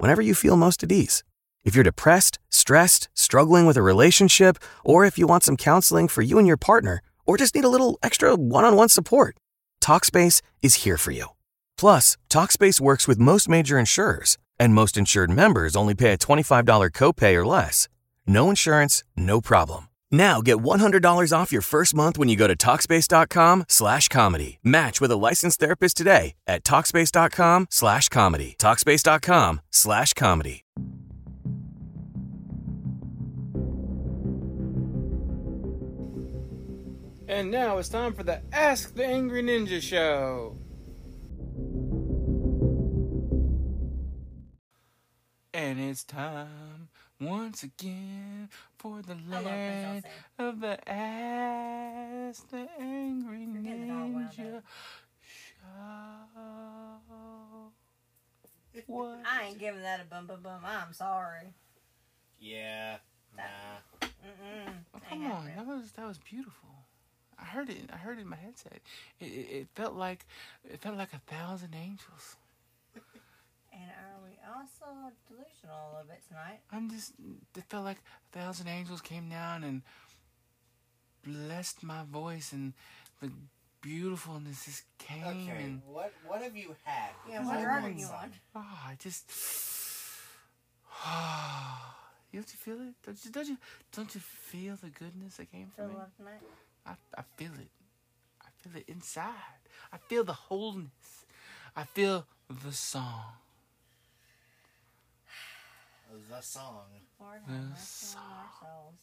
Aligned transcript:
whenever 0.00 0.22
you 0.22 0.34
feel 0.34 0.56
most 0.56 0.82
at 0.82 0.90
ease. 0.90 1.22
If 1.62 1.74
you're 1.74 1.84
depressed, 1.84 2.38
stressed, 2.48 3.08
struggling 3.12 3.66
with 3.66 3.76
a 3.76 3.82
relationship, 3.82 4.56
or 4.84 5.04
if 5.04 5.18
you 5.18 5.26
want 5.26 5.44
some 5.44 5.56
counseling 5.56 6.08
for 6.08 6.22
you 6.22 6.38
and 6.38 6.48
your 6.48 6.56
partner, 6.56 7.02
or 7.26 7.36
just 7.36 7.54
need 7.54 7.64
a 7.64 7.68
little 7.68 7.98
extra 8.02 8.34
one 8.34 8.64
on 8.64 8.76
one 8.76 8.88
support, 8.88 9.36
Talkspace 9.82 10.40
is 10.62 10.86
here 10.86 10.96
for 10.96 11.10
you. 11.12 11.26
Plus, 11.76 12.16
Talkspace 12.30 12.80
works 12.80 13.06
with 13.06 13.18
most 13.18 13.48
major 13.48 13.78
insurers, 13.78 14.38
and 14.58 14.74
most 14.74 14.96
insured 14.96 15.30
members 15.30 15.76
only 15.76 15.94
pay 15.94 16.12
a 16.12 16.18
$25 16.18 16.90
copay 16.92 17.34
or 17.34 17.46
less. 17.46 17.88
No 18.26 18.48
insurance, 18.48 19.04
no 19.16 19.40
problem. 19.40 19.89
Now 20.12 20.40
get 20.42 20.56
$100 20.58 21.32
off 21.36 21.52
your 21.52 21.62
first 21.62 21.94
month 21.94 22.18
when 22.18 22.28
you 22.28 22.36
go 22.36 22.46
to 22.46 22.56
Talkspace.com 22.56 23.64
slash 23.68 24.08
comedy. 24.08 24.58
Match 24.64 25.00
with 25.00 25.10
a 25.10 25.16
licensed 25.16 25.60
therapist 25.60 25.96
today 25.96 26.34
at 26.46 26.64
Talkspace.com 26.64 27.68
slash 27.70 28.08
comedy. 28.08 28.56
Talkspace.com 28.58 29.60
slash 29.70 30.12
comedy. 30.14 30.64
And 37.30 37.52
now 37.52 37.78
it's 37.78 37.88
time 37.88 38.12
for 38.12 38.24
the 38.24 38.42
Ask 38.52 38.96
the 38.96 39.06
Angry 39.06 39.42
Ninja 39.42 39.80
Show. 39.80 40.58
And 45.54 45.78
it's 45.78 46.02
time 46.02 46.89
once 47.20 47.62
again 47.62 48.48
for 48.78 49.02
the 49.02 49.16
love 49.28 49.44
land 49.44 50.04
of 50.38 50.60
the 50.60 50.88
ass, 50.88 52.40
the 52.50 52.66
Angry 52.78 53.40
You're 53.40 53.62
getting 53.62 53.88
it 53.88 53.92
all 53.92 54.08
wound 54.08 54.30
Ninja. 54.30 54.62
Show. 55.22 55.62
What? 58.86 59.18
I 59.26 59.44
ain't 59.48 59.58
giving 59.58 59.82
that 59.82 60.00
a 60.00 60.04
bum 60.04 60.26
bum 60.26 60.40
bum. 60.42 60.60
I'm 60.64 60.92
sorry. 60.92 61.52
Yeah. 62.40 62.96
Nah. 63.36 63.42
Mm-mm. 64.02 64.72
Oh, 64.94 64.98
come 65.08 65.26
on, 65.26 65.46
happening. 65.46 65.56
that 65.56 65.66
was 65.66 65.92
that 65.92 66.06
was 66.06 66.18
beautiful. 66.18 66.68
I 67.38 67.44
heard 67.44 67.70
it. 67.70 67.90
I 67.92 67.96
heard 67.96 68.18
it 68.18 68.22
in 68.22 68.28
my 68.28 68.36
headset. 68.36 68.80
It, 69.18 69.24
it, 69.26 69.26
it 69.28 69.68
felt 69.74 69.94
like 69.94 70.26
it 70.64 70.80
felt 70.80 70.96
like 70.96 71.12
a 71.12 71.20
thousand 71.32 71.74
angels. 71.74 72.36
And 74.50 74.56
are 74.56 74.62
also 74.62 75.12
delusional 75.28 75.76
a 75.76 75.90
little 75.96 76.08
bit 76.08 76.22
tonight? 76.28 76.60
I'm 76.72 76.90
just. 76.90 77.12
It 77.56 77.64
felt 77.68 77.84
like 77.84 77.98
a 77.98 78.38
thousand 78.38 78.68
angels 78.68 79.00
came 79.00 79.28
down 79.28 79.64
and 79.64 79.82
blessed 81.24 81.82
my 81.82 82.02
voice, 82.10 82.52
and 82.52 82.72
the 83.20 83.30
beautifulness 83.80 84.64
just 84.64 84.82
came. 84.98 85.24
Okay. 85.24 85.64
And 85.64 85.82
What 85.86 86.12
What 86.26 86.42
have 86.42 86.56
you 86.56 86.74
had? 86.84 87.10
Yeah, 87.28 87.44
what 87.44 87.60
drug 87.62 87.84
are 87.84 87.90
you 87.90 88.06
on? 88.06 88.30
oh, 88.56 88.78
I 88.86 88.96
just. 88.98 89.30
you 92.32 92.38
have 92.40 92.46
to 92.46 92.56
feel 92.56 92.80
it. 92.80 92.94
Don't 93.04 93.24
you? 93.24 93.30
Don't 93.30 93.48
you? 93.48 93.56
Don't 93.92 94.14
you 94.14 94.20
feel 94.20 94.76
the 94.76 94.88
goodness 94.90 95.36
that 95.36 95.50
came 95.52 95.70
Feel 95.76 95.86
from 95.86 95.94
me? 95.94 96.00
love 96.00 96.16
tonight? 96.16 96.40
I, 96.86 96.92
I 97.16 97.22
feel 97.36 97.52
it. 97.54 97.70
I 98.42 98.48
feel 98.62 98.76
it 98.80 98.84
inside. 98.88 99.60
I 99.92 99.98
feel 99.98 100.24
the 100.24 100.32
wholeness. 100.32 101.24
I 101.76 101.84
feel 101.84 102.26
the 102.48 102.72
song. 102.72 103.34
The 106.10 106.40
song. 106.42 106.86
Lord 107.20 107.38
The 107.46 107.52
have 107.52 107.62
mercy 107.70 107.72
on 107.72 107.76
song. 107.76 108.22
our 108.26 108.68
souls. 108.68 108.94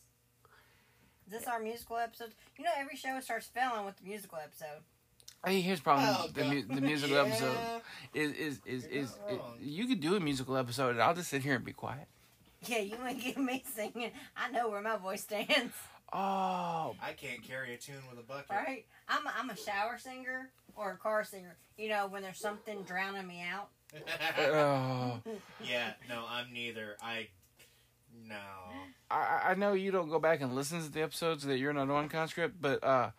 Is 1.28 1.34
this 1.34 1.48
our 1.48 1.60
musical 1.60 1.98
episode? 1.98 2.32
You 2.58 2.64
know, 2.66 2.72
every 2.78 2.96
show 2.96 3.20
starts 3.22 3.48
failing 3.48 3.86
with 3.86 3.98
the 3.98 4.06
musical 4.08 4.38
episode. 4.42 4.82
Hey, 5.46 5.62
here's 5.62 5.80
the 5.80 5.84
problem. 5.84 6.08
Oh, 6.10 6.28
the, 6.34 6.44
mu- 6.46 6.64
the 6.76 6.82
musical 6.82 7.16
Yeah. 7.16 7.24
episode 7.24 7.58
is 8.14 8.32
is 8.34 8.60
is 8.66 8.88
You're 8.92 9.02
is, 9.04 9.18
it- 9.30 9.42
you 9.62 9.88
could 9.88 10.00
do 10.02 10.16
a 10.16 10.20
musical 10.20 10.58
episode 10.58 10.92
and 10.92 11.02
I'll 11.02 11.14
just 11.16 11.30
sit 11.30 11.44
here 11.44 11.56
and 11.56 11.64
be 11.66 11.74
quiet. 11.74 12.08
Yeah, 12.66 12.80
you 12.80 12.96
ain't 13.06 13.22
get 13.24 13.38
me 13.38 13.64
singing. 13.76 14.12
I 14.36 14.50
know 14.52 14.70
where 14.70 14.82
my 14.82 14.98
voice 14.98 15.22
stands, 15.24 15.74
Oh, 16.12 16.96
I 17.02 17.14
can't 17.16 17.44
carry 17.44 17.74
a 17.74 17.78
tune 17.78 17.96
with 18.10 18.20
a 18.20 18.24
bucket. 18.24 18.50
right? 18.50 18.86
I'm 19.08 19.28
a, 19.28 19.34
I'm 19.38 19.50
a 19.52 19.56
shower 19.58 19.98
singer 20.00 20.50
or 20.76 20.92
a 20.94 20.98
car 20.98 21.24
singer. 21.24 21.56
You 21.78 21.90
know, 21.90 22.08
when 22.08 22.24
there's 22.24 22.40
something 22.40 22.82
drowning 22.84 23.28
me 23.28 23.44
out. 23.48 23.70
Oh. 24.40 25.20
yeah. 25.64 25.94
No, 26.10 26.26
I'm 26.30 26.52
neither. 26.54 26.98
I. 27.02 27.28
No. 28.28 28.36
I 29.10 29.50
I 29.50 29.56
know 29.56 29.74
you 29.74 29.92
don't 29.92 30.10
go 30.10 30.20
back 30.20 30.42
and 30.42 30.56
listen 30.56 30.82
to 30.82 30.92
the 30.92 31.02
episodes 31.02 31.44
that 31.44 31.58
you're 31.58 31.74
not 31.74 31.90
on 31.90 32.10
conscript, 32.10 32.56
but 32.60 32.84
uh, 32.84 33.12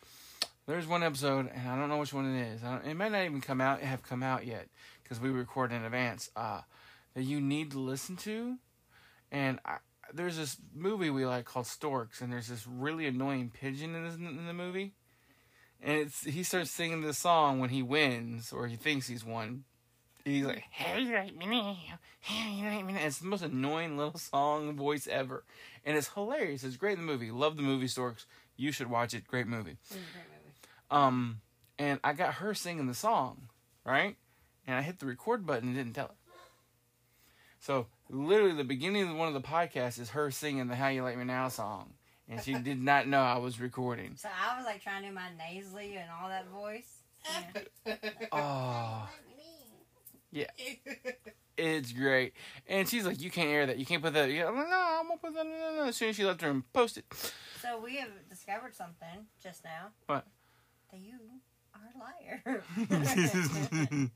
there's 0.66 0.86
one 0.86 1.02
episode 1.02 1.50
and 1.54 1.68
I 1.68 1.76
don't 1.76 1.88
know 1.88 1.98
which 1.98 2.12
one 2.12 2.34
it 2.34 2.54
is. 2.54 2.64
I 2.64 2.78
don't, 2.78 2.86
it 2.86 2.94
might 2.94 3.12
not 3.12 3.24
even 3.24 3.40
come 3.40 3.60
out 3.60 3.80
have 3.80 4.02
come 4.02 4.22
out 4.22 4.46
yet 4.46 4.68
because 5.02 5.20
we 5.20 5.30
record 5.30 5.72
in 5.72 5.84
advance. 5.84 6.30
Uh, 6.36 6.62
that 7.14 7.22
you 7.22 7.40
need 7.40 7.72
to 7.72 7.80
listen 7.80 8.16
to, 8.16 8.58
and 9.32 9.58
I, 9.64 9.78
there's 10.12 10.36
this 10.36 10.56
movie 10.74 11.10
we 11.10 11.26
like 11.26 11.46
called 11.46 11.66
Storks, 11.66 12.20
and 12.20 12.32
there's 12.32 12.48
this 12.48 12.66
really 12.66 13.06
annoying 13.06 13.50
pigeon 13.50 13.94
in, 13.94 14.04
this, 14.04 14.14
in 14.14 14.46
the 14.46 14.52
movie, 14.52 14.94
and 15.82 15.98
it's 15.98 16.24
he 16.24 16.42
starts 16.42 16.70
singing 16.70 17.00
this 17.00 17.18
song 17.18 17.58
when 17.58 17.70
he 17.70 17.82
wins 17.82 18.52
or 18.52 18.68
he 18.68 18.76
thinks 18.76 19.08
he's 19.08 19.24
won. 19.24 19.64
He's 20.28 20.44
like, 20.44 20.64
"How 20.70 20.96
you 20.96 21.14
like 21.14 21.34
me 21.36 21.46
now? 21.46 21.76
How 22.20 22.50
you 22.50 22.64
like 22.68 22.84
me 22.84 22.92
now?" 22.92 23.00
It's 23.00 23.18
the 23.18 23.26
most 23.26 23.42
annoying 23.42 23.96
little 23.96 24.18
song 24.18 24.76
voice 24.76 25.06
ever, 25.06 25.44
and 25.84 25.96
it's 25.96 26.08
hilarious. 26.08 26.64
It's 26.64 26.76
great 26.76 26.98
in 26.98 27.06
the 27.06 27.12
movie. 27.12 27.30
Love 27.30 27.56
the 27.56 27.62
movie 27.62 27.88
Storks. 27.88 28.26
You 28.56 28.72
should 28.72 28.90
watch 28.90 29.14
it. 29.14 29.26
Great 29.26 29.46
movie. 29.46 29.76
It's 29.82 29.92
a 29.92 29.94
great 29.94 30.24
movie. 30.30 30.54
Um, 30.90 31.40
and 31.78 32.00
I 32.02 32.12
got 32.12 32.34
her 32.34 32.54
singing 32.54 32.86
the 32.86 32.94
song, 32.94 33.48
right? 33.84 34.16
And 34.66 34.76
I 34.76 34.82
hit 34.82 34.98
the 34.98 35.06
record 35.06 35.46
button 35.46 35.68
and 35.68 35.76
didn't 35.76 35.94
tell 35.94 36.08
her. 36.08 36.14
So 37.60 37.86
literally, 38.08 38.54
the 38.54 38.64
beginning 38.64 39.08
of 39.08 39.16
one 39.16 39.28
of 39.28 39.34
the 39.34 39.40
podcasts 39.40 39.98
is 39.98 40.10
her 40.10 40.30
singing 40.30 40.68
the 40.68 40.76
"How 40.76 40.88
You 40.88 41.02
Like 41.02 41.16
Me 41.16 41.24
Now" 41.24 41.48
song, 41.48 41.94
and 42.28 42.42
she 42.42 42.54
did 42.54 42.82
not 42.82 43.08
know 43.08 43.20
I 43.22 43.38
was 43.38 43.60
recording. 43.60 44.16
So 44.16 44.28
I 44.28 44.56
was 44.56 44.66
like 44.66 44.82
trying 44.82 45.02
to 45.02 45.08
do 45.08 45.14
my 45.14 45.30
nasally 45.36 45.96
and 45.96 46.08
all 46.20 46.28
that 46.28 46.48
voice. 46.48 47.02
Yeah. 47.84 47.96
Oh, 48.32 49.08
it's 51.56 51.92
great. 51.92 52.34
And 52.66 52.88
she's 52.88 53.04
like, 53.06 53.20
"You 53.20 53.30
can't 53.30 53.48
air 53.48 53.66
that. 53.66 53.78
You 53.78 53.86
can't 53.86 54.02
put 54.02 54.14
that." 54.14 54.30
Yeah, 54.30 54.46
like, 54.46 54.68
no, 54.68 54.98
I'm 55.00 55.08
gonna 55.08 55.18
put 55.20 55.34
that. 55.34 55.44
No, 55.46 55.74
no. 55.76 55.84
As 55.88 55.96
soon 55.96 56.10
as 56.10 56.16
she 56.16 56.24
left 56.24 56.40
her 56.42 56.50
and 56.50 56.70
post 56.72 56.98
it. 56.98 57.04
So 57.62 57.80
we 57.82 57.96
have 57.96 58.10
discovered 58.28 58.74
something 58.74 59.26
just 59.42 59.64
now. 59.64 59.88
What? 60.06 60.26
That 60.90 61.00
you 61.00 61.14
are 61.74 61.80
a 61.94 61.98
liar. 61.98 62.62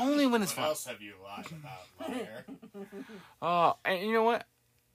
Only 0.00 0.26
when 0.26 0.42
it's 0.42 0.52
what 0.52 0.62
fun. 0.62 0.64
else 0.70 0.84
have 0.86 1.00
you 1.02 1.14
lied 1.24 1.46
about, 1.50 2.10
liar? 2.10 2.44
Oh, 3.42 3.76
and 3.84 4.00
you 4.06 4.12
know 4.12 4.22
what? 4.22 4.46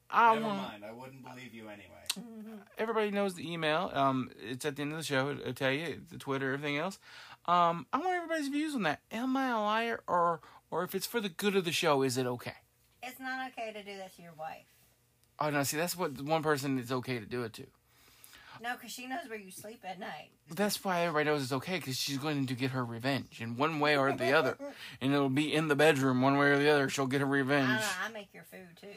I 0.09 0.35
Never 0.35 0.45
want. 0.47 0.57
mind. 0.61 0.85
I 0.85 0.91
wouldn't 0.91 1.23
believe 1.25 1.53
you 1.53 1.67
anyway. 1.67 2.55
everybody 2.77 3.09
knows 3.11 3.33
the 3.33 3.51
email. 3.51 3.89
Um, 3.93 4.29
it's 4.41 4.63
at 4.63 4.75
the 4.75 4.83
end 4.83 4.91
of 4.91 4.99
the 4.99 5.03
show. 5.03 5.31
It'll 5.31 5.53
tell 5.53 5.72
you 5.72 6.01
the 6.09 6.17
Twitter, 6.17 6.53
everything 6.53 6.77
else. 6.77 6.99
Um, 7.45 7.85
I 7.91 7.97
want 7.97 8.15
everybody's 8.15 8.47
views 8.47 8.73
on 8.75 8.83
that. 8.83 9.01
Am 9.11 9.35
I 9.35 9.49
a 9.49 9.59
liar, 9.59 10.01
or 10.07 10.39
or 10.71 10.83
if 10.83 10.95
it's 10.95 11.05
for 11.05 11.19
the 11.19 11.29
good 11.29 11.55
of 11.55 11.65
the 11.65 11.71
show, 11.71 12.01
is 12.01 12.17
it 12.17 12.25
okay? 12.25 12.53
it's 13.05 13.19
not 13.19 13.51
okay 13.51 13.73
to 13.73 13.83
do 13.83 13.97
that 13.97 14.15
to 14.15 14.21
your 14.21 14.34
wife. 14.40 14.66
Oh 15.40 15.49
no, 15.49 15.63
see 15.63 15.78
that's 15.78 15.97
what 15.97 16.22
one 16.22 16.41
person 16.41 16.79
it's 16.79 16.91
okay 16.91 17.19
to 17.19 17.25
do 17.25 17.43
it 17.43 17.53
to. 17.53 17.66
No, 18.61 18.73
because 18.75 18.91
she 18.91 19.07
knows 19.07 19.28
where 19.28 19.37
you 19.37 19.51
sleep 19.51 19.81
at 19.84 19.99
night. 19.99 20.29
That's 20.49 20.81
why 20.84 21.01
everybody 21.01 21.25
knows 21.25 21.43
it's 21.43 21.51
okay 21.51 21.78
because 21.79 21.97
she's 21.97 22.17
going 22.17 22.45
to 22.45 22.53
get 22.53 22.72
her 22.72 22.85
revenge 22.85 23.41
in 23.41 23.57
one 23.57 23.79
way 23.79 23.97
or 23.97 24.13
the 24.13 24.31
other, 24.31 24.57
and 25.01 25.13
it'll 25.13 25.29
be 25.29 25.53
in 25.53 25.67
the 25.67 25.75
bedroom 25.75 26.22
one 26.22 26.37
way 26.37 26.47
or 26.47 26.57
the 26.57 26.69
other. 26.69 26.87
She'll 26.87 27.07
get 27.07 27.19
her 27.19 27.28
revenge. 27.28 27.81
know. 27.81 27.87
I 28.05 28.09
make 28.11 28.29
your 28.34 28.43
food 28.43 28.69
too. 28.79 28.87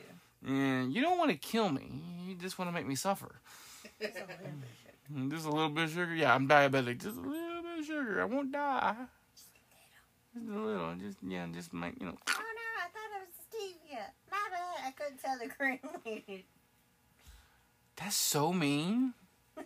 And 0.47 0.93
you 0.93 1.03
don't 1.03 1.19
want 1.19 1.33
to 1.33 1.37
kill 1.37 1.69
me. 1.71 2.01
You 2.27 2.37
just 2.37 2.59
want 2.59 2.69
to 2.69 2.73
make 2.73 2.87
me 2.87 2.95
suffer. 2.95 3.41
It's 5.15 5.15
a 5.15 5.21
little 5.21 5.29
bit 5.29 5.31
of 5.31 5.31
sugar. 5.31 5.31
Mm, 5.31 5.31
Just 5.31 5.47
a 5.47 5.51
little 5.51 5.69
bit 5.71 5.85
of 5.85 5.91
sugar. 5.91 6.15
Yeah, 6.15 6.35
I'm 6.35 6.49
diabetic. 6.49 7.01
Just 7.03 7.17
a 7.17 7.21
little 7.21 7.63
bit 7.63 7.79
of 7.81 7.85
sugar. 7.85 8.21
I 8.21 8.25
won't 8.25 8.53
die. 8.53 8.97
Just 10.35 10.49
a 10.49 10.59
little. 10.59 10.95
Just 10.97 11.19
yeah. 11.27 11.47
Just 11.53 11.73
make 11.73 11.95
you 12.01 12.07
know. 12.07 12.17
Oh 12.29 12.33
no, 12.35 12.67
I 12.83 12.89
thought 12.93 13.11
it 13.15 13.27
was 13.27 13.37
stevia. 13.49 14.05
My 14.31 14.37
bad. 14.51 14.87
I 14.87 14.91
couldn't 14.93 15.23
tell 15.23 15.39
the 15.39 15.49
green 15.57 15.81
lady. 16.05 16.47
That's 17.97 18.17
so 18.17 18.53
mean. 18.53 19.15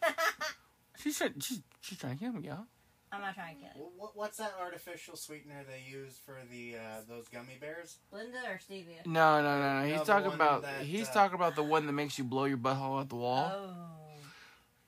She's 0.99 1.17
trying. 1.19 1.35
She's 1.41 1.61
she's 1.81 1.99
trying 1.99 2.19
to 2.19 2.25
kill 2.25 2.33
me, 2.33 2.47
y'all. 2.49 2.67
I'm 3.13 3.23
not 3.23 3.35
trying 3.35 3.57
to 3.57 3.61
kill 3.63 3.71
you. 3.75 3.91
Wh- 3.99 4.13
wh- 4.13 4.17
What's 4.17 4.37
that 4.39 4.53
artificial 4.61 5.17
sweetener 5.17 5.65
they 5.67 5.83
use 5.91 6.21
for 6.25 6.37
the 6.49 6.77
uh, 6.77 7.01
those 7.09 7.27
gummy 7.27 7.57
bears? 7.61 7.97
Linda 8.13 8.39
or 8.47 8.59
stevia? 8.59 9.05
No, 9.05 9.43
no, 9.43 9.59
no, 9.59 9.81
no. 9.81 9.87
He's 9.89 9.99
No, 9.99 10.05
talking 10.05 10.33
about 10.33 10.63
that, 10.63 10.83
he's 10.83 11.09
uh, 11.09 11.13
talking 11.13 11.35
about 11.35 11.57
the 11.57 11.65
one 11.65 11.87
that 11.87 11.93
makes 11.93 12.19
you 12.19 12.25
blow 12.25 12.45
your 12.45 12.59
butthole 12.59 13.01
out 13.01 13.09
the 13.09 13.17
wall. 13.17 13.51
Oh. 13.53 13.87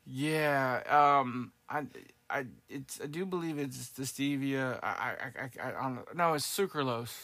Yeah. 0.04 0.82
Um. 1.20 1.52
I. 1.68 1.86
I. 2.28 2.46
It's. 2.68 3.00
I 3.02 3.06
do 3.06 3.24
believe 3.24 3.58
it's 3.58 3.90
the 3.90 4.02
stevia. 4.02 4.78
I. 4.82 4.88
I. 4.88 5.10
I. 5.40 5.66
I, 5.66 5.68
I 5.78 5.82
don't 5.82 5.94
know. 5.96 6.04
No, 6.14 6.34
it's 6.34 6.46
sucralose. 6.46 7.14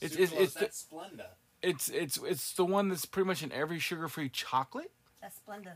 It's. 0.00 0.16
It's. 0.16 0.32
Sucralose, 0.32 0.40
It's. 0.42 0.54
The, 0.54 0.66
Splenda. 0.96 1.26
it's. 1.62 1.88
It's. 1.88 2.18
It's 2.24 2.52
the 2.54 2.64
one 2.64 2.88
that's 2.88 3.04
pretty 3.06 3.26
much 3.26 3.42
in 3.42 3.52
every 3.52 3.78
sugar-free 3.78 4.30
chocolate. 4.30 4.90
That's 5.20 5.38
Splenda. 5.46 5.74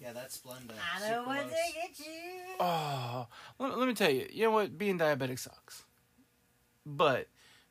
Yeah, 0.00 0.12
that's 0.12 0.38
Splenda. 0.38 0.72
I 0.96 1.10
know 1.10 1.24
what 1.24 1.38
Sucralose. 1.38 1.48
to 1.50 1.74
get 1.74 1.98
you. 1.98 2.54
Oh, 2.60 3.26
let, 3.58 3.76
let 3.78 3.88
me 3.88 3.94
tell 3.94 4.10
you. 4.10 4.28
You 4.32 4.44
know 4.44 4.50
what? 4.52 4.78
Being 4.78 4.98
diabetic 4.98 5.38
sucks. 5.40 5.82
But 6.86 7.26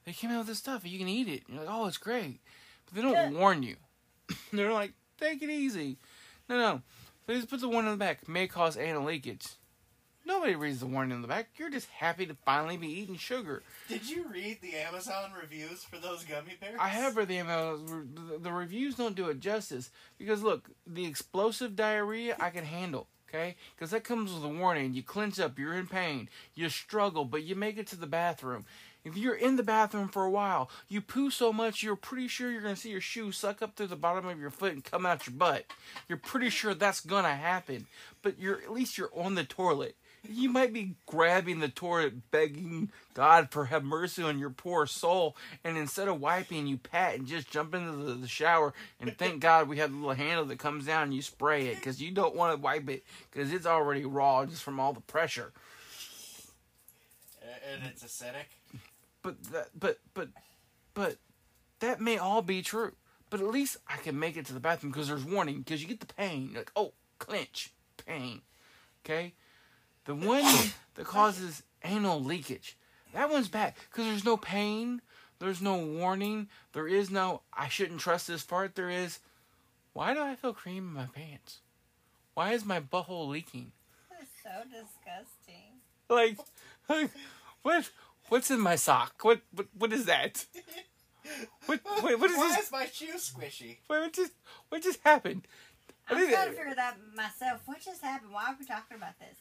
they 0.06 0.12
came 0.12 0.30
out 0.32 0.40
with 0.40 0.48
this 0.48 0.58
stuff 0.60 0.84
and 0.84 0.92
you 0.92 1.00
can 1.00 1.08
eat 1.08 1.28
it. 1.30 1.44
You're 1.48 1.62
like, 1.62 1.70
oh, 1.72 1.86
it's 1.88 1.98
great. 1.98 2.42
But 2.86 2.96
they 2.96 3.02
don't 3.02 3.14
Yeah. 3.14 3.30
warn 3.32 3.64
you. 3.64 3.78
They're 4.54 4.74
like, 4.74 4.92
take 5.20 5.42
it 5.42 5.50
easy. 5.50 5.98
No, 6.50 6.58
no. 6.58 6.82
They 7.28 7.36
just 7.36 7.50
put 7.50 7.60
the 7.60 7.70
warning 7.70 7.92
in 7.92 8.00
the 8.00 8.04
back. 8.04 8.28
May 8.28 8.48
cause 8.48 8.78
anal 8.78 9.04
leakage. 9.04 9.46
Nobody 10.26 10.56
reads 10.56 10.80
the 10.82 10.88
warning 10.88 11.16
in 11.16 11.22
the 11.22 11.28
back. 11.28 11.50
You're 11.58 11.70
just 11.70 11.88
happy 11.90 12.26
to 12.26 12.36
finally 12.46 12.76
be 12.76 12.88
eating 12.88 13.16
sugar. 13.18 13.64
Did 13.88 14.10
you 14.10 14.26
read 14.30 14.60
the 14.62 14.76
Amazon 14.76 15.32
reviews 15.40 15.84
for 15.86 15.98
those 15.98 16.26
gummy 16.26 16.56
bears? 16.60 16.78
I 16.82 16.90
have 16.90 17.16
read 17.16 17.30
the 17.30 17.38
Amazon. 17.38 18.10
the- 18.14 18.38
The 18.40 18.52
reviews 18.52 18.96
don't 18.96 19.16
do 19.16 19.30
it 19.30 19.40
justice 19.40 19.90
because 20.18 20.42
look, 20.44 20.70
the 20.86 21.06
explosive 21.06 21.76
diarrhea 21.76 22.36
I 22.40 22.50
can 22.50 22.66
handle. 22.66 23.08
Okay, 23.30 23.58
because 23.76 23.92
that 23.92 24.06
comes 24.06 24.34
with 24.34 24.44
a 24.46 24.48
warning. 24.48 24.94
You 24.94 25.04
clench 25.04 25.38
up, 25.38 25.60
you're 25.60 25.74
in 25.74 25.88
pain, 25.88 26.30
you 26.56 26.70
struggle, 26.70 27.26
but 27.26 27.44
you 27.44 27.56
make 27.56 27.78
it 27.78 27.86
to 27.88 27.98
the 27.98 28.08
bathroom. 28.08 28.66
If 29.04 29.16
you're 29.16 29.36
in 29.36 29.56
the 29.56 29.64
bathroom 29.64 30.10
for 30.10 30.26
a 30.26 30.30
while, 30.30 30.70
you 30.88 31.02
poo 31.02 31.30
so 31.30 31.54
much 31.54 31.82
you're 31.82 31.96
pretty 31.96 32.28
sure 32.28 32.52
you're 32.52 32.62
gonna 32.62 32.76
see 32.76 32.90
your 32.90 33.02
shoe 33.02 33.32
suck 33.32 33.62
up 33.62 33.76
through 33.76 33.88
the 33.88 33.96
bottom 33.96 34.28
of 34.28 34.40
your 34.40 34.50
foot 34.50 34.74
and 34.74 34.84
come 34.84 35.06
out 35.06 35.28
your 35.28 35.36
butt. 35.36 35.66
You're 36.08 36.18
pretty 36.18 36.50
sure 36.50 36.74
that's 36.74 37.00
gonna 37.00 37.36
happen, 37.36 37.88
but 38.22 38.40
you're 38.40 38.62
at 38.62 38.72
least 38.72 38.98
you're 38.98 39.12
on 39.16 39.36
the 39.36 39.44
toilet. 39.44 39.96
You 40.30 40.50
might 40.50 40.74
be 40.74 40.96
grabbing 41.06 41.60
the 41.60 41.70
toilet, 41.70 42.32
begging 42.32 42.92
God 43.14 43.50
for 43.52 43.66
have 43.66 43.84
mercy 43.86 44.24
on 44.24 44.40
your 44.40 44.50
poor 44.50 44.86
soul, 44.86 45.38
and 45.64 45.78
instead 45.78 46.10
of 46.10 46.20
wiping, 46.20 46.68
you 46.68 46.78
pat 46.78 47.16
and 47.16 47.28
just 47.28 47.50
jump 47.50 47.74
into 47.74 47.92
the, 47.92 48.14
the 48.14 48.28
shower 48.28 48.74
and 49.00 49.18
thank 49.18 49.40
God 49.40 49.70
we 49.70 49.78
have 49.78 49.92
the 49.92 49.98
little 49.98 50.14
handle 50.14 50.46
that 50.46 50.60
comes 50.60 50.86
down 50.86 51.04
and 51.04 51.14
you 51.14 51.22
spray 51.22 51.68
it 51.68 51.76
because 51.76 52.02
you 52.02 52.12
don't 52.12 52.36
want 52.36 52.56
to 52.56 52.62
wipe 52.62 52.90
it 52.90 53.04
because 53.32 53.54
it's 53.54 53.66
already 53.66 54.04
raw 54.04 54.46
just 54.46 54.64
from 54.64 54.80
all 54.80 54.92
the 54.92 55.02
pressure. 55.02 55.54
And 57.74 57.84
it's 57.86 58.04
acidic. 58.04 58.57
But 59.28 59.44
that, 59.52 59.68
but 59.78 60.00
but 60.14 60.30
but 60.94 61.18
that 61.82 62.00
may 62.00 62.18
all 62.18 62.42
be 62.42 62.62
true. 62.62 62.94
But 63.30 63.42
at 63.42 63.48
least 63.48 63.76
I 63.86 63.98
can 63.98 64.18
make 64.18 64.38
it 64.38 64.46
to 64.46 64.54
the 64.54 64.62
bathroom 64.62 64.94
because 64.94 65.10
there's 65.10 65.26
warning 65.26 65.58
because 65.64 65.82
you 65.82 65.88
get 65.90 66.00
the 66.00 66.06
pain. 66.06 66.52
You're 66.52 66.62
like 66.62 66.72
oh, 66.78 66.94
clench, 67.20 67.74
pain. 68.06 68.40
Okay, 69.04 69.34
the 70.06 70.16
one 70.16 70.46
that 70.96 71.06
causes 71.06 71.62
anal 71.84 72.24
leakage. 72.24 72.78
That 73.14 73.30
one's 73.30 73.50
bad 73.50 73.74
because 73.92 74.06
there's 74.06 74.24
no 74.24 74.38
pain. 74.38 75.02
There's 75.40 75.62
no 75.62 75.76
warning. 75.76 76.48
There 76.72 76.88
is 76.88 77.12
no 77.12 77.42
I 77.52 77.68
shouldn't 77.68 78.00
trust 78.00 78.28
this 78.28 78.44
fart. 78.44 78.76
There 78.76 78.90
is. 78.90 79.20
Why 79.92 80.14
do 80.14 80.22
I 80.22 80.36
feel 80.36 80.54
cream 80.54 80.88
in 80.88 80.94
my 80.94 81.08
pants? 81.08 81.60
Why 82.34 82.54
is 82.54 82.64
my 82.64 82.80
butthole 82.80 83.28
leaking? 83.28 83.74
That's 84.10 84.32
so 84.42 84.64
disgusting. 84.70 85.82
Like, 86.08 86.38
like 86.90 87.12
what? 87.62 87.90
What's 88.30 88.52
in 88.52 88.60
my 88.60 88.76
sock? 88.76 89.24
What? 89.24 89.42
What? 89.54 89.68
What 89.78 89.94
is 89.94 90.06
that? 90.06 90.46
What? 91.66 91.80
Wait, 92.04 92.20
what 92.20 92.30
is 92.32 92.38
Why 92.38 92.50
this? 92.56 92.66
is 92.66 92.72
my 92.72 92.86
shoe 92.86 93.14
squishy? 93.18 93.78
Wait, 93.90 94.00
what 94.00 94.14
just? 94.14 94.32
What 94.70 94.84
just 94.84 95.00
happened? 95.04 95.48
What 96.08 96.18
I'm 96.18 96.24
is 96.24 96.30
trying 96.34 96.48
to 96.50 96.54
figure 96.54 96.76
that 96.76 96.98
myself. 97.16 97.62
What 97.66 97.82
just 97.82 98.02
happened? 98.02 98.32
Why 98.32 98.46
are 98.52 98.56
we 98.60 98.66
talking 98.66 98.98
about 98.98 99.20
this? 99.20 99.38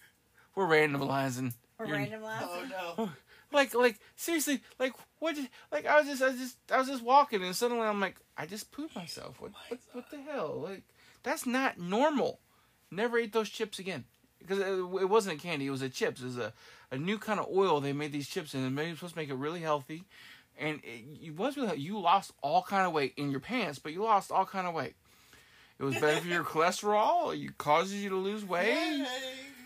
We're 0.55 0.67
randomizing. 0.67 1.53
We're 1.79 1.87
You're- 1.87 2.07
randomizing. 2.07 2.41
Oh 2.43 2.67
no. 2.71 2.95
Oh, 2.99 3.13
like, 3.53 3.75
like 3.75 3.99
seriously, 4.17 4.63
like 4.79 4.93
what? 5.21 5.37
Just, 5.37 5.49
like 5.71 5.87
I 5.87 5.99
was 6.01 6.09
just, 6.09 6.23
I 6.23 6.29
was 6.29 6.39
just, 6.39 6.57
I 6.73 6.79
was 6.79 6.89
just 6.89 7.03
walking, 7.05 7.43
and 7.45 7.55
suddenly 7.55 7.87
I'm 7.87 8.01
like, 8.01 8.17
I 8.37 8.47
just 8.47 8.73
pooped 8.73 8.97
myself. 8.97 9.41
What? 9.41 9.53
What, 9.69 9.81
what 9.93 10.11
the 10.11 10.21
hell? 10.23 10.61
Like, 10.65 10.83
that's 11.23 11.47
not 11.47 11.79
normal. 11.79 12.41
Never 12.91 13.19
eat 13.19 13.33
those 13.33 13.49
chips 13.51 13.79
again. 13.79 14.05
Because 14.39 14.59
it, 14.59 14.67
it 15.03 15.09
wasn't 15.09 15.39
a 15.39 15.43
candy; 15.43 15.67
it 15.67 15.71
was 15.71 15.83
a 15.83 15.89
chips. 15.89 16.21
It 16.21 16.27
was 16.27 16.39
a, 16.39 16.53
a 16.91 16.99
new 16.99 17.19
kind 17.19 17.41
of 17.41 17.47
oil 17.53 17.81
they 17.81 17.93
made 17.93 18.13
these 18.13 18.29
chips 18.29 18.55
in, 18.55 18.63
and 18.63 18.77
they 18.79 18.89
were 18.91 18.95
supposed 18.95 19.15
to 19.15 19.21
make 19.21 19.29
it 19.31 19.35
really 19.35 19.61
healthy. 19.61 20.05
And 20.59 20.81
it, 20.85 21.05
it 21.27 21.37
was 21.37 21.57
really 21.57 21.79
you 21.79 21.99
lost 21.99 22.33
all 22.43 22.63
kind 22.63 22.87
of 22.87 22.93
weight 22.93 23.15
in 23.17 23.31
your 23.31 23.41
pants, 23.41 23.79
but 23.79 23.93
you 23.93 24.03
lost 24.03 24.31
all 24.31 24.47
kind 24.47 24.67
of 24.67 24.75
weight. 24.75 24.95
It 25.79 25.85
was 25.85 25.95
better 25.97 26.21
for 26.21 26.29
your 26.29 26.45
cholesterol. 26.53 27.35
It 27.39 27.59
causes 27.59 27.95
you 28.03 28.09
to 28.11 28.17
lose 28.17 28.45
weight. 28.45 28.69
Yeah, 28.99 29.07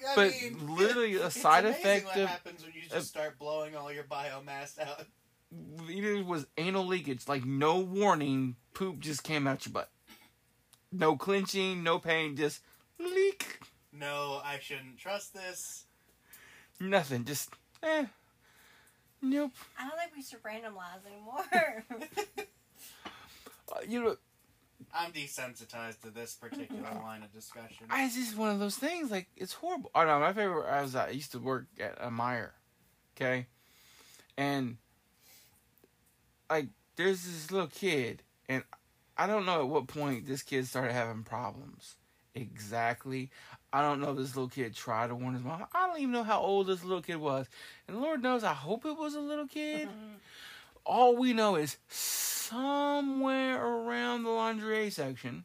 I 0.08 0.14
but 0.16 0.30
mean, 0.30 0.76
literally 0.76 1.16
a 1.16 1.30
side 1.30 1.66
effect 1.66 2.06
what 2.06 2.16
of- 2.16 2.28
happens 2.28 2.64
when 2.64 2.72
you 2.74 2.82
just 2.82 2.94
of- 2.94 3.02
start 3.04 3.38
blowing 3.38 3.76
all 3.76 3.92
your 3.92 4.04
biomass 4.04 4.78
out. 4.80 5.04
it 5.88 6.26
was 6.26 6.46
anal 6.56 6.86
leakage. 6.86 7.28
Like 7.28 7.44
no 7.44 7.78
warning, 7.78 8.56
poop 8.74 8.98
just 8.98 9.22
came 9.22 9.46
out 9.46 9.66
your 9.66 9.72
butt. 9.74 9.90
No 10.90 11.16
clenching, 11.16 11.82
no 11.84 11.98
pain, 12.00 12.34
just 12.36 12.60
leak. 12.98 13.60
No, 13.92 14.40
I 14.44 14.58
shouldn't 14.60 14.98
trust 14.98 15.34
this. 15.34 15.84
Nothing, 16.78 17.24
just 17.24 17.50
eh. 17.82 18.06
Nope. 19.22 19.52
I 19.78 19.88
don't 19.88 19.98
think 19.98 20.12
we 20.16 20.22
should 20.22 20.42
randomize 20.42 21.06
anymore. 21.06 21.84
Uh, 23.72 23.78
you 23.86 24.02
know, 24.02 24.16
I'm 24.92 25.12
desensitized 25.12 26.00
to 26.02 26.10
this 26.10 26.34
particular 26.34 26.82
line 27.04 27.22
of 27.22 27.32
discussion. 27.32 27.86
I, 27.88 28.04
it's 28.04 28.16
just 28.16 28.36
one 28.36 28.50
of 28.50 28.58
those 28.58 28.76
things. 28.76 29.10
Like 29.10 29.28
it's 29.36 29.52
horrible. 29.52 29.90
Oh 29.94 30.04
no, 30.04 30.18
my 30.18 30.32
favorite. 30.32 30.66
I 30.68 30.82
was 30.82 30.96
I 30.96 31.10
used 31.10 31.32
to 31.32 31.38
work 31.38 31.66
at 31.78 31.96
a 32.00 32.08
Meijer, 32.08 32.50
okay, 33.16 33.46
and 34.36 34.78
like 36.48 36.68
there's 36.96 37.22
this 37.24 37.50
little 37.50 37.68
kid, 37.68 38.22
and 38.48 38.64
I 39.16 39.26
don't 39.26 39.46
know 39.46 39.60
at 39.60 39.68
what 39.68 39.86
point 39.86 40.26
this 40.26 40.42
kid 40.42 40.66
started 40.66 40.92
having 40.92 41.22
problems. 41.22 41.96
Exactly. 42.34 43.30
I 43.72 43.82
don't 43.82 44.00
know. 44.00 44.10
if 44.10 44.16
This 44.16 44.34
little 44.34 44.48
kid 44.48 44.74
tried 44.74 45.08
to 45.08 45.14
warn 45.14 45.34
his 45.34 45.44
mom. 45.44 45.66
I 45.72 45.86
don't 45.86 45.98
even 45.98 46.12
know 46.12 46.24
how 46.24 46.40
old 46.40 46.66
this 46.66 46.82
little 46.82 47.02
kid 47.02 47.16
was, 47.16 47.46
and 47.86 48.00
Lord 48.00 48.22
knows, 48.22 48.42
I 48.42 48.54
hope 48.54 48.84
it 48.84 48.96
was 48.96 49.14
a 49.14 49.20
little 49.20 49.46
kid. 49.46 49.88
Mm-hmm. 49.88 50.14
All 50.84 51.16
we 51.16 51.32
know 51.32 51.56
is 51.56 51.76
somewhere 51.88 53.64
around 53.64 54.24
the 54.24 54.30
lingerie 54.30 54.90
section, 54.90 55.44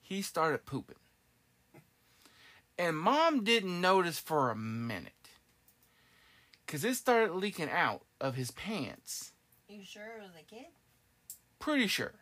he 0.00 0.20
started 0.20 0.66
pooping. 0.66 0.96
And 2.78 2.96
mom 2.96 3.44
didn't 3.44 3.80
notice 3.80 4.18
for 4.18 4.50
a 4.50 4.56
minute. 4.56 5.12
Because 6.64 6.84
it 6.84 6.94
started 6.94 7.34
leaking 7.34 7.70
out 7.70 8.02
of 8.20 8.34
his 8.34 8.50
pants. 8.50 9.32
you 9.68 9.82
sure 9.82 10.02
it 10.02 10.22
was 10.22 10.32
a 10.38 10.44
kid? 10.44 10.66
Pretty 11.58 11.86
sure. 11.86 12.12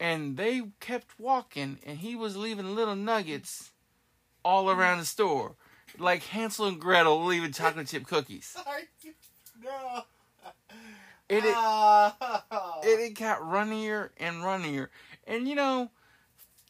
And 0.00 0.36
they 0.36 0.62
kept 0.80 1.20
walking, 1.20 1.78
and 1.84 1.98
he 1.98 2.16
was 2.16 2.36
leaving 2.36 2.74
little 2.74 2.96
nuggets 2.96 3.72
all 4.48 4.70
around 4.70 4.98
the 4.98 5.04
store. 5.04 5.56
Like 5.98 6.22
Hansel 6.22 6.66
and 6.68 6.80
Gretel 6.80 7.22
leaving 7.22 7.52
chocolate 7.52 7.86
chip 7.86 8.06
cookies. 8.06 8.56
Are 8.66 8.80
no. 9.62 10.02
And 11.28 11.44
it, 11.44 11.54
Oh. 11.54 12.80
and 12.82 13.00
it 13.00 13.18
got 13.18 13.46
runnier 13.46 14.10
and 14.16 14.42
runnier. 14.42 14.88
And 15.26 15.46
you 15.46 15.54
know, 15.54 15.90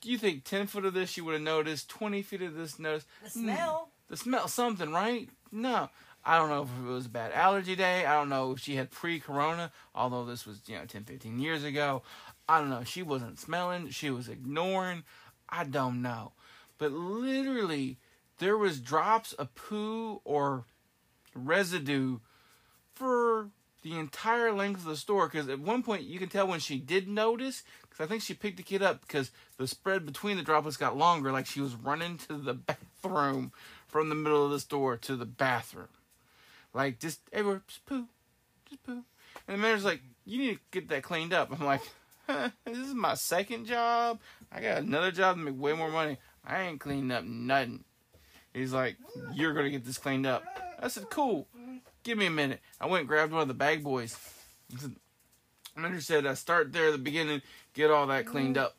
you 0.02 0.18
think 0.18 0.42
10 0.42 0.66
foot 0.66 0.87
of 0.87 0.94
this 0.94 1.16
you 1.16 1.25
would 1.25 1.35
have 1.35 1.42
noticed, 1.42 1.88
20 1.88 2.20
feet 2.23 2.42
of 2.42 2.54
this 2.54 2.80
noticed. 2.80 3.06
The 3.23 3.30
hmm. 3.30 3.40
smell. 3.44 3.90
The 4.08 4.16
smell, 4.16 4.49
something, 4.49 4.90
right? 4.90 5.28
No. 5.52 5.88
I 6.25 6.37
don't 6.37 6.49
know 6.49 6.62
if 6.62 6.68
it 6.85 6.90
was 6.90 7.06
a 7.06 7.11
bad 7.11 7.30
allergy 7.32 7.76
day. 7.76 8.04
I 8.04 8.14
don't 8.14 8.28
know 8.28 8.52
if 8.52 8.58
she 8.58 8.75
had 8.75 8.90
pre 8.90 9.20
corona, 9.20 9.70
although 9.94 10.25
this 10.25 10.47
was, 10.47 10.62
you 10.66 10.76
know, 10.76 10.85
10, 10.85 11.04
15 11.04 11.38
years 11.38 11.62
ago. 11.62 12.02
I 12.49 12.58
don't 12.58 12.70
know. 12.70 12.82
She 12.82 13.04
wasn't 13.04 13.38
smelling. 13.38 13.90
She 13.90 14.11
was 14.11 14.28
ignoring. 14.28 15.04
I 15.49 15.62
don't 15.64 16.02
know. 16.02 16.32
But 16.78 16.92
literally, 16.92 17.99
there 18.38 18.56
was 18.56 18.80
drops 18.80 19.32
of 19.35 19.54
poo 19.54 20.20
or 20.25 20.64
residue 21.35 22.18
for 22.94 23.50
the 23.82 23.99
entire 23.99 24.52
length 24.52 24.80
of 24.80 24.87
the 24.87 24.97
store. 24.97 25.28
Because 25.28 25.49
at 25.49 25.61
one 25.61 25.82
point, 25.82 26.02
you 26.04 26.18
can 26.18 26.28
tell 26.28 26.47
when 26.47 26.61
she 26.61 26.78
did 26.78 27.08
notice, 27.08 27.62
because 27.82 28.04
I 28.04 28.08
think 28.08 28.23
she 28.23 28.35
picked 28.35 28.56
the 28.56 28.62
kid 28.62 28.82
up 28.82 29.00
because 29.02 29.30
the 29.56 29.66
spread 29.66 30.06
between 30.06 30.37
the 30.37 30.42
droplets 30.42 30.76
got 30.76 30.97
longer, 30.97 31.32
like 31.32 31.47
she 31.47 31.61
was 31.61 31.75
running 31.75 32.18
to 32.28 32.35
the 32.35 32.54
bathroom 32.54 33.52
from 33.87 34.08
the 34.08 34.14
middle 34.14 34.44
of 34.44 34.50
the 34.50 34.61
store 34.61 34.97
to 34.99 35.16
the 35.16 35.26
bathroom. 35.26 35.88
Like, 36.75 36.99
just 36.99 37.20
everywhere, 37.32 37.62
just 37.66 37.85
poo, 37.87 38.06
just 38.68 38.82
poo. 38.85 39.02
And 39.47 39.56
the 39.56 39.58
manager's 39.58 39.85
like, 39.85 40.02
you 40.26 40.38
need 40.38 40.54
to 40.54 40.61
get 40.70 40.88
that 40.90 41.02
cleaned 41.02 41.32
up. 41.32 41.50
I'm 41.50 41.64
like, 41.64 41.80
huh, 42.26 42.50
this 42.64 42.76
is 42.76 42.94
my 42.94 43.14
second 43.14 43.66
job. 43.66 44.20
I 44.52 44.61
got 44.61 44.78
another 44.78 45.11
job 45.11 45.37
to 45.37 45.42
make 45.42 45.58
way 45.58 45.73
more 45.73 45.90
money. 45.90 46.18
I 46.45 46.62
ain't 46.62 46.80
cleaning 46.80 47.11
up 47.11 47.25
nothing. 47.25 47.85
He's 48.52 48.73
like, 48.73 48.97
"You're 49.35 49.52
gonna 49.54 49.71
get 49.71 49.85
this 49.85 49.99
cleaned 49.99 50.26
up." 50.26 50.45
I 50.80 50.88
said, 50.88 51.11
"Cool, 51.11 51.47
give 52.02 52.18
me 52.18 52.26
a 52.26 52.30
minute." 52.30 52.61
I 52.80 52.87
went 52.87 53.00
and 53.00 53.09
grabbed 53.09 53.33
one 53.33 53.42
of 53.42 53.49
the 53.49 53.54
bag 53.54 53.85
boys. 53.85 54.18
I 54.75 54.80
said, 54.80 54.97
Manager 55.76 56.00
said, 56.00 56.38
"Start 56.38 56.73
there 56.73 56.88
at 56.88 56.92
the 56.92 56.99
beginning, 56.99 57.42
get 57.75 57.90
all 57.90 58.07
that 58.09 58.26
cleaned 58.26 58.59
up." 58.59 58.76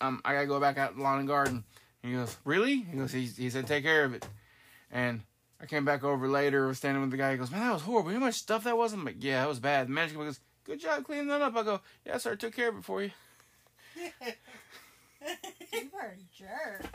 Um, 0.00 0.20
I 0.24 0.32
gotta 0.32 0.46
go 0.46 0.60
back 0.60 0.78
out 0.78 0.90
to 0.90 0.96
the 0.96 1.02
lawn 1.02 1.18
and 1.18 1.28
garden. 1.28 1.64
He 2.02 2.12
goes, 2.12 2.36
"Really?" 2.44 2.78
He 2.78 2.96
goes, 2.96 3.12
"He, 3.12 3.26
he 3.26 3.50
said 3.50 3.66
take 3.66 3.84
care 3.84 4.04
of 4.04 4.14
it," 4.14 4.26
and 4.90 5.22
I 5.60 5.66
came 5.66 5.84
back 5.84 6.02
over 6.02 6.26
later, 6.28 6.66
was 6.66 6.78
standing 6.78 7.02
with 7.02 7.10
the 7.10 7.18
guy. 7.18 7.32
He 7.32 7.38
goes, 7.38 7.50
"Man, 7.50 7.60
that 7.60 7.72
was 7.72 7.82
horrible. 7.82 8.10
You 8.10 8.14
know 8.14 8.20
how 8.20 8.26
much 8.26 8.36
stuff 8.36 8.64
that 8.64 8.78
was?" 8.78 8.92
I'm 8.92 9.04
like, 9.04 9.22
"Yeah, 9.22 9.42
that 9.42 9.48
was 9.48 9.60
bad." 9.60 9.88
The 9.88 9.92
manager 9.92 10.16
goes, 10.16 10.40
"Good 10.64 10.80
job 10.80 11.04
cleaning 11.04 11.28
that 11.28 11.42
up." 11.42 11.54
I 11.54 11.62
go, 11.62 11.80
"Yeah, 12.06 12.16
sir, 12.16 12.36
took 12.36 12.54
care 12.54 12.70
of 12.70 12.78
it 12.78 12.84
for 12.84 13.02
you." 13.02 13.10
You 15.72 15.90
are 16.00 16.14
a 16.16 16.36
jerk. 16.36 16.84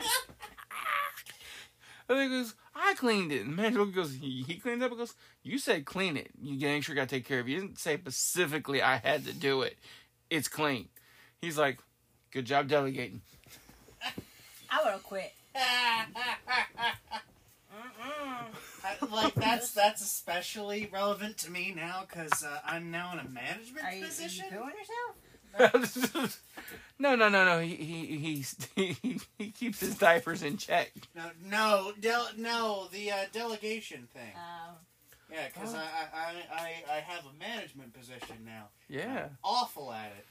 And 2.08 2.20
he 2.20 2.28
goes, 2.28 2.54
I 2.74 2.94
cleaned 2.94 3.32
it. 3.32 3.40
And 3.40 3.50
the 3.50 3.56
manager 3.56 3.84
goes, 3.86 4.14
he, 4.14 4.44
he 4.46 4.56
cleaned 4.56 4.80
it 4.80 4.84
up. 4.84 4.92
He 4.92 4.96
goes, 4.96 5.14
you 5.42 5.58
said 5.58 5.84
clean 5.84 6.16
it. 6.16 6.30
You 6.40 6.56
make 6.56 6.84
sure 6.84 6.94
you 6.94 7.00
got 7.00 7.08
to 7.08 7.16
take 7.16 7.26
care 7.26 7.40
of 7.40 7.48
it. 7.48 7.50
You 7.50 7.60
didn't 7.60 7.78
say 7.80 7.96
specifically 7.96 8.80
I 8.80 8.98
had 8.98 9.24
to 9.24 9.32
do 9.32 9.62
it. 9.62 9.76
It's 10.30 10.46
clean. 10.46 10.88
He's 11.40 11.58
like, 11.58 11.78
good 12.30 12.44
job 12.44 12.68
delegating. 12.68 13.22
I 14.70 14.82
would 14.84 14.92
have 14.92 15.02
quit. 15.02 15.32
I, 15.56 16.06
like 19.10 19.34
that's 19.34 19.72
that's 19.72 20.02
especially 20.02 20.88
relevant 20.92 21.38
to 21.38 21.50
me 21.50 21.72
now 21.74 22.04
because 22.08 22.44
uh, 22.44 22.58
I'm 22.64 22.90
now 22.90 23.12
in 23.14 23.18
a 23.18 23.28
management 23.28 23.84
Are 23.84 23.90
you, 23.90 23.96
are 23.96 24.00
you 24.00 24.06
position. 24.06 24.46
doing 24.50 24.68
yourself? 24.68 25.16
no, 26.98 27.14
no, 27.14 27.28
no, 27.28 27.44
no. 27.44 27.60
He 27.60 27.74
he 27.76 28.18
he's, 28.18 28.56
he 28.74 29.20
he 29.38 29.50
keeps 29.50 29.80
his 29.80 29.94
diapers 29.96 30.42
in 30.42 30.56
check. 30.56 30.92
No, 31.14 31.30
no, 31.44 31.92
del- 32.00 32.30
no, 32.36 32.88
the 32.92 33.10
uh, 33.10 33.16
delegation 33.32 34.08
thing. 34.12 34.32
Um, 34.34 34.74
Yeah, 35.30 35.48
because 35.52 35.74
Oh. 35.74 35.78
I, 35.78 36.16
I, 36.16 36.62
I, 36.92 36.96
I 36.96 37.00
have 37.00 37.24
a 37.26 37.32
management 37.38 37.92
position 37.92 38.36
now. 38.44 38.68
Yeah, 38.88 39.24
I'm 39.24 39.38
awful 39.44 39.92
at 39.92 40.12
it. 40.18 40.26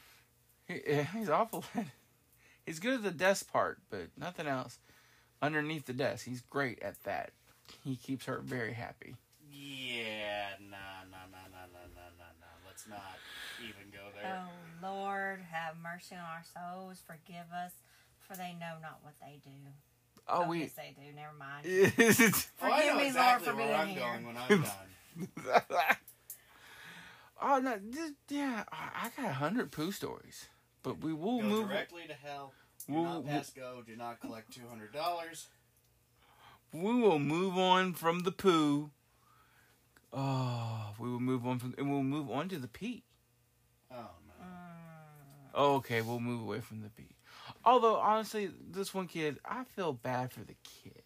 he, 0.85 0.91
yeah, 0.93 1.03
he's 1.03 1.29
awful. 1.29 1.63
at 1.75 1.81
it. 1.83 1.87
He's 2.65 2.79
good 2.79 2.93
at 2.95 3.03
the 3.03 3.11
desk 3.11 3.51
part, 3.51 3.79
but 3.89 4.07
nothing 4.17 4.47
else. 4.47 4.79
Underneath 5.41 5.85
the 5.85 5.93
desk, 5.93 6.25
he's 6.25 6.41
great 6.49 6.81
at 6.81 7.03
that. 7.03 7.31
He 7.83 7.95
keeps 7.95 8.25
her 8.25 8.39
very 8.39 8.73
happy. 8.73 9.15
Yeah, 9.51 10.49
nah, 10.59 11.03
nah, 11.11 11.17
nah, 11.31 11.45
nah, 11.51 11.65
nah, 11.73 11.85
nah, 11.93 12.09
nah, 12.17 12.31
nah. 12.39 12.67
Let's 12.67 12.87
not 12.87 13.17
even 13.61 13.91
go 13.91 13.99
there. 14.21 14.41
oh 14.45 14.49
Lord, 14.85 15.39
have 15.51 15.75
mercy 15.81 16.15
on 16.15 16.21
our 16.21 16.43
souls. 16.43 17.01
Forgive 17.05 17.45
us, 17.53 17.71
for 18.19 18.35
they 18.35 18.53
know 18.59 18.75
not 18.81 18.99
what 19.01 19.13
they 19.21 19.39
do. 19.43 19.49
Oh, 20.27 20.47
we. 20.47 20.61
yes, 20.61 20.73
they 20.73 20.95
do. 20.95 21.11
Never 21.15 21.33
mind. 21.37 21.65
oh, 21.67 21.89
Forgive 22.57 22.93
know 22.93 22.97
me, 22.97 23.11
Lord, 23.11 23.41
for 23.41 23.53
being 23.53 23.73
I'm 23.73 23.87
here. 23.87 23.99
going 23.99 24.25
when 24.25 24.37
I'm 24.37 24.63
done. 24.63 25.57
oh 27.41 27.59
no! 27.59 27.77
This, 27.89 28.11
yeah, 28.29 28.63
I 28.71 29.05
I 29.15 29.21
got 29.21 29.29
a 29.31 29.33
hundred 29.33 29.71
poo 29.71 29.91
stories, 29.91 30.47
but 30.83 31.01
we 31.01 31.13
will 31.13 31.39
go 31.41 31.47
move. 31.47 31.69
directly 31.69 32.03
to 32.07 32.13
hell. 32.13 32.53
Do 32.87 32.93
We'll- 32.93 33.03
not 33.03 33.25
pass 33.25 33.49
go. 33.51 33.81
Do 33.85 33.95
not 33.95 34.19
collect 34.19 34.53
two 34.53 34.67
hundred 34.69 34.93
dollars. 34.93 35.47
We 36.73 36.93
will 36.99 37.19
move 37.19 37.57
on 37.57 37.93
from 37.93 38.19
the 38.21 38.31
poo. 38.31 38.91
Oh, 40.11 40.93
we 40.99 41.09
will 41.09 41.19
move 41.19 41.45
on 41.45 41.59
from, 41.59 41.73
and 41.77 41.89
we'll 41.91 42.03
move 42.03 42.29
on 42.31 42.49
to 42.49 42.57
the 42.57 42.67
pee. 42.67 43.03
Oh 43.91 43.95
no. 44.24 44.24
Oh, 45.55 45.75
okay, 45.75 46.01
we'll 46.01 46.19
move 46.19 46.41
away 46.41 46.59
from 46.59 46.81
the 46.81 46.89
pee. 46.89 47.15
Although 47.63 47.95
honestly, 47.95 48.49
this 48.71 48.93
one 48.93 49.07
kid, 49.07 49.39
I 49.45 49.63
feel 49.63 49.93
bad 49.93 50.31
for 50.31 50.41
the 50.41 50.55
kid, 50.63 51.01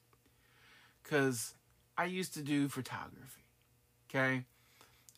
cause 1.03 1.53
I 1.97 2.05
used 2.05 2.33
to 2.33 2.41
do 2.41 2.67
photography, 2.67 3.45
okay, 4.09 4.43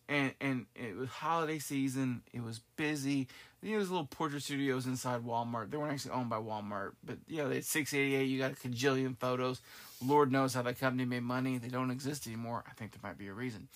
and 0.10 0.34
and 0.42 0.66
it 0.76 0.96
was 0.98 1.10
holiday 1.10 1.60
season. 1.60 2.24
It 2.34 2.44
was 2.44 2.60
busy. 2.76 3.28
Know, 3.64 3.78
those 3.78 3.90
little 3.90 4.08
portrait 4.08 4.42
studios 4.42 4.88
inside 4.88 5.22
Walmart. 5.22 5.70
They 5.70 5.78
weren't 5.78 5.94
actually 5.94 6.12
owned 6.12 6.30
by 6.30 6.38
Walmart, 6.38 6.94
but 7.04 7.18
you 7.28 7.38
know, 7.38 7.48
they 7.48 7.56
had 7.56 7.66
688. 7.66 8.26
You 8.26 8.40
got 8.40 8.52
a 8.52 8.56
cajillion 8.56 9.18
photos. 9.18 9.62
Lord 10.04 10.32
knows 10.32 10.56
how 10.56 10.64
that 10.64 10.80
company 10.80 11.06
made 11.06 11.24
money. 11.24 11.60
They 11.60 11.68
don't 11.68 11.92
exist 11.92 12.26
anymore. 12.26 12.64
I 12.68 12.74
think 12.74 12.92
there 12.92 13.00
might 13.04 13.20
be 13.20 13.28
a 13.28 13.34
reason. 13.34 13.68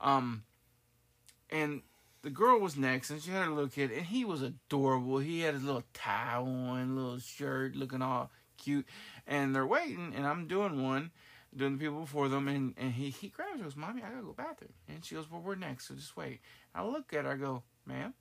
Um, 0.00 0.44
and 1.50 1.82
the 2.24 2.30
girl 2.30 2.58
was 2.58 2.76
next, 2.76 3.10
and 3.10 3.22
she 3.22 3.30
had 3.30 3.44
her 3.44 3.50
little 3.50 3.68
kid, 3.68 3.92
and 3.92 4.06
he 4.06 4.24
was 4.24 4.40
adorable. 4.40 5.18
He 5.18 5.40
had 5.40 5.54
his 5.54 5.62
little 5.62 5.84
tie 5.92 6.36
on, 6.38 6.96
little 6.96 7.18
shirt, 7.18 7.76
looking 7.76 8.00
all 8.00 8.30
cute. 8.56 8.86
And 9.26 9.54
they're 9.54 9.66
waiting, 9.66 10.14
and 10.16 10.26
I'm 10.26 10.48
doing 10.48 10.82
one, 10.82 11.10
doing 11.54 11.74
the 11.74 11.84
people 11.84 12.00
before 12.00 12.30
them, 12.30 12.48
and, 12.48 12.72
and 12.78 12.92
he, 12.92 13.10
he 13.10 13.28
grabs 13.28 13.58
her, 13.58 13.64
goes, 13.64 13.76
Mommy, 13.76 14.02
I 14.02 14.08
gotta 14.08 14.22
go 14.22 14.32
bathroom. 14.32 14.72
And 14.88 15.04
she 15.04 15.14
goes, 15.14 15.30
Well, 15.30 15.42
we're 15.42 15.54
next, 15.54 15.86
so 15.88 15.94
just 15.94 16.16
wait. 16.16 16.40
I 16.74 16.82
look 16.82 17.12
at 17.12 17.26
her, 17.26 17.32
I 17.32 17.36
go, 17.36 17.62
Ma'am, 17.84 18.14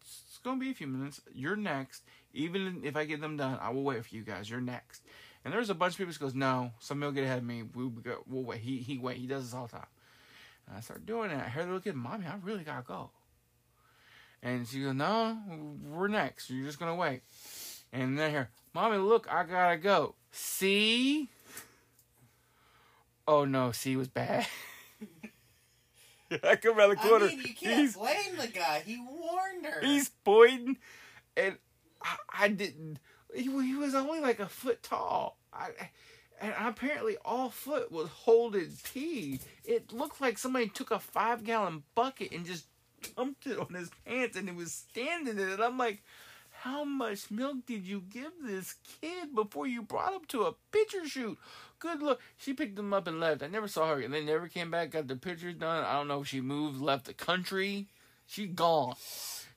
it's 0.00 0.38
gonna 0.44 0.60
be 0.60 0.70
a 0.70 0.74
few 0.74 0.86
minutes. 0.86 1.20
You're 1.32 1.56
next. 1.56 2.04
Even 2.32 2.82
if 2.84 2.96
I 2.96 3.06
get 3.06 3.20
them 3.20 3.36
done, 3.36 3.58
I 3.60 3.70
will 3.70 3.82
wait 3.82 4.06
for 4.06 4.14
you 4.14 4.22
guys. 4.22 4.48
You're 4.48 4.60
next. 4.60 5.02
And 5.44 5.52
there's 5.52 5.70
a 5.70 5.74
bunch 5.74 5.94
of 5.94 5.98
people 5.98 6.12
who 6.12 6.20
goes, 6.20 6.34
No, 6.34 6.70
somebody 6.78 7.08
will 7.08 7.14
get 7.14 7.24
ahead 7.24 7.38
of 7.38 7.44
me. 7.44 7.64
We, 7.74 7.86
we 7.86 8.02
go, 8.02 8.22
we'll 8.28 8.44
wait. 8.44 8.60
He, 8.60 8.78
he 8.78 8.98
wait. 8.98 9.16
He 9.16 9.26
does 9.26 9.44
this 9.44 9.54
all 9.54 9.66
the 9.66 9.72
time. 9.72 9.86
I 10.72 10.80
start 10.80 11.06
doing 11.06 11.30
it. 11.30 11.40
I 11.44 11.48
hear 11.48 11.62
the 11.62 11.68
little 11.68 11.80
kid, 11.80 11.96
Mommy, 11.96 12.26
I 12.26 12.34
really 12.42 12.62
gotta 12.62 12.84
go. 12.86 13.10
And 14.42 14.66
she 14.66 14.82
goes, 14.82 14.94
No, 14.94 15.38
we're 15.88 16.08
next. 16.08 16.50
You're 16.50 16.66
just 16.66 16.78
gonna 16.78 16.94
wait. 16.94 17.22
And 17.92 18.18
then 18.18 18.30
here, 18.30 18.50
Mommy, 18.74 18.98
look, 18.98 19.26
I 19.30 19.44
gotta 19.44 19.76
go. 19.76 20.14
See? 20.30 21.28
Oh 23.26 23.44
no, 23.44 23.72
see 23.72 23.96
was 23.96 24.08
bad. 24.08 24.46
I 26.44 26.56
come 26.56 26.78
around 26.78 26.90
the 26.90 26.96
corner. 26.96 27.26
I 27.26 27.28
mean, 27.28 27.38
you 27.40 27.54
can't 27.54 27.80
he's, 27.80 27.96
blame 27.96 28.36
the 28.38 28.48
guy. 28.48 28.82
He 28.84 28.98
warned 28.98 29.66
her. 29.66 29.80
he's 29.80 30.10
pointing, 30.24 30.76
and 31.36 31.56
I, 32.02 32.16
I 32.30 32.48
didn't. 32.48 32.98
He, 33.34 33.44
he 33.44 33.74
was 33.74 33.94
only 33.94 34.20
like 34.20 34.38
a 34.40 34.48
foot 34.48 34.82
tall. 34.82 35.38
I, 35.52 35.70
and 36.40 36.54
apparently 36.58 37.16
all 37.24 37.50
foot 37.50 37.90
was 37.90 38.08
holding 38.08 38.72
pee. 38.84 39.40
It 39.64 39.92
looked 39.92 40.20
like 40.20 40.38
somebody 40.38 40.68
took 40.68 40.90
a 40.90 40.98
five 40.98 41.44
gallon 41.44 41.82
bucket 41.94 42.32
and 42.32 42.46
just 42.46 42.66
dumped 43.16 43.46
it 43.46 43.58
on 43.58 43.74
his 43.74 43.90
pants, 44.06 44.36
and 44.36 44.48
he 44.48 44.54
was 44.54 44.72
standing 44.72 45.38
in 45.38 45.48
it. 45.48 45.60
I'm 45.60 45.78
like, 45.78 46.02
how 46.62 46.84
much 46.84 47.30
milk 47.30 47.58
did 47.66 47.86
you 47.86 48.02
give 48.10 48.32
this 48.42 48.74
kid 49.00 49.34
before 49.34 49.66
you 49.66 49.82
brought 49.82 50.14
him 50.14 50.24
to 50.28 50.42
a 50.42 50.54
picture 50.72 51.06
shoot? 51.06 51.38
Good 51.78 52.02
look. 52.02 52.20
She 52.36 52.52
picked 52.52 52.78
him 52.78 52.92
up 52.92 53.06
and 53.06 53.20
left. 53.20 53.42
I 53.42 53.46
never 53.46 53.68
saw 53.68 53.88
her, 53.88 54.00
and 54.00 54.12
they 54.12 54.24
never 54.24 54.48
came 54.48 54.70
back. 54.70 54.90
Got 54.90 55.06
the 55.06 55.16
pictures 55.16 55.54
done. 55.54 55.84
I 55.84 55.92
don't 55.92 56.08
know 56.08 56.22
if 56.22 56.28
she 56.28 56.40
moved, 56.40 56.80
left 56.80 57.04
the 57.04 57.14
country. 57.14 57.86
She 58.26 58.46
gone. 58.46 58.94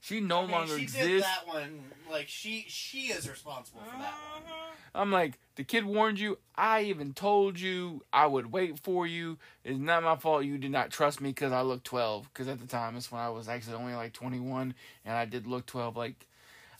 She 0.01 0.19
no 0.19 0.39
I 0.39 0.41
mean, 0.41 0.51
longer 0.51 0.77
she 0.77 0.83
exists. 0.83 1.07
did 1.07 1.23
that 1.23 1.47
one. 1.47 1.79
Like 2.11 2.27
she, 2.27 2.65
she 2.67 3.07
is 3.11 3.29
responsible 3.29 3.81
for 3.81 3.97
that 3.97 4.13
one. 4.33 4.43
Uh-huh. 4.43 4.71
I'm 4.93 5.11
like, 5.11 5.37
the 5.55 5.63
kid 5.63 5.85
warned 5.85 6.19
you. 6.19 6.39
I 6.55 6.81
even 6.81 7.13
told 7.13 7.59
you 7.59 8.03
I 8.11 8.25
would 8.25 8.51
wait 8.51 8.79
for 8.79 9.05
you. 9.05 9.37
It's 9.63 9.79
not 9.79 10.03
my 10.03 10.15
fault 10.15 10.43
you 10.43 10.57
did 10.57 10.71
not 10.71 10.89
trust 10.89 11.21
me 11.21 11.29
because 11.29 11.51
I 11.51 11.61
looked 11.61 11.85
12. 11.85 12.27
Because 12.33 12.47
at 12.47 12.59
the 12.59 12.67
time, 12.67 12.97
it's 12.97 13.11
when 13.11 13.21
I 13.21 13.29
was 13.29 13.47
actually 13.47 13.75
only 13.75 13.93
like 13.93 14.11
21, 14.11 14.73
and 15.05 15.15
I 15.15 15.25
did 15.25 15.45
look 15.47 15.65
12. 15.67 15.95
Like, 15.95 16.25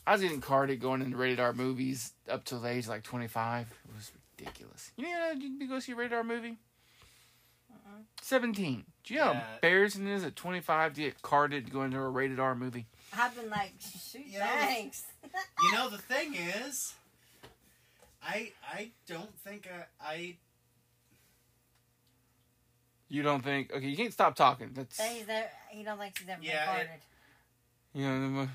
I 0.06 0.14
was 0.14 0.22
getting 0.22 0.42
carded 0.42 0.82
going 0.82 1.02
into 1.02 1.16
rated 1.16 1.40
R 1.40 1.54
movies 1.54 2.14
up 2.28 2.44
to 2.46 2.58
the 2.58 2.68
age 2.68 2.86
of 2.86 2.90
like 2.90 3.04
25. 3.04 3.68
It 3.70 3.96
was 3.96 4.12
ridiculous. 4.38 4.92
You 4.98 5.04
know, 5.06 5.32
you 5.38 5.58
can 5.60 5.70
go 5.70 5.80
see 5.80 5.92
a 5.92 5.96
rated 5.96 6.14
R 6.14 6.24
movie. 6.24 6.58
17. 8.22 8.86
Do 9.04 9.14
you 9.14 9.20
know 9.20 9.26
how 9.28 9.32
Yeah. 9.34 9.54
embarrassing 9.56 10.08
it 10.08 10.14
is 10.14 10.24
at 10.24 10.36
25 10.36 10.94
to 10.96 11.02
get 11.02 11.22
carded 11.22 11.66
to 11.68 11.72
go 11.72 11.84
into 11.84 11.98
a 11.98 12.10
rated 12.10 12.40
R 12.40 12.56
movie? 12.56 12.88
I've 13.14 13.36
been 13.36 13.50
like, 13.50 13.74
shoot, 13.80 14.26
You 14.26 14.40
know, 14.40 14.46
thanks. 14.46 15.04
You 15.62 15.72
know 15.74 15.90
the 15.90 15.98
thing 15.98 16.36
is, 16.36 16.94
I 18.24 18.52
I 18.72 18.92
don't 19.08 19.34
think 19.40 19.68
I, 19.72 19.86
I 20.14 20.36
You 23.10 23.24
don't 23.24 23.44
think? 23.44 23.74
Okay, 23.74 23.88
you 23.88 23.98
can't 23.98 24.14
stop 24.14 24.36
talking. 24.36 24.72
That's 24.74 24.98
That 24.98 25.12
he's 25.12 25.28
never, 25.28 25.48
he 25.70 25.84
don't 25.84 26.00
think 26.00 26.18
he's 26.18 26.30
ever 26.30 26.42
Yeah, 26.42 26.66
been 26.78 26.82
it- 26.82 26.88
carded. 26.88 27.02
you 27.94 28.06
know. 28.30 28.50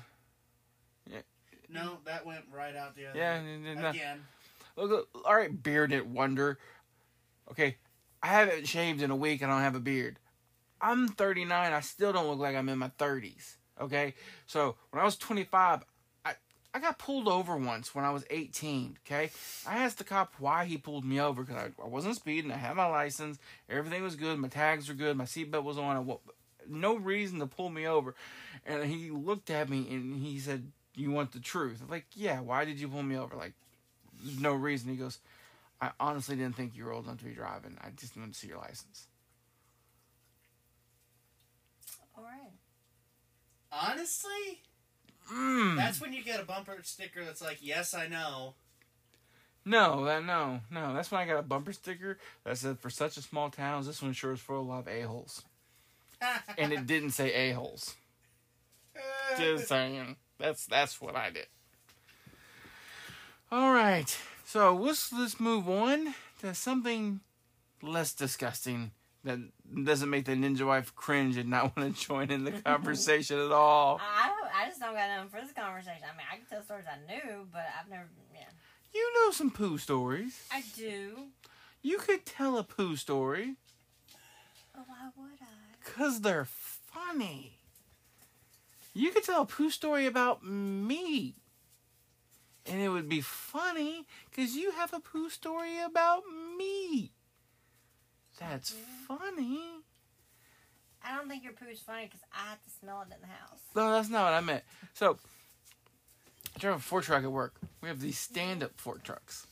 no 1.69 1.97
that 2.05 2.25
went 2.25 2.45
right 2.51 2.75
out 2.75 2.95
the 2.95 3.07
other. 3.07 3.19
Yeah, 3.19 3.35
and 3.35 3.65
then, 3.65 3.85
uh, 3.85 3.89
Again, 3.89 4.25
Look, 4.77 4.89
look, 4.91 5.09
all 5.25 5.35
right, 5.35 5.61
bearded 5.63 6.11
wonder. 6.11 6.57
Okay, 7.51 7.77
I 8.21 8.27
haven't 8.27 8.67
shaved 8.67 9.01
in 9.01 9.11
a 9.11 9.15
week. 9.15 9.43
I 9.43 9.47
don't 9.47 9.61
have 9.61 9.75
a 9.75 9.79
beard. 9.79 10.19
I'm 10.81 11.07
39. 11.07 11.73
I 11.73 11.79
still 11.81 12.13
don't 12.13 12.27
look 12.27 12.39
like 12.39 12.55
I'm 12.55 12.69
in 12.69 12.79
my 12.79 12.91
30s. 12.99 13.55
Okay, 13.79 14.15
so 14.47 14.75
when 14.89 15.01
I 15.01 15.05
was 15.05 15.17
25, 15.17 15.83
I 16.25 16.33
I 16.73 16.79
got 16.79 16.97
pulled 16.97 17.27
over 17.27 17.55
once 17.55 17.93
when 17.93 18.05
I 18.05 18.11
was 18.11 18.25
18. 18.29 18.97
Okay, 19.05 19.29
I 19.67 19.77
asked 19.77 19.99
the 19.99 20.03
cop 20.03 20.33
why 20.39 20.65
he 20.65 20.77
pulled 20.77 21.05
me 21.05 21.19
over 21.19 21.43
because 21.43 21.61
I, 21.61 21.83
I 21.83 21.87
wasn't 21.87 22.15
speeding. 22.15 22.51
I 22.51 22.57
had 22.57 22.75
my 22.75 22.87
license. 22.87 23.37
Everything 23.69 24.01
was 24.01 24.15
good. 24.15 24.39
My 24.39 24.47
tags 24.47 24.87
were 24.87 24.95
good. 24.95 25.15
My 25.15 25.25
seatbelt 25.25 25.63
was 25.63 25.77
on. 25.77 26.09
I, 26.09 26.31
no 26.67 26.95
reason 26.95 27.39
to 27.39 27.45
pull 27.45 27.69
me 27.69 27.87
over. 27.87 28.15
And 28.65 28.83
he 28.85 29.11
looked 29.11 29.51
at 29.51 29.69
me 29.69 29.87
and 29.91 30.15
he 30.15 30.39
said, 30.39 30.71
"You 30.95 31.11
want 31.11 31.33
the 31.33 31.39
truth?" 31.39 31.81
I'm 31.83 31.89
like, 31.89 32.07
"Yeah. 32.13 32.39
Why 32.39 32.65
did 32.65 32.79
you 32.79 32.87
pull 32.87 33.03
me 33.03 33.15
over?" 33.15 33.35
Like, 33.35 33.53
there's 34.23 34.39
no 34.39 34.53
reason. 34.53 34.89
He 34.89 34.95
goes, 34.95 35.19
I 35.79 35.91
honestly 35.99 36.35
didn't 36.35 36.55
think 36.55 36.75
you 36.75 36.85
were 36.85 36.91
old 36.91 37.05
enough 37.05 37.19
to 37.19 37.25
be 37.25 37.33
driving. 37.33 37.77
I 37.81 37.89
just 37.91 38.15
wanted 38.17 38.33
to 38.33 38.39
see 38.39 38.47
your 38.47 38.57
license. 38.57 39.07
All 42.17 42.23
right. 42.23 42.51
Honestly, 43.71 44.61
Mm. 45.31 45.75
that's 45.75 45.99
when 46.01 46.13
you 46.13 46.23
get 46.23 46.39
a 46.39 46.45
bumper 46.45 46.79
sticker 46.83 47.23
that's 47.25 47.41
like, 47.41 47.57
"Yes, 47.61 47.93
I 47.93 48.07
know." 48.07 48.55
No, 49.65 50.05
that 50.05 50.23
no, 50.23 50.61
no. 50.71 50.93
That's 50.93 51.11
when 51.11 51.19
I 51.21 51.25
got 51.25 51.39
a 51.39 51.43
bumper 51.43 51.73
sticker 51.73 52.17
that 52.45 52.57
said, 52.57 52.79
"For 52.79 52.89
such 52.89 53.17
a 53.17 53.21
small 53.21 53.49
town, 53.51 53.85
this 53.85 54.01
one 54.01 54.13
sure 54.13 54.31
is 54.31 54.39
full 54.39 54.61
of 54.61 54.65
a 54.65 54.69
lot 54.69 54.79
of 54.79 54.87
a 54.87 55.01
holes," 55.01 55.43
and 56.57 56.71
it 56.71 56.87
didn't 56.87 57.11
say 57.11 57.33
a 57.33 57.53
holes. 57.53 57.95
Just 59.37 59.67
saying. 59.69 60.15
That's 60.39 60.65
that's 60.65 61.01
what 61.01 61.15
I 61.15 61.29
did. 61.31 61.47
All 63.51 63.71
right, 63.73 64.17
so 64.47 64.73
let's 64.75 65.11
let's 65.11 65.39
move 65.39 65.67
on 65.69 66.15
to 66.39 66.53
something 66.55 67.19
less 67.81 68.13
disgusting 68.13 68.91
that 69.25 69.39
doesn't 69.83 70.09
make 70.09 70.23
the 70.25 70.31
ninja 70.31 70.65
wife 70.65 70.95
cringe 70.95 71.35
and 71.35 71.49
not 71.49 71.63
want 71.77 71.93
to 71.95 72.01
join 72.07 72.31
in 72.31 72.45
the 72.45 72.51
conversation 72.65 73.37
at 73.39 73.51
all. 73.51 73.99
I 74.01 74.29
don't, 74.29 74.55
I 74.55 74.67
just 74.69 74.79
don't 74.79 74.93
got 74.93 75.09
nothing 75.09 75.29
for 75.29 75.41
this 75.41 75.51
conversation. 75.51 76.03
I 76.03 76.15
mean, 76.17 76.25
I 76.31 76.37
can 76.37 76.45
tell 76.49 76.63
stories 76.63 76.85
I 76.89 76.97
knew, 77.11 77.45
but 77.51 77.65
I've 77.79 77.89
never. 77.89 78.07
Yeah, 78.33 78.45
You 78.93 79.13
know 79.15 79.31
some 79.31 79.51
poo 79.51 79.77
stories. 79.77 80.41
I 80.51 80.63
do. 80.77 81.25
You 81.81 81.97
could 81.97 82.25
tell 82.25 82.57
a 82.57 82.63
poo 82.63 82.95
story 82.95 83.55
Oh, 84.77 84.83
why 84.87 85.09
would 85.17 85.39
I? 85.41 85.45
because 85.83 86.21
they're 86.21 86.45
funny. 86.45 87.53
You 88.93 89.11
could 89.11 89.23
tell 89.23 89.41
a 89.41 89.45
poo 89.45 89.69
story 89.69 90.05
about 90.05 90.43
me. 90.43 91.35
And 92.69 92.81
it 92.81 92.89
would 92.89 93.07
be 93.07 93.21
funny 93.21 94.05
because 94.29 94.55
you 94.55 94.71
have 94.71 94.93
a 94.93 94.99
poo 94.99 95.29
story 95.29 95.79
about 95.79 96.23
me. 96.57 97.11
That's 98.39 98.75
funny. 99.07 99.61
I 101.03 101.15
don't 101.15 101.29
think 101.29 101.43
your 101.43 101.53
poo's 101.53 101.79
funny 101.79 102.05
because 102.05 102.19
I 102.33 102.49
have 102.49 102.63
to 102.63 102.69
smell 102.81 103.01
it 103.01 103.13
in 103.13 103.21
the 103.21 103.27
house. 103.27 103.59
No, 103.75 103.91
that's 103.91 104.09
not 104.09 104.25
what 104.25 104.33
I 104.33 104.41
meant. 104.41 104.63
So, 104.93 105.17
I 106.55 106.59
drive 106.59 106.75
a 106.75 106.79
fork 106.79 107.05
truck 107.05 107.23
at 107.23 107.31
work. 107.31 107.55
We 107.81 107.87
have 107.87 108.01
these 108.01 108.17
stand 108.17 108.63
up 108.63 108.71
fork 108.75 109.03
trucks. 109.03 109.47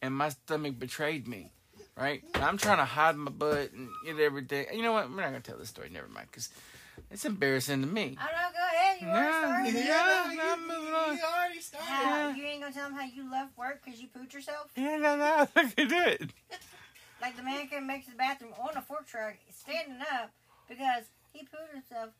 And 0.00 0.14
my 0.14 0.28
stomach 0.28 0.78
betrayed 0.78 1.26
me, 1.26 1.50
right? 1.96 2.22
And 2.34 2.44
I'm 2.44 2.58
trying 2.58 2.78
to 2.78 2.84
hide 2.84 3.16
my 3.16 3.30
butt 3.30 3.72
and 3.72 3.88
get 4.04 4.20
everything. 4.20 4.66
You 4.72 4.82
know 4.82 4.92
what? 4.92 5.10
We're 5.10 5.22
not 5.22 5.30
going 5.30 5.42
to 5.42 5.50
tell 5.50 5.58
this 5.58 5.70
story. 5.70 5.88
Never 5.90 6.08
mind. 6.08 6.28
Because 6.30 6.50
it's 7.10 7.24
embarrassing 7.24 7.80
to 7.82 7.86
me. 7.86 8.16
I 8.20 8.24
don't 8.26 8.32
know. 8.34 8.48
Go 8.52 8.76
ahead. 8.76 9.00
You 9.00 9.06
want 9.08 9.66
to 9.66 9.78
Yeah, 9.80 9.84
yeah. 9.86 10.32
you, 10.32 10.40
I'm 10.42 10.60
moving 10.68 10.94
on. 10.94 11.16
you 11.16 11.22
already 11.24 11.60
started. 11.60 11.86
How, 11.86 12.28
you 12.30 12.44
ain't 12.44 12.60
gonna 12.62 12.72
tell 12.74 12.88
them 12.88 12.98
how 12.98 13.04
you 13.06 13.30
left 13.30 13.56
work 13.56 13.80
because 13.84 14.00
you 14.00 14.08
pooped 14.08 14.32
yourself? 14.34 14.70
Yeah, 14.76 14.96
no, 14.96 15.16
no. 15.16 15.46
I 15.56 15.64
can 15.64 15.88
do 15.88 16.00
it. 16.02 16.30
Like 17.20 17.36
the 17.36 17.42
man 17.42 17.66
came 17.68 17.86
makes 17.86 18.06
the 18.06 18.14
bathroom 18.16 18.52
on 18.60 18.76
a 18.76 18.82
fork 18.82 19.06
truck, 19.06 19.34
standing 19.50 20.00
up 20.12 20.30
because 20.68 21.04
he 21.32 21.40
pooped 21.40 21.72
himself. 21.72 22.10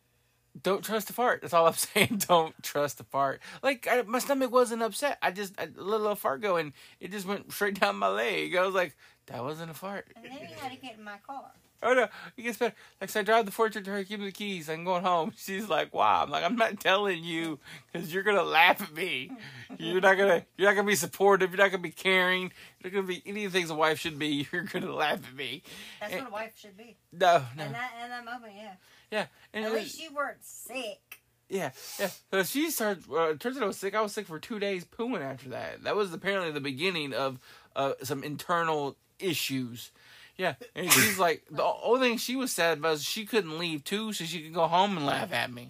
Don't 0.62 0.84
trust 0.84 1.08
the 1.08 1.12
fart. 1.12 1.40
That's 1.42 1.52
all 1.52 1.66
I'm 1.66 1.72
saying. 1.74 2.22
Don't 2.28 2.54
trust 2.62 2.98
the 2.98 3.04
fart. 3.04 3.40
Like 3.62 3.86
I, 3.90 4.02
my 4.02 4.18
stomach 4.20 4.52
wasn't 4.52 4.82
upset. 4.82 5.18
I 5.20 5.30
just 5.32 5.52
I, 5.58 5.64
a 5.64 5.82
little 5.82 6.14
fart 6.14 6.40
go 6.40 6.56
and 6.56 6.72
it 7.00 7.10
just 7.10 7.26
went 7.26 7.52
straight 7.52 7.78
down 7.80 7.96
my 7.96 8.08
leg. 8.08 8.54
I 8.54 8.64
was 8.64 8.74
like, 8.74 8.96
that 9.26 9.42
wasn't 9.42 9.70
a 9.70 9.74
fart. 9.74 10.06
And 10.16 10.24
then 10.24 10.32
he 10.32 10.54
had 10.54 10.70
to 10.72 10.78
get 10.78 10.96
in 10.96 11.04
my 11.04 11.18
car. 11.26 11.50
Oh 11.82 11.92
no, 11.92 12.08
it 12.36 12.42
gets 12.42 12.56
better. 12.58 12.74
Like 13.00 13.10
so 13.10 13.20
I 13.20 13.22
drive 13.24 13.44
the 13.44 13.52
fortune 13.52 13.84
to 13.84 13.90
her, 13.90 14.02
give 14.04 14.18
me 14.20 14.26
the 14.26 14.32
keys. 14.32 14.70
I'm 14.70 14.84
going 14.84 15.02
home. 15.04 15.32
She's 15.36 15.68
like, 15.68 15.92
"Wow." 15.92 16.22
I'm 16.22 16.30
like, 16.30 16.42
"I'm 16.42 16.56
not 16.56 16.80
telling 16.80 17.22
you 17.22 17.58
because 17.92 18.12
you're 18.12 18.22
gonna 18.22 18.42
laugh 18.42 18.80
at 18.80 18.94
me. 18.94 19.30
You're 19.78 20.00
not 20.00 20.16
gonna. 20.16 20.46
You're 20.56 20.68
not 20.70 20.76
gonna 20.76 20.86
be 20.88 20.94
supportive. 20.94 21.50
You're 21.50 21.58
not 21.58 21.70
gonna 21.70 21.82
be 21.82 21.90
caring. 21.90 22.52
You're 22.80 22.90
not 22.90 22.92
gonna 22.94 23.06
be 23.06 23.22
any 23.26 23.44
of 23.44 23.52
the 23.52 23.58
things 23.58 23.70
a 23.70 23.74
wife 23.74 23.98
should 23.98 24.18
be. 24.18 24.46
You're 24.52 24.62
gonna 24.62 24.94
laugh 24.94 25.20
at 25.28 25.34
me. 25.34 25.62
That's 26.00 26.12
And- 26.14 26.22
what 26.22 26.30
a 26.30 26.32
wife 26.32 26.52
should 26.58 26.76
be. 26.76 26.96
No, 27.12 27.42
no, 27.56 27.64
In 27.64 27.72
that 27.72 27.90
in 28.02 28.08
that 28.10 28.24
moment, 28.24 28.54
yeah. 28.56 28.74
yeah. 29.10 29.26
And 29.52 29.66
At 29.66 29.72
was- 29.72 29.82
least 29.82 30.00
you 30.02 30.14
weren't 30.14 30.42
sick. 30.42 31.20
Yeah, 31.50 31.72
yeah. 32.00 32.08
So 32.30 32.42
she 32.44 32.70
started. 32.70 33.04
Uh, 33.12 33.34
turns 33.34 33.58
out 33.58 33.62
I 33.64 33.66
was 33.66 33.76
sick. 33.76 33.94
I 33.94 34.00
was 34.00 34.12
sick 34.14 34.26
for 34.26 34.38
two 34.38 34.58
days 34.58 34.86
pooing 34.86 35.20
after 35.20 35.50
that. 35.50 35.84
That 35.84 35.94
was 35.94 36.14
apparently 36.14 36.50
the 36.50 36.60
beginning 36.60 37.12
of 37.12 37.38
uh, 37.76 37.92
some 38.02 38.24
internal 38.24 38.96
issues. 39.18 39.90
Yeah, 40.36 40.54
and 40.74 40.90
she's 40.90 41.18
like, 41.18 41.44
the 41.50 41.62
only 41.62 42.08
thing 42.08 42.18
she 42.18 42.34
was 42.34 42.50
sad 42.50 42.78
about 42.78 42.94
is 42.94 43.04
she 43.04 43.24
couldn't 43.24 43.58
leave 43.58 43.84
too, 43.84 44.12
so 44.12 44.24
she 44.24 44.42
could 44.42 44.54
go 44.54 44.66
home 44.66 44.96
and 44.96 45.06
laugh 45.06 45.32
at 45.32 45.52
me. 45.52 45.68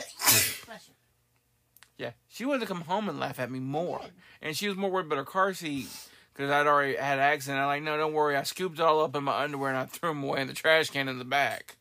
Yeah, 1.99 2.13
she 2.29 2.45
wanted 2.45 2.61
to 2.61 2.67
come 2.67 2.81
home 2.83 3.09
and 3.09 3.21
laugh 3.21 3.39
at 3.39 3.51
me 3.51 3.61
more, 3.61 4.01
and 4.41 4.57
she 4.57 4.67
was 4.69 4.77
more 4.77 4.91
worried 4.91 5.07
about 5.07 5.19
her 5.19 5.25
car 5.25 5.53
seat 5.53 5.89
because 6.33 6.51
I'd 6.51 6.67
already 6.67 6.97
had 6.97 7.19
an 7.19 7.25
accident. 7.25 7.61
I'm 7.61 7.67
like, 7.67 7.83
no, 7.83 7.97
don't 7.97 8.13
worry. 8.13 8.37
I 8.37 8.43
scooped 8.43 8.79
it 8.79 8.83
all 8.83 9.03
up 9.05 9.15
in 9.15 9.23
my 9.25 9.43
underwear 9.43 9.71
and 9.71 9.79
I 9.79 9.85
threw 9.87 10.11
them 10.11 10.25
away 10.25 10.41
in 10.41 10.49
the 10.49 10.53
trash 10.55 10.91
can 10.91 11.09
in 11.09 11.19
the 11.19 11.25
back. 11.25 11.77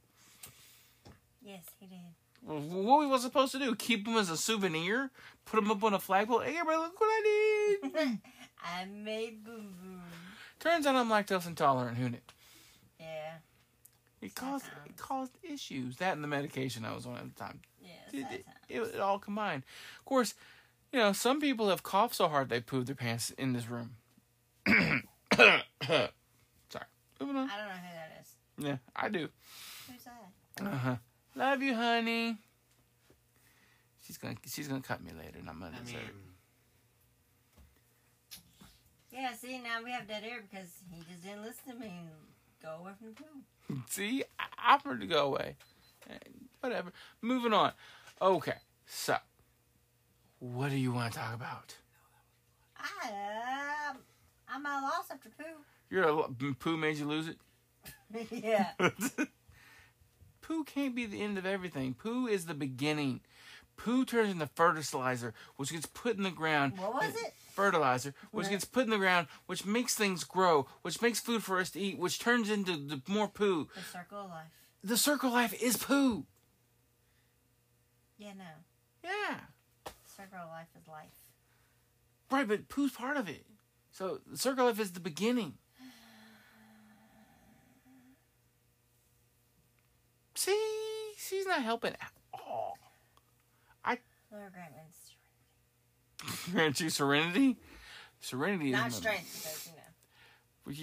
Yes, 1.42 1.64
he 1.80 1.88
did. 1.88 1.98
Well, 2.44 2.60
What 2.60 3.00
we 3.00 3.08
was 3.08 3.24
supposed 3.24 3.52
to 3.54 3.60
do? 3.60 3.74
Keep 3.76 4.06
them 4.06 4.16
as 4.18 4.30
a 4.30 4.38
souvenir? 4.38 5.10
Put 5.46 5.58
them 5.58 5.72
up 5.72 5.84
on 5.84 5.94
a 5.94 6.00
flagpole? 6.00 6.40
Hey, 6.42 6.56
everybody, 6.58 6.78
look 6.78 7.00
what 7.02 7.08
I 7.08 7.80
did! 7.82 8.20
I 8.64 8.86
made 8.86 9.44
boom 9.44 9.74
boom. 9.82 10.02
Turns 10.60 10.86
out 10.86 10.96
I'm 10.96 11.10
lactose 11.10 11.48
intolerant. 11.48 11.98
Who 11.98 12.10
knew? 12.10 12.18
Yeah, 13.04 13.34
It 14.22 14.34
caused 14.36 14.66
it 14.86 14.96
caused 14.98 15.34
issues. 15.44 15.98
That 15.98 16.14
and 16.14 16.24
the 16.24 16.28
medication 16.28 16.86
I 16.86 16.94
was 16.96 17.06
on 17.06 17.18
at 17.18 17.36
the 17.36 17.40
time. 17.44 17.60
yeah. 17.82 17.90
It, 18.12 18.22
Sad 18.22 18.32
it, 18.34 18.46
time. 18.46 18.56
it, 18.70 18.82
it 18.96 19.00
all 19.00 19.20
combined. 19.20 19.64
Of 20.00 20.06
course, 20.06 20.34
you 20.92 21.00
know 21.00 21.12
some 21.14 21.42
people 21.42 21.70
have 21.70 21.84
coughed 21.84 22.16
so 22.16 22.28
hard 22.30 22.50
they 22.50 22.62
pooed 22.62 22.86
their 22.86 22.96
pants 22.96 23.32
in 23.32 23.54
this 23.54 23.68
room. 23.70 23.96
Sorry. 24.68 25.04
Moving 27.20 27.38
on. 27.38 27.50
I 27.50 27.58
don't 27.58 27.68
know 27.68 27.74
who 27.74 27.94
that 27.94 28.12
is. 28.22 28.36
Yeah, 28.58 28.78
I 28.96 29.10
do. 29.10 29.28
Who's 29.92 30.04
that? 30.04 30.66
Uh 30.74 30.78
huh. 30.78 30.96
Love 31.36 31.62
you, 31.62 31.74
honey. 31.76 32.38
She's 34.06 34.18
gonna 34.18 34.36
she's 34.46 34.68
gonna 34.68 34.82
cut 34.82 35.04
me 35.04 35.12
later, 35.18 35.40
and 35.40 35.50
I'm 35.50 35.60
gonna 35.60 35.76
I 35.80 35.84
deserve 35.84 36.02
mean. 36.02 36.34
Yeah, 39.12 39.34
see, 39.34 39.60
now 39.60 39.84
we 39.84 39.92
have 39.92 40.08
dead 40.08 40.24
air 40.26 40.42
because 40.50 40.70
he 40.92 41.02
just 41.10 41.24
didn't 41.24 41.44
listen 41.44 41.74
to 41.74 41.80
me 41.80 41.88
and 41.88 42.08
go 42.10 42.14
away 42.84 42.94
from 42.98 43.08
the 43.10 43.14
poo. 43.14 43.82
See, 43.90 44.24
I 44.40 44.74
offered 44.74 45.02
to 45.02 45.08
go 45.08 45.28
away. 45.28 45.56
Whatever. 46.60 46.92
Moving 47.22 47.54
on. 47.54 47.72
Okay, 48.22 48.56
so 48.86 49.18
what 50.40 50.70
do 50.70 50.78
you 50.78 50.92
want 50.92 51.14
to 51.14 51.20
talk 51.20 51.34
about? 51.34 51.76
I, 52.78 53.90
um, 53.90 53.98
I'm 54.48 54.66
at 54.66 54.82
a 54.82 54.84
loss 54.84 55.06
after 55.12 55.30
poo. 55.30 55.44
You're 55.90 56.04
a 56.04 56.54
poo 56.54 56.78
made 56.78 56.98
you 56.98 57.06
lose 57.06 57.28
it. 57.28 57.38
yeah. 58.32 58.72
poo 60.42 60.64
can't 60.64 60.96
be 60.96 61.06
the 61.06 61.22
end 61.22 61.38
of 61.38 61.46
everything. 61.46 61.94
Poo 61.94 62.28
is 62.28 62.46
the 62.46 62.54
beginning. 62.54 63.22
Poo 63.78 64.06
turns 64.06 64.32
into 64.32 64.48
fertilizer, 64.48 65.34
which 65.56 65.72
gets 65.72 65.86
put 65.86 66.18
in 66.18 66.24
the 66.24 66.32
ground. 66.32 66.78
What 66.78 66.94
was 66.94 67.16
it? 67.16 67.34
Fertilizer, 67.54 68.14
which 68.32 68.46
Right. 68.46 68.52
gets 68.52 68.66
put 68.66 68.86
in 68.86 68.90
the 68.90 68.98
ground, 68.98 69.28
which 69.46 69.66
makes 69.66 69.96
things 69.96 70.24
grow, 70.24 70.64
which 70.82 71.02
makes 71.02 71.20
food 71.20 71.44
for 71.44 71.60
us 71.60 71.70
to 71.72 71.80
eat, 71.80 71.98
which 71.98 72.20
turns 72.20 72.50
into 72.50 72.76
the 72.76 73.02
more 73.08 73.28
poo. 73.28 73.70
The 73.76 73.82
circle 73.84 74.22
of 74.22 74.30
life. 74.30 74.52
The 74.84 74.98
circle 74.98 75.30
of 75.30 75.34
life 75.34 75.54
is 75.62 75.78
poo. 75.78 76.26
Yeah, 78.18 78.34
no. 78.34 78.66
Yeah. 79.04 79.40
Circle 80.06 80.40
of 80.40 80.50
life 80.50 80.68
is 80.80 80.88
life. 80.88 81.10
Right, 82.32 82.48
but 82.48 82.68
poo's 82.70 82.92
part 82.92 83.18
of 83.18 83.30
it. 83.30 83.46
So 83.92 84.22
the 84.26 84.38
circle 84.38 84.68
of 84.68 84.78
life 84.78 84.86
is 84.86 84.94
the 84.94 85.00
beginning. 85.00 85.58
See, 90.36 91.14
she's 91.18 91.46
not 91.46 91.62
helping 91.62 91.94
at 91.94 92.12
all. 92.34 92.78
Lord 94.32 94.52
grant 94.52 94.74
me 94.74 94.82
Grant 96.52 96.80
you 96.80 96.90
serenity. 96.90 97.58
Serenity 98.20 98.72
Not 98.72 98.88
is 98.88 98.96
strength, 98.96 99.42
because, 99.42 99.70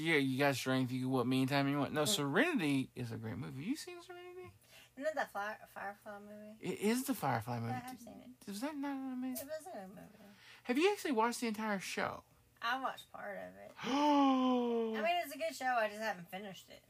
you 0.03 0.09
know. 0.09 0.13
Yeah, 0.13 0.19
you 0.19 0.39
got 0.39 0.55
strength. 0.57 0.93
You 0.93 1.03
can 1.03 1.11
what 1.11 1.27
me 1.27 1.39
anytime 1.39 1.69
you 1.69 1.79
want. 1.79 1.93
No, 1.93 2.03
mm. 2.03 2.09
Serenity 2.09 2.91
is 2.95 3.13
a 3.13 3.17
great 3.17 3.37
movie. 3.37 3.61
Have 3.61 3.69
you 3.69 3.77
seen 3.77 3.95
Serenity? 4.03 4.53
Isn't 4.97 5.15
that 5.15 5.15
that 5.15 5.33
Fire, 5.33 5.57
Firefly 5.75 6.19
movie? 6.21 6.59
It 6.61 6.81
is 6.81 7.05
the 7.05 7.15
Firefly 7.15 7.59
movie. 7.59 7.73
I 7.73 7.89
have 7.89 7.99
seen 7.99 8.13
it. 8.47 8.51
Is 8.51 8.61
that 8.61 8.77
not 8.77 8.91
It 8.91 9.13
amazing? 9.15 9.47
It 9.47 9.51
was 9.59 9.67
a 9.67 9.79
good 9.79 9.89
movie. 9.89 10.31
Have 10.65 10.77
you 10.77 10.91
actually 10.93 11.13
watched 11.13 11.41
the 11.41 11.47
entire 11.47 11.81
show? 11.81 12.23
I 12.61 12.81
watched 12.83 13.11
part 13.11 13.39
of 13.39 13.55
it. 13.65 13.73
I 13.91 15.01
mean, 15.01 15.17
it's 15.25 15.35
a 15.35 15.39
good 15.39 15.57
show. 15.57 15.65
I 15.65 15.89
just 15.89 16.01
haven't 16.03 16.29
finished 16.29 16.67
it. 16.69 16.83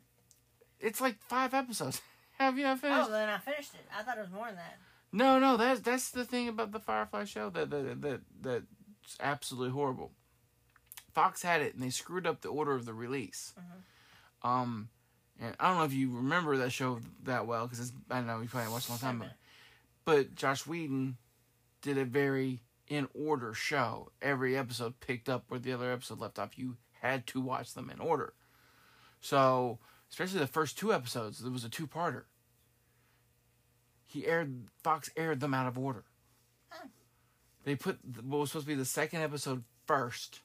it's 0.81 1.01
like 1.01 1.17
five 1.29 1.55
episodes. 1.55 2.03
Have 2.39 2.59
you 2.59 2.65
not 2.65 2.81
finished? 2.81 3.09
Oh, 3.09 3.13
then 3.13 3.29
I 3.29 3.39
finished 3.39 3.75
it. 3.75 3.87
I 3.97 4.03
thought 4.03 4.17
it 4.19 4.23
was 4.23 4.31
more 4.31 4.47
than 4.47 4.57
that. 4.57 4.79
No, 5.13 5.39
no, 5.39 5.57
that's 5.57 5.81
that's 5.81 6.11
the 6.11 6.25
thing 6.25 6.49
about 6.49 6.73
the 6.73 6.79
Firefly 6.79 7.25
show 7.25 7.51
that 7.51 7.71
that 7.71 8.01
that 8.03 8.21
that's 8.43 8.65
absolutely 9.21 9.71
horrible. 9.73 10.13
Fox 11.13 11.43
had 11.43 11.63
it 11.63 11.75
and 11.75 11.83
they 11.83 11.91
screwed 11.91 12.27
up 12.27 12.41
the 12.41 12.49
order 12.49 12.73
of 12.75 12.87
the 12.87 12.95
release. 12.95 13.53
Um, 14.43 14.89
and 15.41 15.57
I 15.59 15.69
don't 15.69 15.79
know 15.79 15.85
if 15.85 15.93
you 15.93 16.15
remember 16.15 16.57
that 16.59 16.71
show 16.71 17.01
that 17.25 17.47
well 17.47 17.67
because 17.67 17.93
I 18.11 18.17
don't 18.17 18.27
know 18.27 18.41
you 18.41 18.49
probably 18.49 18.73
watched 18.73 18.89
a 18.89 18.93
long 18.93 19.01
time 19.01 19.19
but 19.19 19.33
But 20.05 20.35
Joss 20.35 20.67
Whedon 20.67 21.17
did 21.83 21.99
a 21.99 22.05
very 22.05 22.61
in 22.89 23.09
order 23.15 23.55
show. 23.55 24.11
Every 24.23 24.57
episode 24.57 25.01
picked 25.01 25.29
up 25.29 25.45
where 25.49 25.61
the 25.61 25.73
other 25.73 25.93
episode 25.93 26.21
left 26.21 26.39
off. 26.39 26.59
You 26.59 26.77
had 27.01 27.27
to 27.29 27.41
watch 27.41 27.75
them 27.75 27.91
in 27.91 28.01
order. 28.01 28.35
So, 29.21 29.79
especially 30.11 30.41
the 30.41 30.47
first 30.47 30.79
two 30.79 30.93
episodes, 30.93 31.43
it 31.43 31.51
was 31.51 31.65
a 31.65 31.69
two-parter. 31.69 32.25
He 34.11 34.27
aired 34.27 34.67
Fox 34.83 35.09
aired 35.17 35.39
them 35.39 35.55
out 35.55 35.69
of 35.69 35.79
order. 35.79 36.03
Oh. 36.73 36.89
They 37.63 37.77
put 37.77 38.01
what 38.25 38.41
was 38.41 38.51
supposed 38.51 38.67
to 38.67 38.73
be 38.73 38.79
the 38.79 38.85
second 38.85 39.23
episode 39.23 39.63
first. 39.87 40.41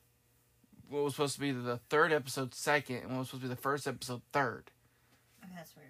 What 0.87 1.03
was 1.03 1.15
supposed 1.15 1.33
to 1.33 1.39
be 1.39 1.51
the 1.51 1.79
third 1.89 2.13
episode 2.13 2.53
second, 2.53 2.97
and 2.97 3.09
what 3.09 3.19
was 3.19 3.29
supposed 3.29 3.41
to 3.41 3.47
be 3.49 3.55
the 3.55 3.61
first 3.61 3.87
episode 3.87 4.21
third. 4.31 4.69
Okay, 5.43 5.53
that's 5.55 5.75
weird. 5.75 5.89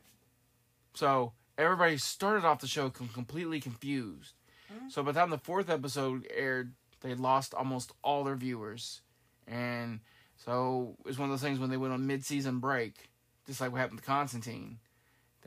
So 0.94 1.34
everybody 1.58 1.98
started 1.98 2.46
off 2.46 2.62
the 2.62 2.68
show 2.68 2.90
completely 2.90 3.60
confused. 3.60 4.36
Hmm. 4.72 4.88
So 4.88 5.04
by 5.04 5.12
the 5.12 5.20
time 5.20 5.30
the 5.30 5.38
fourth 5.38 5.70
episode 5.70 6.26
aired, 6.34 6.76
they 7.02 7.14
lost 7.14 7.54
almost 7.54 7.92
all 8.06 8.24
their 8.24 8.38
viewers, 8.38 9.02
and 9.48 10.00
so 10.38 10.96
it 11.02 11.08
was 11.08 11.20
one 11.20 11.30
of 11.30 11.34
those 11.34 11.42
things 11.46 11.60
when 11.60 11.70
they 11.70 11.78
went 11.78 11.94
on 11.94 12.08
mid-season 12.08 12.60
break, 12.60 13.10
just 13.46 13.60
like 13.60 13.74
what 13.74 13.82
happened 13.82 14.00
to 14.00 14.06
Constantine. 14.06 14.80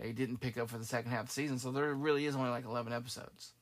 They 0.00 0.12
didn't 0.12 0.38
pick 0.38 0.56
up 0.56 0.70
for 0.70 0.78
the 0.78 0.84
second 0.84 1.10
half 1.10 1.22
of 1.22 1.26
the 1.26 1.32
season, 1.32 1.58
so 1.58 1.72
there 1.72 1.92
really 1.92 2.26
is 2.26 2.36
only 2.36 2.50
like 2.50 2.64
eleven 2.64 2.92
episodes, 2.92 3.52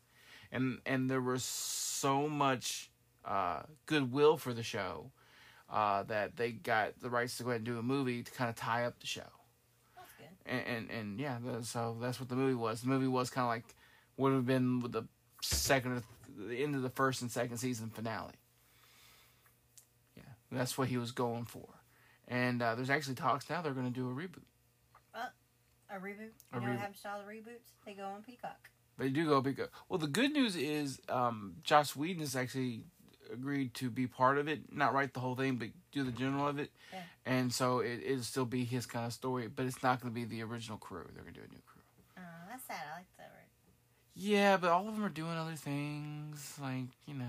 and 0.52 0.80
and 0.84 1.10
there 1.10 1.20
was 1.22 1.42
so 1.42 2.28
much 2.28 2.90
uh, 3.24 3.62
goodwill 3.86 4.36
for 4.36 4.52
the 4.52 4.62
show 4.62 5.10
uh, 5.70 6.02
that 6.04 6.36
they 6.36 6.52
got 6.52 7.00
the 7.00 7.08
rights 7.10 7.38
to 7.38 7.42
go 7.42 7.50
ahead 7.50 7.60
and 7.60 7.66
do 7.66 7.78
a 7.78 7.82
movie 7.82 8.22
to 8.22 8.30
kind 8.32 8.50
of 8.50 8.56
tie 8.56 8.84
up 8.84 9.00
the 9.00 9.06
show 9.06 9.22
That's 9.96 10.12
good. 10.18 10.26
and 10.52 10.66
and, 10.66 10.90
and 10.90 11.20
yeah, 11.20 11.38
the, 11.42 11.64
so 11.64 11.96
that's 12.00 12.20
what 12.20 12.28
the 12.28 12.36
movie 12.36 12.54
was. 12.54 12.82
The 12.82 12.88
movie 12.88 13.08
was 13.08 13.30
kind 13.30 13.44
of 13.44 13.48
like 13.48 13.74
would 14.18 14.32
have 14.32 14.46
been 14.46 14.80
the 14.90 15.04
second, 15.42 15.92
or 15.92 15.94
th- 15.94 16.48
the 16.48 16.62
end 16.62 16.74
of 16.74 16.82
the 16.82 16.90
first 16.90 17.22
and 17.22 17.30
second 17.30 17.56
season 17.56 17.88
finale. 17.90 18.32
Yeah, 20.16 20.22
that's 20.52 20.76
what 20.76 20.88
he 20.88 20.98
was 20.98 21.12
going 21.12 21.44
for, 21.46 21.68
and 22.28 22.60
uh, 22.62 22.74
there's 22.74 22.90
actually 22.90 23.14
talks 23.14 23.48
now 23.48 23.62
they're 23.62 23.72
going 23.72 23.90
to 23.90 24.00
do 24.00 24.08
a 24.10 24.12
reboot. 24.12 24.44
A 25.90 25.94
reboot. 25.98 26.30
A 26.52 26.56
You 26.56 26.60
know 26.60 26.66
reboot. 26.66 26.70
what 26.70 26.78
happens 26.78 27.02
to 27.02 27.10
all 27.10 27.20
the 27.26 27.32
reboots? 27.32 27.70
They 27.84 27.92
go 27.94 28.04
on 28.04 28.22
Peacock. 28.22 28.68
They 28.98 29.08
do 29.10 29.26
go 29.26 29.40
Peacock. 29.42 29.70
Well, 29.88 29.98
the 29.98 30.06
good 30.06 30.32
news 30.32 30.56
is 30.56 31.00
um, 31.08 31.56
Joss 31.62 31.94
Whedon 31.94 32.20
has 32.20 32.34
actually 32.34 32.84
agreed 33.32 33.74
to 33.74 33.90
be 33.90 34.06
part 34.06 34.38
of 34.38 34.48
it, 34.48 34.72
not 34.72 34.94
write 34.94 35.12
the 35.12 35.20
whole 35.20 35.34
thing, 35.34 35.56
but 35.56 35.68
do 35.92 36.02
the 36.04 36.12
general 36.12 36.46
of 36.48 36.58
it, 36.60 36.70
Yeah. 36.92 37.02
and 37.26 37.52
so 37.52 37.80
it, 37.80 38.00
it'll 38.04 38.22
still 38.22 38.44
be 38.44 38.64
his 38.64 38.86
kind 38.86 39.04
of 39.04 39.12
story, 39.12 39.48
but 39.48 39.66
it's 39.66 39.82
not 39.82 40.00
going 40.00 40.12
to 40.12 40.14
be 40.14 40.24
the 40.24 40.42
original 40.44 40.78
crew. 40.78 41.04
They're 41.12 41.22
going 41.24 41.34
to 41.34 41.40
do 41.40 41.46
a 41.46 41.52
new 41.52 41.60
crew. 41.66 41.82
Oh, 42.18 42.22
that's 42.48 42.64
sad. 42.66 42.76
I 42.92 42.98
like 42.98 43.06
that. 43.18 43.32
Yeah, 44.18 44.56
but 44.56 44.70
all 44.70 44.88
of 44.88 44.94
them 44.94 45.04
are 45.04 45.10
doing 45.10 45.32
other 45.36 45.56
things. 45.56 46.54
Like, 46.62 46.86
you 47.04 47.14
know, 47.14 47.24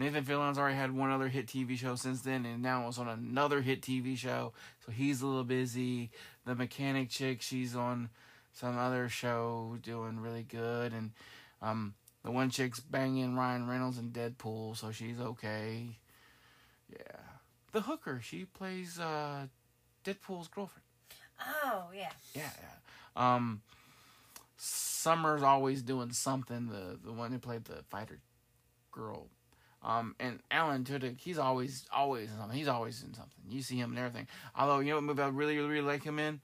Nathan 0.00 0.24
Fillion's 0.24 0.56
already 0.56 0.76
had 0.76 0.96
one 0.96 1.10
other 1.10 1.28
hit 1.28 1.46
TV 1.46 1.76
show 1.76 1.94
since 1.94 2.22
then, 2.22 2.46
and 2.46 2.62
now 2.62 2.88
it's 2.88 2.96
on 2.96 3.06
another 3.06 3.60
hit 3.60 3.82
TV 3.82 4.16
show. 4.16 4.54
So 4.86 4.90
he's 4.90 5.20
a 5.20 5.26
little 5.26 5.44
busy. 5.44 6.10
The 6.46 6.54
mechanic 6.54 7.10
chick, 7.10 7.42
she's 7.42 7.76
on 7.76 8.08
some 8.54 8.78
other 8.78 9.10
show 9.10 9.76
doing 9.82 10.18
really 10.18 10.42
good. 10.42 10.94
And 10.94 11.10
um, 11.60 11.92
the 12.24 12.30
one 12.30 12.48
chick's 12.48 12.80
banging 12.80 13.36
Ryan 13.36 13.68
Reynolds 13.68 13.98
in 13.98 14.10
Deadpool, 14.10 14.74
so 14.74 14.90
she's 14.90 15.20
okay. 15.20 15.98
Yeah. 16.90 17.20
The 17.72 17.82
hooker, 17.82 18.22
she 18.24 18.46
plays 18.46 18.98
uh, 18.98 19.48
Deadpool's 20.02 20.48
girlfriend. 20.48 20.84
Oh 21.62 21.88
yeah. 21.94 22.12
Yeah, 22.34 22.48
yeah. 22.58 23.34
Um, 23.34 23.60
Summer's 24.56 25.42
always 25.42 25.82
doing 25.82 26.12
something. 26.12 26.68
The 26.68 26.98
the 27.04 27.12
one 27.12 27.32
who 27.32 27.38
played 27.38 27.66
the 27.66 27.84
fighter 27.90 28.20
girl. 28.92 29.28
Um, 29.82 30.14
and 30.20 30.40
Alan 30.50 30.84
Tudyk, 30.84 31.20
he's 31.20 31.38
always 31.38 31.86
always 31.92 32.30
in 32.30 32.36
something. 32.36 32.56
He's 32.56 32.68
always 32.68 33.02
in 33.02 33.14
something. 33.14 33.42
You 33.48 33.62
see 33.62 33.76
him 33.76 33.90
and 33.90 33.98
everything. 33.98 34.26
Although 34.56 34.80
you 34.80 34.90
know 34.90 34.96
what 34.96 35.04
movie 35.04 35.22
I 35.22 35.28
really 35.28 35.56
really, 35.56 35.68
really 35.68 35.86
like 35.86 36.02
him 36.02 36.18
in, 36.18 36.40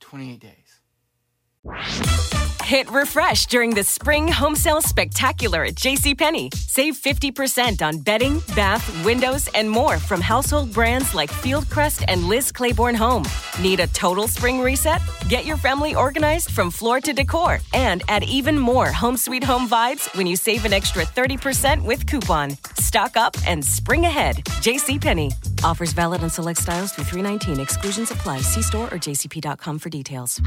Twenty 0.00 0.32
Eight 0.32 0.40
Days. 0.40 2.41
Hit 2.64 2.90
refresh 2.92 3.46
during 3.46 3.70
the 3.70 3.82
spring 3.82 4.28
home 4.28 4.54
sale 4.54 4.80
spectacular 4.80 5.64
at 5.64 5.74
JCPenney. 5.74 6.54
Save 6.54 6.96
50% 6.96 7.82
on 7.82 7.98
bedding, 7.98 8.40
bath, 8.54 9.04
windows, 9.04 9.48
and 9.54 9.68
more 9.68 9.98
from 9.98 10.20
household 10.20 10.72
brands 10.72 11.12
like 11.12 11.30
Fieldcrest 11.30 12.04
and 12.06 12.28
Liz 12.28 12.52
Claiborne 12.52 12.94
Home. 12.94 13.24
Need 13.60 13.80
a 13.80 13.88
total 13.88 14.28
spring 14.28 14.60
reset? 14.60 15.02
Get 15.28 15.44
your 15.44 15.56
family 15.56 15.94
organized 15.96 16.52
from 16.52 16.70
floor 16.70 17.00
to 17.00 17.12
decor 17.12 17.58
and 17.74 18.02
add 18.08 18.22
even 18.24 18.58
more 18.58 18.86
home 18.86 19.16
sweet 19.16 19.42
home 19.42 19.68
vibes 19.68 20.14
when 20.16 20.26
you 20.28 20.36
save 20.36 20.64
an 20.64 20.72
extra 20.72 21.02
30% 21.04 21.82
with 21.84 22.06
coupon. 22.06 22.56
Stock 22.76 23.16
up 23.16 23.36
and 23.46 23.64
spring 23.64 24.04
ahead. 24.04 24.36
JCPenney. 24.62 25.32
Offers 25.64 25.92
valid 25.92 26.22
on 26.22 26.30
select 26.30 26.60
styles 26.60 26.92
through 26.92 27.04
319. 27.04 27.60
Exclusions 27.60 28.12
apply. 28.12 28.38
See 28.38 28.62
store 28.62 28.86
or 28.86 28.98
jcp.com 28.98 29.78
for 29.80 29.88
details. 29.90 30.40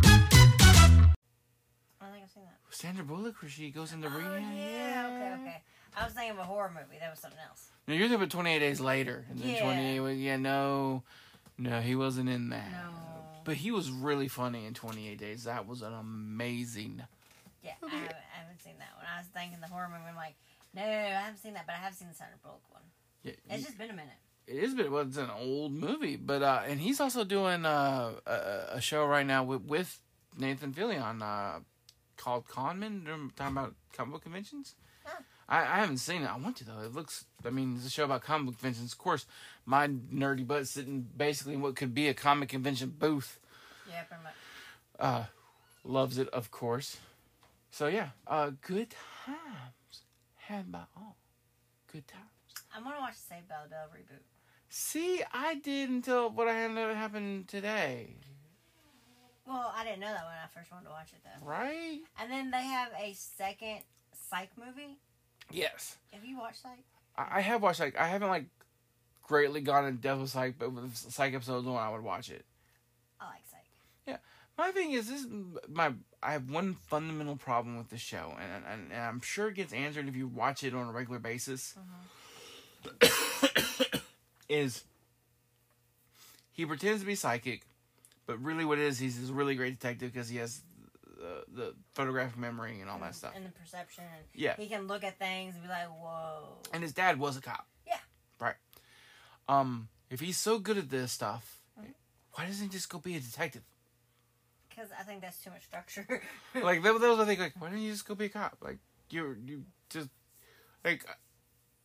Sandra 2.75 3.03
Bullock, 3.03 3.41
where 3.41 3.49
she 3.49 3.71
goes 3.71 3.93
into 3.93 4.07
Oh 4.07 4.11
rehab. 4.17 4.41
yeah. 4.55 5.09
Okay. 5.35 5.41
Okay. 5.41 5.61
I 5.97 6.03
was 6.05 6.13
thinking 6.13 6.31
of 6.31 6.39
a 6.39 6.43
horror 6.43 6.69
movie. 6.73 6.99
That 6.99 7.09
was 7.11 7.19
something 7.19 7.39
else. 7.49 7.69
No, 7.87 7.93
you're 7.93 8.03
thinking 8.03 8.15
about 8.15 8.29
28 8.31 8.59
Days 8.59 8.81
Later. 8.81 9.25
And 9.29 9.39
then 9.39 9.49
Yeah. 9.49 9.63
28, 9.63 10.13
yeah, 10.17 10.35
no, 10.37 11.03
no, 11.57 11.79
he 11.79 11.95
wasn't 11.95 12.29
in 12.29 12.49
that. 12.49 12.69
No. 12.71 12.89
But 13.45 13.55
he 13.57 13.71
was 13.71 13.89
really 13.91 14.27
funny 14.27 14.65
in 14.65 14.73
28 14.73 15.17
Days. 15.17 15.43
That 15.45 15.67
was 15.67 15.81
an 15.83 15.93
amazing. 15.93 17.01
Yeah, 17.63 17.71
I 17.83 17.87
haven't, 17.89 18.11
I 18.11 18.39
haven't 18.41 18.61
seen 18.61 18.73
that 18.79 18.89
one. 18.97 19.05
I 19.11 19.19
was 19.19 19.27
thinking 19.27 19.59
the 19.61 19.67
horror 19.67 19.87
movie. 19.87 20.03
I'm 20.09 20.15
like, 20.15 20.35
no, 20.75 20.81
I 20.83 20.85
haven't 21.21 21.37
seen 21.39 21.53
that, 21.53 21.65
but 21.65 21.73
I 21.75 21.79
have 21.79 21.93
seen 21.93 22.09
the 22.09 22.13
Sandra 22.13 22.37
Bullock 22.43 22.61
one. 22.71 22.81
Yeah, 23.23 23.31
It's 23.49 23.63
just 23.63 23.77
been 23.77 23.89
a 23.89 23.93
minute. 23.93 24.13
it 24.47 24.57
is, 24.57 24.73
but 24.75 24.85
it 24.85 24.91
was 24.91 25.15
an 25.17 25.29
old 25.31 25.71
movie. 25.71 26.15
But 26.17 26.43
uh, 26.43 26.61
and 26.67 26.79
he's 26.79 26.99
also 26.99 27.23
doing 27.23 27.65
uh, 27.65 28.11
a, 28.27 28.75
a 28.75 28.81
show 28.81 29.05
right 29.05 29.25
now 29.25 29.43
with, 29.45 29.61
with 29.63 29.99
Nathan 30.37 30.73
Fillion 30.73 31.21
uh, 31.23 31.59
called 32.17 32.47
Conman. 32.47 33.03
They're 33.05 33.15
talking 33.35 33.57
about 33.57 33.75
comic 33.93 34.13
book 34.13 34.23
conventions. 34.23 34.75
Huh. 35.03 35.21
I, 35.47 35.61
I 35.61 35.79
haven't 35.79 35.97
seen 35.97 36.23
it. 36.23 36.27
I 36.27 36.37
want 36.37 36.57
to 36.57 36.65
though. 36.65 36.81
It 36.81 36.93
looks. 36.93 37.25
I 37.45 37.49
mean, 37.49 37.75
it's 37.75 37.85
a 37.85 37.89
show 37.89 38.05
about 38.05 38.23
comic 38.23 38.47
book 38.47 38.57
conventions. 38.59 38.93
Of 38.93 38.97
course, 38.97 39.25
my 39.65 39.87
nerdy 39.87 40.45
butt 40.45 40.67
sitting 40.67 41.07
basically 41.15 41.53
in 41.53 41.61
what 41.61 41.75
could 41.75 41.93
be 41.93 42.07
a 42.07 42.13
comic 42.13 42.49
convention 42.49 42.93
booth. 42.97 43.39
Yeah, 43.89 44.03
pretty 44.03 44.23
much. 44.23 44.33
Uh, 44.99 45.25
loves 45.83 46.17
it, 46.17 46.29
of 46.29 46.51
course. 46.51 46.97
So 47.69 47.87
yeah, 47.87 48.09
uh, 48.25 48.51
good 48.61 48.95
times 49.25 50.03
had 50.37 50.71
by 50.71 50.83
all. 50.95 51.17
Good 51.91 52.07
times. 52.07 52.25
I 52.75 52.81
want 52.81 52.97
to 52.97 53.01
watch 53.01 53.15
the 53.15 53.35
Saved 53.35 53.47
by 53.47 53.55
the 53.63 53.69
Bell 53.69 53.87
reboot. 53.93 54.23
See, 54.69 55.21
I 55.31 55.55
did 55.55 55.89
until 55.89 56.29
what 56.29 56.47
I 56.47 56.53
had 56.53 56.71
happened 56.95 57.47
today, 57.47 58.15
Well, 59.47 59.71
I 59.75 59.83
didn't 59.83 59.99
know 59.99 60.07
that 60.07 60.25
when 60.25 60.33
I 60.33 60.47
first 60.57 60.71
wanted 60.71 60.85
to 60.85 60.91
watch 60.91 61.09
it 61.13 61.21
though. 61.23 61.47
right? 61.47 61.99
And 62.19 62.31
then 62.31 62.51
they 62.51 62.63
have 62.63 62.89
a 62.99 63.13
second 63.13 63.79
Psych 64.29 64.49
movie. 64.57 64.97
Yes, 65.51 65.97
Have 66.13 66.25
you 66.25 66.37
watched 66.39 66.63
Psych? 66.63 66.83
I, 67.17 67.37
I 67.37 67.41
have 67.41 67.61
watched 67.61 67.79
like 67.79 67.97
I 67.97 68.07
haven't 68.07 68.29
like 68.29 68.45
greatly 69.21 69.61
gone 69.61 69.85
in 69.85 69.97
depth 69.97 70.21
with 70.21 70.29
psych, 70.31 70.55
but 70.57 70.71
with 70.71 70.95
psych 70.95 71.33
episodes 71.33 71.67
on, 71.67 71.75
I 71.75 71.89
would 71.89 72.03
watch 72.03 72.29
it. 72.29 72.45
I 73.19 73.25
like 73.25 73.41
Psych. 73.49 73.65
Yeah. 74.07 74.17
My 74.57 74.71
thing 74.71 74.93
is 74.93 75.09
this: 75.09 75.25
my 75.69 75.93
I 76.23 76.31
have 76.31 76.49
one 76.49 76.75
fundamental 76.87 77.35
problem 77.35 77.77
with 77.77 77.89
the 77.89 77.97
show, 77.97 78.35
and, 78.39 78.63
and, 78.65 78.91
and 78.91 79.01
I'm 79.01 79.21
sure 79.21 79.49
it 79.49 79.55
gets 79.55 79.73
answered 79.73 80.07
if 80.07 80.15
you 80.15 80.27
watch 80.27 80.63
it 80.63 80.73
on 80.73 80.87
a 80.87 80.91
regular 80.91 81.19
basis. 81.19 81.75
Mm-hmm. 81.77 83.97
is 84.49 84.83
he 86.51 86.65
pretends 86.65 87.01
to 87.01 87.05
be 87.05 87.15
psychic, 87.15 87.65
but 88.25 88.41
really 88.41 88.65
what 88.65 88.77
it 88.79 88.85
is, 88.85 88.99
he's 88.99 89.29
a 89.29 89.33
really 89.33 89.55
great 89.55 89.79
detective 89.79 90.11
because 90.13 90.29
he 90.29 90.37
has 90.37 90.61
the, 91.17 91.43
the 91.53 91.73
photographic 91.93 92.37
memory 92.37 92.79
and 92.81 92.89
all 92.89 92.99
that 92.99 93.15
stuff. 93.15 93.33
And 93.35 93.45
the 93.45 93.51
perception. 93.51 94.03
Yeah. 94.33 94.55
He 94.57 94.67
can 94.67 94.87
look 94.87 95.03
at 95.03 95.17
things 95.19 95.55
and 95.55 95.63
be 95.63 95.69
like, 95.69 95.89
whoa. 95.89 96.57
And 96.73 96.83
his 96.83 96.93
dad 96.93 97.19
was 97.19 97.37
a 97.37 97.41
cop. 97.41 97.67
Yeah. 97.87 97.97
Right. 98.39 98.55
Um, 99.47 99.89
if 100.09 100.19
he's 100.19 100.37
so 100.37 100.59
good 100.59 100.77
at 100.77 100.89
this 100.89 101.11
stuff, 101.11 101.61
why 102.33 102.45
doesn't 102.45 102.65
he 102.65 102.69
just 102.69 102.89
go 102.89 102.99
be 102.99 103.15
a 103.15 103.19
detective? 103.19 103.63
Because 104.69 104.89
I 104.99 105.03
think 105.03 105.21
that's 105.21 105.41
too 105.41 105.51
much 105.51 105.63
structure. 105.63 106.05
like 106.61 106.83
that, 106.83 106.99
that 106.99 107.09
was 107.09 107.17
the 107.17 107.25
thing. 107.25 107.39
Like, 107.39 107.53
why 107.59 107.69
don't 107.69 107.79
you 107.79 107.91
just 107.91 108.07
go 108.07 108.13
be 108.13 108.25
a 108.25 108.29
cop? 108.29 108.57
Like 108.61 108.79
you, 109.09 109.37
you 109.45 109.63
just 109.89 110.09
like, 110.83 111.05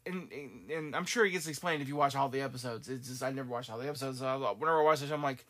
and, 0.05 0.31
and 0.33 0.71
and 0.71 0.97
I'm 0.97 1.05
sure 1.05 1.25
it 1.25 1.31
gets 1.31 1.47
explained 1.47 1.83
if 1.83 1.89
you 1.89 1.95
watch 1.95 2.17
all 2.17 2.29
the 2.29 2.41
episodes. 2.41 2.89
It's 2.89 3.09
just 3.09 3.23
I 3.23 3.31
never 3.31 3.49
watched 3.49 3.71
all 3.71 3.79
the 3.79 3.89
episodes. 3.89 4.19
So 4.19 4.27
I, 4.27 4.35
whenever 4.35 4.81
I 4.81 4.83
watch 4.83 4.99
show, 4.99 5.15
I'm 5.15 5.23
like, 5.23 5.47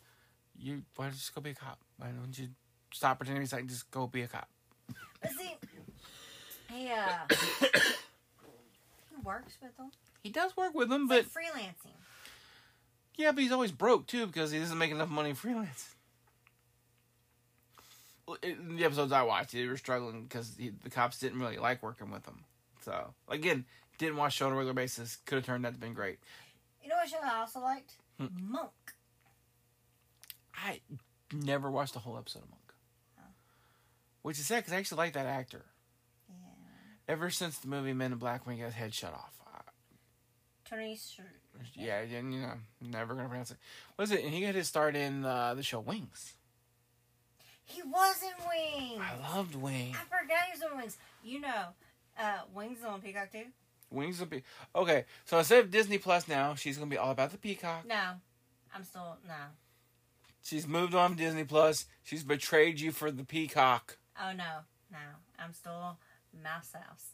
you 0.61 0.83
why 0.95 1.05
don't 1.05 1.13
you 1.13 1.17
just 1.19 1.33
go 1.35 1.41
be 1.41 1.51
a 1.51 1.55
cop? 1.55 1.79
Why 1.97 2.07
don't 2.07 2.37
you 2.37 2.49
stop 2.93 3.17
pretending 3.19 3.45
to 3.45 3.55
be 3.55 3.63
just 3.67 3.89
go 3.91 4.07
be 4.07 4.21
a 4.21 4.27
cop? 4.27 4.47
but 5.21 5.31
see, 5.31 5.55
he, 6.73 6.89
uh, 6.89 7.05
he 9.09 9.21
works 9.23 9.53
with 9.61 9.75
them. 9.77 9.91
He 10.23 10.29
does 10.29 10.55
work 10.55 10.73
with 10.73 10.89
them, 10.89 11.07
It's 11.11 11.27
but 11.33 11.41
like 11.41 11.53
freelancing. 11.53 11.95
yeah, 13.17 13.31
but 13.31 13.41
he's 13.43 13.51
always 13.51 13.71
broke 13.71 14.07
too 14.07 14.27
because 14.27 14.51
he 14.51 14.59
doesn't 14.59 14.77
make 14.77 14.91
enough 14.91 15.09
money 15.09 15.33
freelance. 15.33 15.95
In 18.43 18.77
the 18.77 18.85
episodes 18.85 19.11
I 19.11 19.23
watched, 19.23 19.51
they 19.51 19.67
were 19.67 19.75
struggling 19.77 20.23
because 20.23 20.51
the 20.55 20.71
cops 20.89 21.19
didn't 21.19 21.39
really 21.39 21.57
like 21.57 21.83
working 21.83 22.11
with 22.11 22.25
him. 22.25 22.45
So 22.85 23.13
again, 23.27 23.65
didn't 23.97 24.15
watch 24.17 24.33
show 24.35 24.45
on 24.47 24.53
a 24.53 24.55
regular 24.55 24.73
basis. 24.73 25.17
Could 25.25 25.35
have 25.37 25.45
turned 25.45 25.65
out 25.65 25.73
to 25.73 25.79
been 25.79 25.93
great. 25.93 26.19
You 26.81 26.89
know 26.89 26.95
what 26.95 27.09
show 27.09 27.17
I 27.23 27.39
also 27.39 27.59
liked? 27.59 27.93
Monk. 28.17 28.71
I 30.63 30.81
never 31.33 31.69
watched 31.69 31.93
the 31.93 31.99
whole 31.99 32.17
episode 32.17 32.43
of 32.43 32.49
Monk. 32.49 32.61
Which 34.21 34.37
is 34.37 34.45
sad 34.45 34.59
because 34.59 34.73
I 34.73 34.77
actually 34.77 34.97
like 34.99 35.13
that 35.13 35.25
actor. 35.25 35.65
Yeah. 36.29 37.13
Ever 37.13 37.31
since 37.31 37.57
the 37.57 37.67
movie 37.67 37.93
Men 37.93 38.11
in 38.11 38.19
Black 38.19 38.45
when 38.45 38.55
he 38.55 38.61
got 38.61 38.67
his 38.67 38.75
head 38.75 38.93
shut 38.93 39.13
off. 39.13 39.41
Tony 40.71 40.97
yeah, 41.75 41.99
and, 41.99 42.33
you 42.33 42.39
know, 42.39 42.53
never 42.79 43.13
gonna 43.13 43.27
pronounce 43.27 43.51
it. 43.51 43.57
What 43.95 44.05
is 44.05 44.11
it? 44.11 44.23
And 44.23 44.33
he 44.33 44.39
got 44.39 44.55
his 44.55 44.69
start 44.69 44.95
in 44.95 45.25
uh, 45.25 45.53
the 45.53 45.63
show 45.63 45.81
Wings. 45.81 46.33
He 47.65 47.81
was 47.81 48.23
in 48.23 48.45
Wings. 48.47 49.01
I 49.01 49.35
loved 49.35 49.55
Wings. 49.55 49.97
I 49.99 50.03
forgot 50.05 50.45
he 50.45 50.59
was 50.59 50.71
in 50.71 50.77
Wings. 50.77 50.97
You 51.25 51.41
know, 51.41 51.65
uh, 52.17 52.39
Wings 52.53 52.79
is 52.79 52.85
on 52.85 53.01
Peacock 53.01 53.33
too? 53.33 53.45
Wings 53.89 54.19
will 54.19 54.27
be 54.27 54.43
okay. 54.73 55.03
So 55.25 55.39
instead 55.39 55.59
of 55.59 55.71
Disney 55.71 55.97
Plus 55.97 56.29
now, 56.29 56.55
she's 56.55 56.77
gonna 56.77 56.89
be 56.89 56.97
all 56.97 57.11
about 57.11 57.31
the 57.31 57.37
Peacock. 57.37 57.85
No. 57.85 58.13
I'm 58.73 58.85
still, 58.85 59.17
no. 59.27 59.33
She's 60.41 60.67
moved 60.67 60.95
on 60.95 61.11
to 61.11 61.15
Disney 61.15 61.43
Plus. 61.43 61.85
She's 62.03 62.23
betrayed 62.23 62.79
you 62.79 62.91
for 62.91 63.11
the 63.11 63.23
Peacock. 63.23 63.97
Oh, 64.19 64.33
no. 64.33 64.61
No. 64.91 64.97
I'm 65.39 65.53
still 65.53 65.97
Mouse 66.43 66.73
House. 66.73 67.11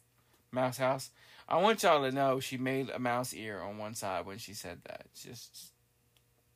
Mouse 0.51 0.77
House. 0.77 1.11
I 1.47 1.57
want 1.57 1.83
y'all 1.83 2.03
to 2.03 2.11
know 2.11 2.39
she 2.39 2.57
made 2.57 2.89
a 2.89 2.99
mouse 2.99 3.33
ear 3.33 3.61
on 3.61 3.77
one 3.77 3.95
side 3.95 4.25
when 4.25 4.37
she 4.37 4.53
said 4.53 4.79
that. 4.85 5.05
Just 5.13 5.71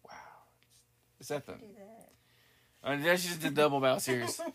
wow. 0.06 0.16
Is 1.20 1.30
that 1.30 1.46
the? 1.46 1.54
Do 1.54 1.60
that. 1.78 2.12
Uh, 2.84 3.16
she 3.16 3.28
just 3.28 3.42
did 3.42 3.54
double 3.54 3.80
mouse 3.80 4.08
ears. 4.10 4.40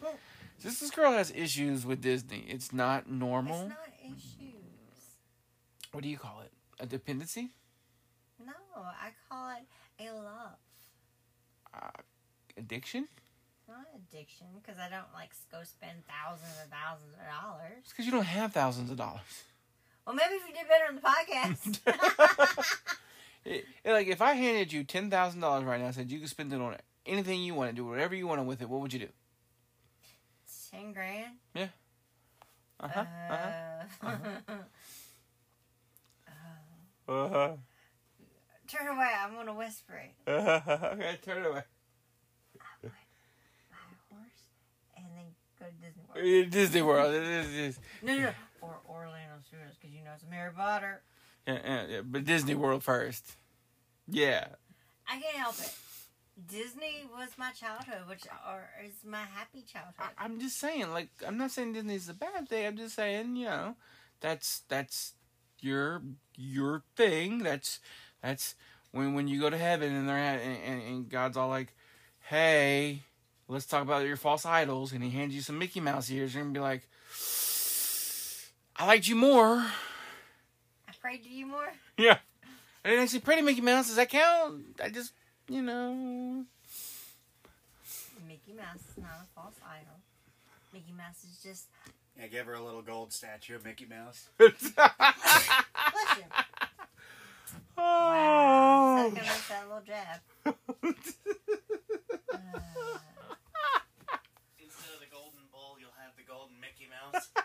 Just 0.63 0.81
this 0.81 0.91
girl 0.91 1.13
has 1.13 1.31
issues 1.37 1.85
with 1.85 2.01
Disney. 2.01 2.47
It's 2.49 2.73
not 2.73 3.11
normal. 3.11 3.61
It's 3.61 3.69
not 3.69 3.89
issues. 4.03 4.55
What 5.93 6.03
do 6.03 6.09
you 6.09 6.17
call 6.17 6.41
it? 6.45 6.53
A 6.81 6.87
dependency? 6.87 7.51
No, 8.45 8.53
I 8.75 9.11
call 9.29 9.51
it 9.51 10.03
a 10.03 10.13
love. 10.15 10.57
Uh, 11.77 11.89
addiction? 12.57 13.07
Not 13.69 13.87
addiction, 13.95 14.47
because 14.63 14.79
I 14.79 14.89
don't 14.89 15.13
like 15.15 15.31
go 15.53 15.59
spend 15.65 15.99
thousands 16.07 16.55
and 16.63 16.71
thousands 16.71 17.15
of 17.15 17.27
dollars. 17.27 17.79
It's 17.81 17.91
because 17.91 18.07
you 18.07 18.13
don't 18.13 18.25
have 18.25 18.53
thousands 18.53 18.91
of 18.91 18.97
dollars. 18.97 19.45
Well, 20.07 20.15
maybe 20.15 20.35
if 20.35 20.43
you 20.49 20.55
did 20.55 20.69
better 20.69 20.87
on 20.89 20.95
the 20.97 21.03
podcast. 21.03 22.77
It- 23.45 23.65
it- 23.85 23.93
like 23.93 24.09
if 24.09 24.21
I 24.21 24.33
handed 24.33 24.73
you 24.73 24.83
ten 24.83 25.09
thousand 25.11 25.41
dollars 25.41 25.63
right 25.65 25.79
now, 25.79 25.87
and 25.87 25.95
said 25.95 26.11
you 26.11 26.19
could 26.19 26.29
spend 26.29 26.53
it 26.53 26.61
on 26.61 26.77
anything 27.07 27.43
you 27.43 27.55
want 27.55 27.71
to 27.71 27.77
do, 27.77 27.85
whatever 27.87 28.15
you 28.15 28.27
want 28.27 28.45
with 28.45 28.61
it, 28.61 28.69
what 28.69 28.81
would 28.81 28.93
you 28.93 28.99
do? 28.99 29.09
Ten 30.73 30.93
grand. 30.93 31.35
Yeah. 31.55 31.69
Uh 32.81 32.89
huh. 32.89 33.05
uh 33.31 33.53
huh. 34.03 34.09
Uh, 34.09 34.17
huh. 37.09 37.13
Uh 37.13 37.29
huh. 37.29 37.53
Turn 38.69 38.89
away. 38.89 39.11
I'm 39.23 39.35
gonna 39.35 39.55
whisper 39.55 39.95
it. 39.95 40.15
okay, 40.31 41.19
turn 41.25 41.45
away. 41.45 41.63
Buy 42.83 42.89
a 42.91 44.15
horse 44.15 44.43
and 44.97 45.07
then 45.15 45.25
go 45.59 45.67
to 45.67 45.73
Disney 45.73 46.03
World. 46.43 46.51
Disney 46.51 46.83
World. 46.83 47.15
It 47.15 47.23
is- 47.23 47.49
is- 47.77 47.81
No, 48.03 48.19
no. 48.19 48.31
Or 48.61 48.79
Orlando 48.89 49.35
Studios, 49.47 49.77
because 49.81 49.95
you 49.95 50.03
know 50.03 50.11
it's 50.15 50.25
Harry 50.31 50.53
Potter. 50.53 51.03
Yeah, 51.47 51.59
yeah, 51.65 51.87
yeah, 51.89 52.01
but 52.05 52.25
Disney 52.25 52.55
World 52.55 52.83
first. 52.83 53.37
Yeah. 54.09 54.47
I 55.09 55.21
can't 55.21 55.37
help 55.37 55.55
it. 55.61 55.73
Disney 56.49 57.05
was 57.17 57.29
my 57.39 57.51
childhood, 57.53 58.09
which 58.09 58.25
or 58.49 58.69
is 58.85 58.93
my 59.05 59.23
happy 59.35 59.63
childhood. 59.63 59.95
I, 60.19 60.25
I'm 60.25 60.41
just 60.41 60.59
saying, 60.59 60.91
like, 60.93 61.09
I'm 61.27 61.39
not 61.39 61.51
saying 61.53 61.73
Disney's 61.75 62.09
a 62.09 62.15
bad 62.15 62.49
thing. 62.49 62.67
I'm 62.67 62.77
just 62.77 62.97
saying, 62.97 63.37
you 63.37 63.47
know, 63.47 63.77
that's 64.21 64.63
that's 64.69 65.15
your 65.61 66.03
your 66.37 66.83
thing. 66.97 67.39
That's 67.39 67.81
that's 68.23 68.55
when 68.93 69.15
when 69.15 69.29
you 69.29 69.41
go 69.41 69.51
to 69.51 69.59
heaven 69.59 69.95
and 69.95 70.09
they're 70.09 70.19
at, 70.19 70.41
and, 70.41 70.59
and, 70.65 70.83
and 70.83 71.09
God's 71.09 71.37
all 71.37 71.49
like, 71.49 71.75
"Hey, 72.21 73.03
let's 73.49 73.67
talk 73.67 73.83
about 73.83 74.07
your 74.07 74.17
false 74.17 74.47
idols," 74.47 74.93
and 74.93 75.03
He 75.03 75.11
hands 75.11 75.35
you 75.35 75.41
some 75.41 75.59
Mickey 75.59 75.81
Mouse 75.81 76.11
ears. 76.11 76.35
You're 76.35 76.43
gonna 76.43 76.55
be 76.55 76.61
like, 76.61 76.89
"I 78.77 78.87
liked 78.87 79.09
you 79.09 79.17
more." 79.17 79.65
I 80.89 80.93
prayed 81.01 81.23
to 81.25 81.29
you 81.29 81.47
more. 81.47 81.73
Yeah. 81.99 82.19
I 82.85 82.91
didn't 82.91 83.03
actually 83.03 83.21
pray 83.21 83.37
to 83.37 83.43
Mickey 83.43 83.61
Mouse. 83.61 83.89
Does 83.89 83.97
that 83.97 84.09
count? 84.09 84.65
I 84.81 84.91
just, 84.91 85.13
you 85.49 85.61
know. 85.61 86.45
Mickey 88.29 88.53
Mouse 88.57 88.81
is 88.91 89.03
not 89.03 89.11
a 89.23 89.27
false 89.35 89.57
idol. 89.69 89.99
Mickey 90.73 90.93
Mouse 90.97 91.25
is 91.25 91.39
just 91.43 91.65
Yeah, 92.17 92.29
give 92.29 92.47
her 92.47 92.55
a 92.55 92.63
little 92.63 92.83
gold 92.83 93.13
statue 93.13 93.57
of 93.57 93.65
Mickey 93.65 93.87
Mouse. 93.87 94.29
bless 94.39 94.55
you. 97.53 97.61
Wow. 97.77 99.07
oh. 99.07 99.09
So 99.09 99.21
that 99.49 99.65
little 99.69 99.83
jab. 99.83 100.21
Uh, 100.45 100.53
Instead 104.59 104.95
of 104.95 105.01
the 105.01 105.11
golden 105.13 105.41
bull, 105.53 105.77
you'll 105.79 105.91
have 105.99 106.17
the 106.17 106.25
golden 106.29 106.57
Mickey 106.61 106.89
Mouse. 106.91 107.29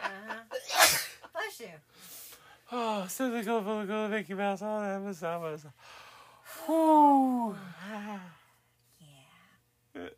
uh-huh. 0.00 0.42
Bless 1.32 1.60
you. 1.60 1.68
Oh, 2.70 3.06
so 3.08 3.30
the 3.30 3.42
go 3.42 3.62
for 3.62 3.80
the 3.80 3.86
go 3.86 4.08
Mickey 4.08 4.34
Mouse. 4.34 4.60
Oh, 4.62 4.80
that 4.80 5.02
was 5.02 5.20
that 5.20 5.40
was. 5.40 5.66
Whew. 6.66 7.56
Yeah. 9.00 10.08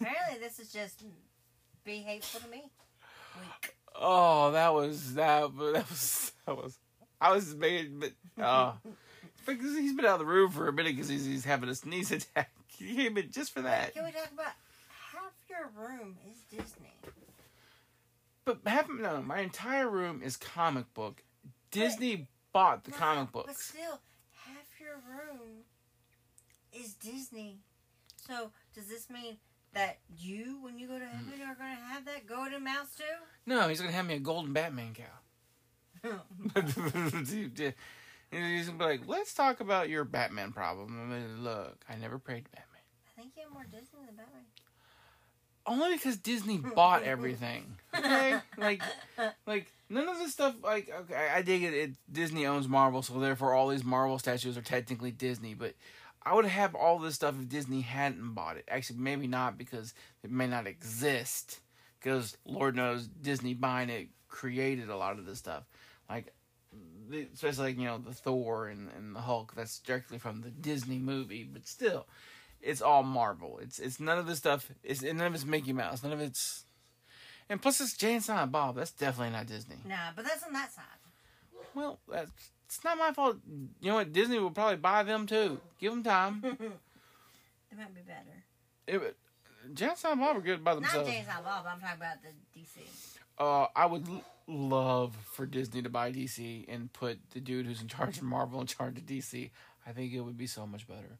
Apparently, 0.00 0.38
this 0.40 0.58
is 0.58 0.72
just 0.72 1.04
be 1.84 1.98
hateful 1.98 2.40
to 2.40 2.48
me. 2.48 2.70
Weak. 3.38 3.74
Oh, 3.94 4.52
that 4.52 4.72
was 4.74 5.14
that. 5.14 5.56
That 5.56 5.88
was 5.90 6.32
that 6.46 6.56
was. 6.56 6.78
I 7.20 7.32
was 7.32 7.54
made, 7.54 7.98
but 8.00 8.12
uh, 8.42 8.72
because 9.46 9.76
he's 9.76 9.92
been 9.94 10.04
out 10.04 10.14
of 10.14 10.18
the 10.20 10.26
room 10.26 10.50
for 10.50 10.68
a 10.68 10.72
minute 10.72 10.94
because 10.94 11.08
he's, 11.08 11.24
he's 11.24 11.44
having 11.44 11.68
a 11.68 11.74
sneeze 11.74 12.12
attack. 12.12 12.50
He 12.68 12.94
came 12.94 13.16
in 13.18 13.30
just 13.30 13.52
for 13.52 13.62
that. 13.62 13.92
Can 13.94 14.04
we 14.04 14.12
talk 14.12 14.30
about 14.32 14.52
half 15.12 15.32
your 15.50 15.70
room 15.76 16.16
is 16.30 16.38
Disney? 16.50 16.92
But 18.44 18.60
half 18.64 18.88
no, 18.88 19.20
my 19.22 19.40
entire 19.40 19.88
room 19.88 20.22
is 20.24 20.36
comic 20.36 20.92
book. 20.94 21.22
Disney 21.70 22.28
bought 22.52 22.84
the 22.84 22.92
Right, 22.92 23.00
comic 23.00 23.28
But 23.32 23.46
books. 23.46 23.68
still, 23.68 23.98
half 24.44 24.66
your 24.80 24.94
room 25.08 25.64
is 26.72 26.94
Disney. 26.94 27.58
So 28.26 28.50
does 28.74 28.86
this 28.86 29.10
mean 29.10 29.36
that 29.74 29.98
you, 30.18 30.58
when 30.62 30.78
you 30.78 30.86
go 30.86 30.98
to 30.98 31.04
heaven, 31.04 31.32
are 31.42 31.54
going 31.54 31.76
to 31.76 31.82
have 31.92 32.04
that 32.06 32.26
golden 32.26 32.64
mouse 32.64 32.94
too? 32.96 33.04
No, 33.44 33.68
he's 33.68 33.80
gonna 33.80 33.92
have 33.92 34.06
me 34.06 34.14
a 34.14 34.18
golden 34.18 34.52
Batman 34.52 34.94
cow. 34.94 35.04
He's 38.30 38.66
gonna 38.66 38.78
be 38.78 38.84
like, 38.84 39.00
let's 39.06 39.32
talk 39.32 39.60
about 39.60 39.88
your 39.88 40.04
Batman 40.04 40.52
problem. 40.52 40.98
I 41.00 41.14
mean, 41.14 41.44
look, 41.44 41.82
I 41.88 41.96
never 41.96 42.18
prayed 42.18 42.44
to 42.44 42.50
Batman. 42.50 42.82
I 43.16 43.20
think 43.20 43.32
you 43.36 43.42
have 43.44 43.52
more 43.52 43.64
Disney 43.64 44.04
than 44.06 44.16
Batman. 44.16 44.42
Only 45.66 45.96
because 45.96 46.16
Disney 46.16 46.58
bought 46.74 47.02
everything. 47.02 47.76
Okay, 47.96 48.38
like, 48.56 48.82
like 49.46 49.72
none 49.88 50.08
of 50.08 50.18
this 50.18 50.32
stuff. 50.32 50.56
Like, 50.62 50.90
okay, 51.02 51.28
I 51.34 51.42
dig 51.42 51.62
it, 51.62 51.74
it. 51.74 51.90
Disney 52.10 52.46
owns 52.46 52.68
Marvel, 52.68 53.02
so 53.02 53.18
therefore 53.18 53.54
all 53.54 53.68
these 53.68 53.84
Marvel 53.84 54.18
statues 54.18 54.58
are 54.58 54.62
technically 54.62 55.10
Disney. 55.10 55.54
But 55.54 55.74
I 56.22 56.34
would 56.34 56.44
have 56.44 56.74
all 56.74 56.98
this 56.98 57.14
stuff 57.14 57.34
if 57.40 57.48
Disney 57.48 57.80
hadn't 57.80 58.34
bought 58.34 58.56
it. 58.58 58.64
Actually, 58.68 58.98
maybe 58.98 59.26
not 59.26 59.56
because 59.56 59.94
it 60.22 60.30
may 60.30 60.46
not 60.46 60.66
exist. 60.66 61.60
Because 61.98 62.36
Lord 62.44 62.76
knows 62.76 63.08
Disney 63.08 63.54
buying 63.54 63.88
it 63.90 64.08
created 64.28 64.88
a 64.88 64.96
lot 64.96 65.18
of 65.18 65.26
this 65.26 65.38
stuff. 65.38 65.64
Like, 66.08 66.32
especially 67.34 67.64
like 67.68 67.78
you 67.78 67.84
know 67.86 67.98
the 67.98 68.12
Thor 68.12 68.68
and, 68.68 68.88
and 68.96 69.14
the 69.14 69.20
Hulk. 69.20 69.54
That's 69.56 69.78
directly 69.78 70.18
from 70.18 70.40
the 70.42 70.50
Disney 70.50 70.98
movie, 70.98 71.44
but 71.50 71.66
still, 71.66 72.06
it's 72.60 72.82
all 72.82 73.02
Marvel. 73.02 73.58
It's 73.62 73.78
it's 73.78 74.00
none 74.00 74.18
of 74.18 74.26
this 74.26 74.38
stuff. 74.38 74.70
It's 74.82 75.02
none 75.02 75.20
of 75.20 75.34
it's 75.34 75.44
Mickey 75.44 75.72
Mouse. 75.72 76.02
None 76.02 76.12
of 76.12 76.20
it's, 76.20 76.64
and 77.48 77.60
plus 77.60 77.80
it's 77.80 77.96
Jay 77.96 78.14
and 78.14 78.24
Silent 78.24 78.52
Bob. 78.52 78.76
That's 78.76 78.90
definitely 78.90 79.32
not 79.32 79.46
Disney. 79.46 79.76
Nah, 79.86 80.12
but 80.16 80.24
that's 80.24 80.42
on 80.44 80.52
that 80.52 80.72
side. 80.72 80.84
Well, 81.74 81.98
that's 82.10 82.30
it's 82.66 82.84
not 82.84 82.98
my 82.98 83.12
fault. 83.12 83.36
You 83.80 83.88
know 83.90 83.94
what? 83.96 84.12
Disney 84.12 84.38
will 84.38 84.50
probably 84.50 84.76
buy 84.76 85.02
them 85.02 85.26
too. 85.26 85.60
Give 85.80 85.92
them 85.92 86.02
time. 86.02 86.42
They 87.70 87.76
might 87.76 87.94
be 87.94 88.00
better. 88.00 88.44
it, 88.86 88.98
would- 88.98 89.14
Jay 89.74 89.88
and 89.88 89.98
Silent 89.98 90.22
Bob 90.22 90.36
are 90.38 90.40
good 90.40 90.64
by 90.64 90.74
themselves. 90.74 91.06
Not. 91.06 91.12
James 91.14 91.26
Silent 91.26 91.44
Bob. 91.44 91.66
I'm 91.68 91.80
talking 91.80 91.96
about 91.98 92.16
the 92.22 92.30
DC. 92.58 92.78
Uh, 93.38 93.66
I 93.74 93.86
would 93.86 94.08
l- 94.08 94.24
love 94.46 95.16
for 95.32 95.46
Disney 95.46 95.82
to 95.82 95.88
buy 95.88 96.10
DC 96.10 96.64
and 96.68 96.92
put 96.92 97.18
the 97.30 97.40
dude 97.40 97.66
who's 97.66 97.80
in 97.80 97.88
charge 97.88 98.18
of 98.18 98.24
Marvel 98.24 98.60
in 98.60 98.66
charge 98.66 98.98
of 98.98 99.06
DC. 99.06 99.50
I 99.86 99.92
think 99.92 100.12
it 100.12 100.20
would 100.20 100.36
be 100.36 100.46
so 100.46 100.66
much 100.66 100.86
better. 100.86 101.18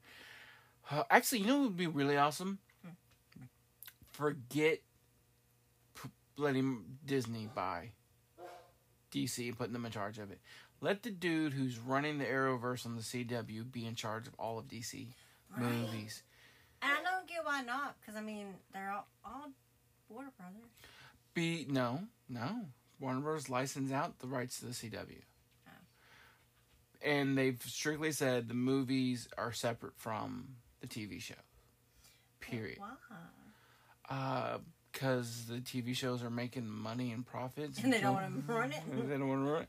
Uh, 0.91 1.05
actually, 1.11 1.41
you 1.41 1.47
know 1.47 1.59
what 1.59 1.69
would 1.69 1.77
be 1.77 1.87
really 1.87 2.17
awesome? 2.17 2.59
Forget 4.13 4.81
p- 5.95 6.09
letting 6.37 6.83
Disney 7.05 7.49
buy 7.55 7.91
DC 9.13 9.47
and 9.49 9.57
putting 9.57 9.73
them 9.73 9.87
in 9.87 9.93
charge 9.93 10.19
of 10.19 10.31
it. 10.31 10.41
Let 10.81 11.03
the 11.03 11.11
dude 11.11 11.53
who's 11.55 11.79
running 11.79 12.19
the 12.19 12.25
Arrowverse 12.25 12.87
on 12.87 12.97
the 12.97 13.03
CW 13.03 13.71
be 13.71 13.87
in 13.87 13.95
charge 13.95 14.27
of 14.27 14.35
all 14.39 14.59
of 14.59 14.67
DC 14.69 15.09
movies. 15.57 16.23
And 16.83 16.93
I 16.93 17.03
don't 17.03 17.27
get 17.29 17.45
why 17.45 17.63
not, 17.63 17.97
because 18.01 18.17
I 18.17 18.21
mean 18.21 18.55
they're 18.73 18.91
all, 18.91 19.07
all 19.25 19.51
Warner 20.09 20.31
Brothers. 20.39 20.71
Be 21.39 21.67
no, 21.69 22.01
no. 22.29 22.67
Warner 22.99 23.21
Bros. 23.21 23.49
license 23.49 23.93
out 23.93 24.19
the 24.19 24.27
rights 24.27 24.59
to 24.59 24.67
the 24.67 24.73
CW. 24.73 25.23
Oh. 25.69 25.71
and 27.01 27.39
they've 27.39 27.63
strictly 27.65 28.11
said 28.11 28.49
the 28.49 28.55
movies 28.55 29.29
are 29.39 29.53
separate 29.53 29.95
from 29.97 30.49
the 30.81 30.89
TV 30.89 31.21
show. 31.23 31.35
Period. 32.41 32.79
Why? 32.81 32.95
Uh, 34.11 34.59
because 34.91 35.45
the 35.47 35.59
TV 35.61 35.95
shows 35.95 36.25
are 36.25 36.31
making 36.31 36.67
money 36.67 37.13
and 37.13 37.25
profits, 37.25 37.79
And 37.85 37.93
they 37.93 38.01
don't 38.01 38.15
want 38.21 38.49
to 38.49 38.53
run 38.53 38.73
it. 38.73 38.83
they 39.09 39.17
don't 39.17 39.29
want 39.29 39.47
to 39.47 39.51
run 39.53 39.63
it. 39.63 39.69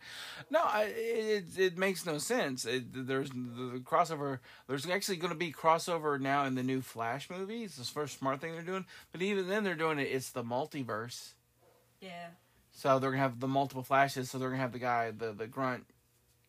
No, 0.50 0.62
I, 0.64 0.84
it 0.96 1.46
it 1.56 1.78
makes 1.78 2.04
no 2.08 2.18
sense. 2.18 2.66
It, 2.66 2.86
there's 3.06 3.30
the, 3.30 3.36
the 3.74 3.80
crossover. 3.84 4.40
There's 4.68 4.90
actually 4.90 5.18
going 5.18 5.34
to 5.34 5.38
be 5.38 5.52
crossover 5.52 6.20
now 6.20 6.46
in 6.46 6.56
the 6.56 6.64
new 6.64 6.82
Flash 6.82 7.30
movie. 7.30 7.64
It's 7.64 7.76
the 7.78 7.84
first 7.84 8.18
smart 8.18 8.42
thing 8.42 8.54
they're 8.54 8.64
doing. 8.64 8.86
But 9.12 9.22
even 9.22 9.48
then, 9.48 9.64
they're 9.64 9.76
doing 9.76 10.00
it. 10.00 10.08
It's 10.12 10.32
the 10.32 10.44
multiverse. 10.44 11.34
Yeah. 12.02 12.28
So 12.72 13.00
they're 13.00 13.12
gonna 13.12 13.24
have 13.24 13.40
the 13.40 13.48
multiple 13.48 13.84
flashes. 13.84 14.30
So 14.30 14.38
they're 14.38 14.50
gonna 14.50 14.62
have 14.62 14.72
the 14.72 14.80
guy, 14.80 15.12
the 15.12 15.32
the 15.34 15.48
grunt, 15.48 15.86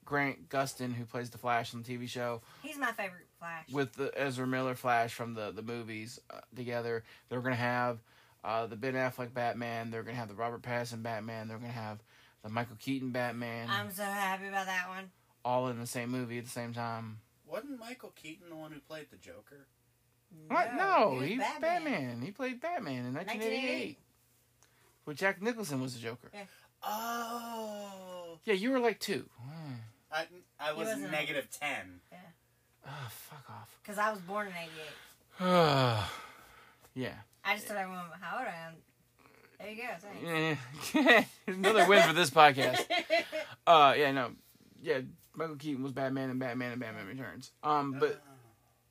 Grant 0.04 0.48
Gustin, 0.48 0.92
who 0.94 1.04
plays 1.04 1.30
the 1.30 1.38
Flash 1.38 1.74
on 1.74 1.82
the 1.82 1.96
TV 1.96 2.08
show, 2.08 2.42
He's 2.62 2.78
my 2.78 2.92
favorite 2.92 3.26
Flash. 3.38 3.68
with 3.72 3.92
the 3.94 4.12
Ezra 4.16 4.46
Miller 4.46 4.74
Flash 4.74 5.12
from 5.14 5.34
the 5.34 5.50
the 5.50 5.62
movies 5.62 6.20
uh, 6.32 6.40
together. 6.54 7.04
They're 7.28 7.40
gonna 7.40 7.56
have 7.56 7.98
uh, 8.44 8.66
the 8.66 8.76
Ben 8.76 8.94
Affleck 8.94 9.34
Batman. 9.34 9.90
They're 9.90 10.02
gonna 10.02 10.16
have 10.16 10.28
the 10.28 10.34
Robert 10.34 10.62
Pattinson 10.62 11.02
Batman. 11.02 11.48
They're 11.48 11.58
gonna 11.58 11.72
have 11.72 12.02
the 12.42 12.48
Michael 12.48 12.76
Keaton 12.78 13.10
Batman, 13.10 13.68
I'm 13.68 13.90
so 13.90 14.02
happy 14.02 14.48
about 14.48 14.64
that 14.64 14.88
one. 14.88 15.10
all 15.44 15.68
in 15.68 15.78
the 15.78 15.86
same 15.86 16.08
movie 16.10 16.38
at 16.38 16.44
the 16.44 16.50
same 16.50 16.72
time. 16.72 17.18
Wasn't 17.46 17.78
Michael 17.78 18.12
Keaton 18.16 18.48
the 18.48 18.56
one 18.56 18.72
who 18.72 18.80
played 18.80 19.06
the 19.10 19.18
Joker? 19.18 19.66
What? 20.48 20.74
No, 20.74 21.16
was 21.18 21.28
he 21.28 21.36
was 21.38 21.46
Batman. 21.60 22.22
He 22.22 22.30
played 22.30 22.60
Batman 22.60 23.04
in 23.06 23.14
1988. 23.14 23.18
1988. 23.18 23.98
With 25.10 25.18
Jack 25.18 25.42
Nicholson 25.42 25.80
was 25.82 25.94
the 25.94 25.98
Joker. 25.98 26.30
Yeah. 26.32 26.42
Oh, 26.84 28.38
Yeah, 28.44 28.54
you 28.54 28.70
were 28.70 28.78
like 28.78 29.00
two. 29.00 29.28
Hmm. 29.42 29.72
I 30.12 30.26
I 30.60 30.72
was 30.72 30.86
wasn't- 30.86 31.10
negative 31.10 31.48
ten. 31.50 31.98
Oh, 32.86 32.90
fuck 33.08 33.44
off. 33.50 33.76
Because 33.82 33.98
I 33.98 34.12
was 34.12 34.20
born 34.20 34.46
in 34.46 34.52
88. 35.40 35.50
yeah. 36.94 37.14
I 37.44 37.54
just 37.56 37.66
told 37.66 37.80
everyone 37.80 38.04
how 38.20 38.38
old 38.38 38.46
I 38.46 38.68
am. 38.68 38.74
There 39.58 39.68
you 39.68 39.82
go. 39.82 40.58
Thanks. 40.94 40.94
Eh, 40.94 41.24
Another 41.52 41.88
win 41.88 42.02
for 42.06 42.12
this 42.12 42.30
podcast. 42.30 42.80
Uh, 43.66 43.94
yeah, 43.98 44.12
no, 44.12 44.30
yeah. 44.80 45.00
Michael 45.34 45.56
Keaton 45.56 45.82
was 45.82 45.90
Batman 45.90 46.30
and 46.30 46.38
Batman 46.38 46.70
and 46.70 46.80
Batman 46.80 47.08
Returns. 47.08 47.50
Um, 47.64 47.96
but 47.98 48.22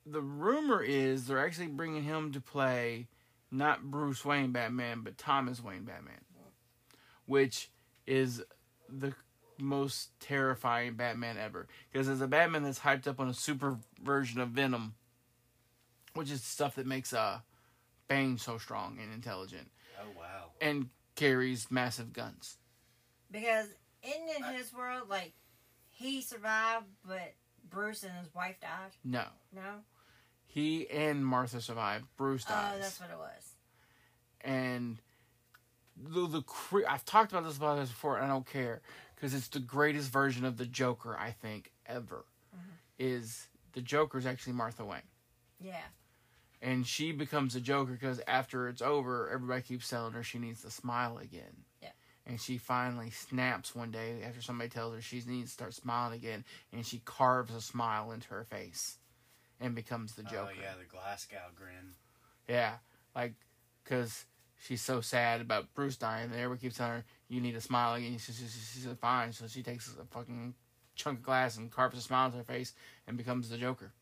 the 0.04 0.20
rumor 0.20 0.82
is 0.82 1.26
they're 1.26 1.42
actually 1.44 1.68
bringing 1.68 2.02
him 2.02 2.32
to 2.32 2.42
play 2.42 3.08
not 3.50 3.82
Bruce 3.90 4.24
Wayne 4.24 4.52
Batman, 4.52 5.02
but 5.02 5.18
Thomas 5.18 5.62
Wayne 5.62 5.84
Batman, 5.84 6.20
which 7.26 7.70
is 8.06 8.42
the 8.88 9.14
most 9.58 10.10
terrifying 10.20 10.94
Batman 10.94 11.36
ever. 11.36 11.66
Because 11.92 12.08
as 12.08 12.20
a 12.20 12.26
Batman 12.26 12.62
that's 12.62 12.78
hyped 12.80 13.06
up 13.06 13.20
on 13.20 13.28
a 13.28 13.34
super 13.34 13.78
version 14.02 14.40
of 14.40 14.50
Venom, 14.50 14.94
which 16.14 16.30
is 16.30 16.42
stuff 16.42 16.74
that 16.76 16.86
makes 16.86 17.12
uh 17.12 17.40
Bane 18.08 18.38
so 18.38 18.58
strong 18.58 18.98
and 19.00 19.12
intelligent 19.12 19.70
Oh 20.00 20.08
wow. 20.18 20.46
and 20.60 20.88
carries 21.14 21.70
massive 21.70 22.12
guns. 22.12 22.56
Because 23.30 23.66
in, 24.02 24.12
in 24.36 24.54
his 24.54 24.72
world, 24.72 25.08
like, 25.08 25.32
he 25.90 26.20
survived, 26.22 26.86
but 27.06 27.34
Bruce 27.68 28.02
and 28.02 28.12
his 28.18 28.34
wife 28.34 28.56
died. 28.60 28.90
No, 29.04 29.24
No? 29.54 29.82
He 30.52 30.88
and 30.90 31.24
Martha 31.24 31.60
survive. 31.60 32.02
Bruce 32.16 32.44
oh, 32.48 32.52
dies, 32.52 32.72
Oh, 32.76 32.80
that's 32.80 33.00
what 33.00 33.10
it 33.10 33.18
was. 33.18 33.54
and 34.40 34.98
the 35.96 36.26
the 36.26 36.42
cre- 36.42 36.86
I've 36.88 37.04
talked 37.04 37.32
about 37.32 37.44
this 37.44 37.56
about 37.56 37.78
this 37.78 37.90
before, 37.90 38.16
and 38.16 38.24
I 38.24 38.28
don't 38.28 38.46
care 38.46 38.80
because 39.14 39.34
it's 39.34 39.48
the 39.48 39.60
greatest 39.60 40.10
version 40.10 40.44
of 40.44 40.56
the 40.56 40.66
Joker 40.66 41.16
I 41.18 41.30
think 41.32 41.70
ever. 41.86 42.24
Mm-hmm. 42.54 42.70
Is 42.98 43.46
the 43.72 43.82
Joker's 43.82 44.26
actually 44.26 44.54
Martha 44.54 44.84
Wayne, 44.84 45.02
Yeah. 45.60 45.76
and 46.60 46.86
she 46.86 47.12
becomes 47.12 47.54
a 47.54 47.60
Joker 47.60 47.92
because 47.92 48.20
after 48.26 48.68
it's 48.68 48.82
over, 48.82 49.30
everybody 49.30 49.62
keeps 49.62 49.88
telling 49.88 50.12
her 50.14 50.22
she 50.22 50.38
needs 50.38 50.62
to 50.62 50.70
smile 50.70 51.18
again. 51.18 51.64
Yeah. 51.80 51.90
And 52.26 52.40
she 52.40 52.58
finally 52.58 53.10
snaps 53.10 53.74
one 53.74 53.90
day 53.90 54.22
after 54.26 54.42
somebody 54.42 54.68
tells 54.70 54.94
her 54.94 55.00
she 55.00 55.22
needs 55.26 55.50
to 55.50 55.54
start 55.54 55.74
smiling 55.74 56.18
again, 56.18 56.44
and 56.72 56.84
she 56.84 57.00
carves 57.04 57.54
a 57.54 57.60
smile 57.60 58.10
into 58.12 58.28
her 58.30 58.44
face, 58.44 58.98
and 59.60 59.74
becomes 59.74 60.14
the 60.14 60.22
oh, 60.22 60.30
Joker. 60.30 60.52
Oh 60.56 60.60
yeah, 60.60 60.72
the 60.78 60.86
Glasgow 60.86 61.50
grin. 61.54 61.94
Yeah, 62.48 62.74
like, 63.14 63.34
cause 63.84 64.24
she's 64.58 64.82
so 64.82 65.00
sad 65.00 65.40
about 65.40 65.74
Bruce 65.74 65.96
dying, 65.96 66.26
and 66.26 66.34
everybody 66.34 66.60
keeps 66.60 66.76
telling 66.76 66.92
her 66.92 67.04
you 67.28 67.40
need 67.40 67.52
to 67.52 67.60
smile 67.60 67.94
again. 67.94 68.18
She, 68.18 68.32
she, 68.32 68.44
she, 68.44 68.60
she 68.74 68.80
said 68.80 68.98
fine, 68.98 69.32
so 69.32 69.46
she 69.46 69.62
takes 69.62 69.88
a 70.00 70.04
fucking 70.06 70.54
chunk 70.94 71.18
of 71.18 71.24
glass 71.24 71.56
and 71.56 71.70
carves 71.70 71.98
a 71.98 72.00
smile 72.00 72.26
on 72.26 72.32
her 72.32 72.44
face 72.44 72.74
and 73.06 73.16
becomes 73.16 73.48
the 73.48 73.56
Joker. 73.56 73.92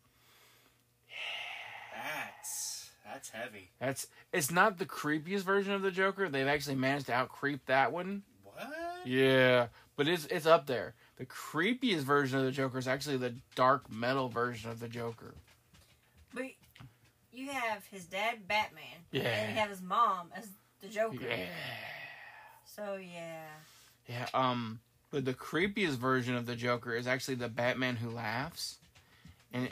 That's 1.95 2.91
that's 3.05 3.31
heavy. 3.31 3.71
That's 3.81 4.07
it's 4.33 4.51
not 4.51 4.79
the 4.79 4.85
creepiest 4.85 5.41
version 5.41 5.73
of 5.73 5.83
the 5.83 5.91
Joker. 5.91 6.29
They've 6.29 6.47
actually 6.47 6.77
managed 6.77 7.07
to 7.07 7.15
out 7.15 7.31
creep 7.31 7.65
that 7.67 7.91
one. 7.91 8.23
What? 8.45 8.69
Yeah, 9.07 9.69
but 9.97 10.09
it's 10.09 10.27
it's 10.27 10.47
up 10.47 10.67
there. 10.67 10.95
The 11.17 11.27
creepiest 11.27 12.03
version 12.03 12.39
of 12.39 12.45
the 12.45 12.53
Joker 12.53 12.79
is 12.79 12.87
actually 12.87 13.17
the 13.17 13.35
dark 13.55 13.91
metal 13.91 14.29
version 14.29 14.71
of 14.71 14.81
the 14.81 14.89
Joker. 14.89 15.35
You 17.39 17.51
have 17.51 17.87
his 17.87 18.05
dad, 18.07 18.49
Batman. 18.49 18.83
Yeah. 19.13 19.23
And 19.23 19.55
you 19.55 19.61
have 19.61 19.71
his 19.71 19.81
mom 19.81 20.31
as 20.35 20.49
the 20.81 20.89
Joker. 20.89 21.19
Yeah. 21.21 21.47
So, 22.65 22.97
yeah. 22.97 23.45
Yeah, 24.09 24.27
um, 24.35 24.81
but 25.13 25.25
the 25.25 25.35
creepiest 25.35 25.99
version 25.99 26.35
of 26.35 26.47
the 26.47 26.57
Joker 26.57 26.95
is 26.95 27.07
actually 27.07 27.37
the 27.37 27.49
Batman 27.49 27.95
who 27.95 28.11
laughs, 28.11 28.79
and 29.53 29.69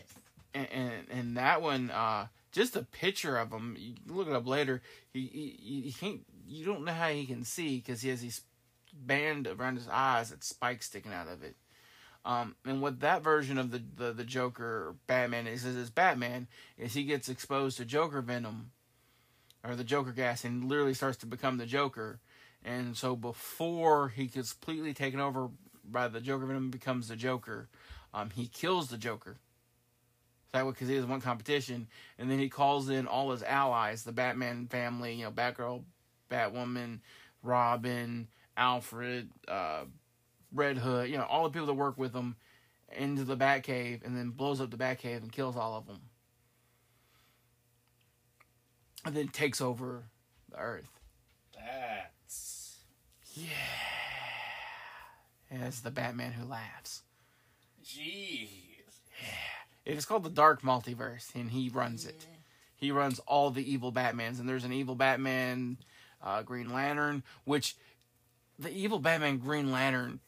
and 0.55 0.69
and, 0.71 0.93
and 1.11 1.37
that 1.37 1.61
one, 1.61 1.91
uh, 1.91 2.27
just 2.53 2.77
a 2.77 2.83
picture 2.83 3.37
of 3.37 3.51
him. 3.51 3.77
You 3.79 3.95
look 4.07 4.29
it 4.29 4.35
up 4.35 4.47
later. 4.47 4.81
He 5.13 5.27
he, 5.27 5.81
he 5.87 5.93
can't. 5.93 6.21
You 6.47 6.67
don't 6.67 6.85
know 6.85 6.93
how 6.93 7.09
he 7.09 7.27
can 7.27 7.45
see 7.45 7.79
because 7.79 8.03
he 8.03 8.11
has 8.11 8.21
these 8.21 8.43
band 8.93 9.47
around 9.47 9.77
his 9.77 9.89
eyes 9.89 10.31
that 10.31 10.45
spikes 10.45 10.87
sticking 10.87 11.13
out 11.13 11.29
of 11.29 11.43
it. 11.43 11.57
Um, 12.27 12.57
and 12.65 12.83
what 12.83 12.99
that 13.01 13.23
version 13.23 13.57
of 13.57 13.71
the, 13.71 13.81
the, 13.95 14.13
the 14.13 14.25
Joker 14.25 14.97
Batman 15.07 15.47
is, 15.47 15.65
is, 15.65 15.91
Batman 15.91 16.49
is 16.77 16.93
he 16.93 17.05
gets 17.05 17.29
exposed 17.29 17.77
to 17.77 17.85
Joker 17.85 18.21
venom 18.21 18.73
or 19.63 19.77
the 19.77 19.85
Joker 19.85 20.11
gas 20.11 20.45
and 20.45 20.65
literally 20.65 20.93
starts 20.93 21.19
to 21.19 21.27
become 21.27 21.57
the 21.57 21.67
Joker. 21.67 22.19
And 22.65 22.97
so 22.97 23.15
before 23.15 24.09
he 24.09 24.27
gets 24.27 24.53
completely 24.53 24.93
taken 24.93 25.21
over 25.21 25.51
by 25.85 26.09
the 26.09 26.21
Joker 26.21 26.47
venom 26.47 26.73
becomes 26.73 27.07
the 27.07 27.15
Joker, 27.15 27.69
um, 28.13 28.31
he 28.31 28.49
kills 28.49 28.89
the 28.89 28.99
Joker. 28.99 29.37
That 30.53 30.65
way, 30.67 30.73
because 30.73 30.89
he 30.89 30.97
has 30.97 31.07
one 31.07 31.21
competition, 31.21 31.87
and 32.19 32.29
then 32.29 32.41
he 32.41 32.49
calls 32.49 32.89
in 32.89 33.07
all 33.07 33.31
his 33.31 33.45
allies, 33.45 34.03
the 34.03 34.11
Batman 34.11 34.67
family, 34.67 35.15
you 35.15 35.25
know, 35.25 35.31
Batgirl, 35.31 35.85
Batwoman, 36.29 37.01
Robin, 37.45 38.27
Alfred, 38.57 39.31
uh, 39.47 39.85
Red 40.57 40.79
Hood, 40.79 41.09
you 41.11 41.17
know, 41.19 41.25
all 41.25 41.45
the 41.45 41.51
people 41.51 41.67
that 41.67 41.75
work 41.75 41.99
with 41.99 42.15
him 42.15 42.37
into 42.97 43.25
the 43.25 43.37
Batcave, 43.37 44.05
and 44.05 44.17
then 44.17 44.31
blows 44.31 44.61
up 44.61 44.71
the 44.71 44.77
Batcave 44.77 45.19
and 45.19 45.31
kills 45.33 45.57
all 45.57 45.75
of 45.77 45.87
them, 45.87 46.01
and 49.05 49.15
then 49.15 49.29
takes 49.29 49.61
over 49.61 50.05
the 50.51 50.59
Earth. 50.59 51.01
That's 51.55 52.79
Yeah. 53.35 53.51
as 55.51 55.81
the 55.83 55.91
Batman 55.91 56.33
who 56.33 56.45
laughs. 56.45 57.03
jeez. 57.85 58.59
It 59.85 59.97
is 59.97 60.05
called 60.05 60.25
the 60.25 60.31
Dark 60.31 60.63
Multiverse, 60.63 61.33
and 61.37 61.51
he 61.53 61.69
runs 61.69 62.05
it. 62.05 62.27
He 62.75 62.91
runs 62.91 63.21
all 63.21 63.51
the 63.51 63.69
evil 63.71 63.93
Batmans, 63.93 64.41
and 64.41 64.49
there's 64.49 64.65
an 64.65 64.73
evil 64.73 64.97
Batman, 64.97 65.79
uh, 66.21 66.43
Green 66.43 66.73
Lantern, 66.73 67.23
which 67.45 67.77
the 68.59 68.71
evil 68.71 68.99
Batman 68.99 69.39
Green 69.39 69.71
Lantern, 69.71 70.19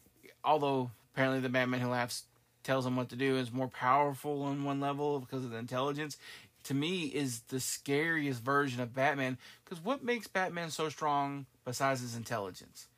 although 0.44 0.90
apparently 1.12 1.40
the 1.40 1.48
Batman 1.48 1.80
who 1.80 1.88
laughs 1.88 2.24
tells 2.62 2.86
him 2.86 2.96
what 2.96 3.08
to 3.08 3.16
do, 3.16 3.36
is 3.36 3.52
more 3.52 3.68
powerful 3.68 4.42
on 4.42 4.64
one 4.64 4.80
level 4.80 5.20
because 5.20 5.44
of 5.44 5.50
the 5.50 5.56
intelligence. 5.58 6.16
To 6.64 6.74
me, 6.74 7.06
is 7.06 7.40
the 7.48 7.60
scariest 7.60 8.42
version 8.42 8.80
of 8.80 8.94
Batman 8.94 9.38
because 9.64 9.82
what 9.82 10.04
makes 10.04 10.26
Batman 10.26 10.70
so 10.70 10.88
strong 10.88 11.46
besides 11.64 12.00
his 12.00 12.14
intelligence 12.16 12.88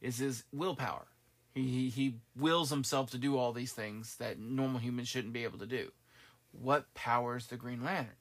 is 0.00 0.18
his 0.18 0.44
willpower. 0.52 1.06
He, 1.54 1.62
he 1.62 1.88
he 1.88 2.14
wills 2.36 2.70
himself 2.70 3.10
to 3.10 3.18
do 3.18 3.38
all 3.38 3.52
these 3.52 3.72
things 3.72 4.16
that 4.16 4.38
normal 4.38 4.80
humans 4.80 5.08
shouldn't 5.08 5.32
be 5.32 5.44
able 5.44 5.58
to 5.58 5.66
do. 5.66 5.90
What 6.52 6.92
powers 6.94 7.46
the 7.46 7.56
Green 7.56 7.82
Lantern? 7.82 8.14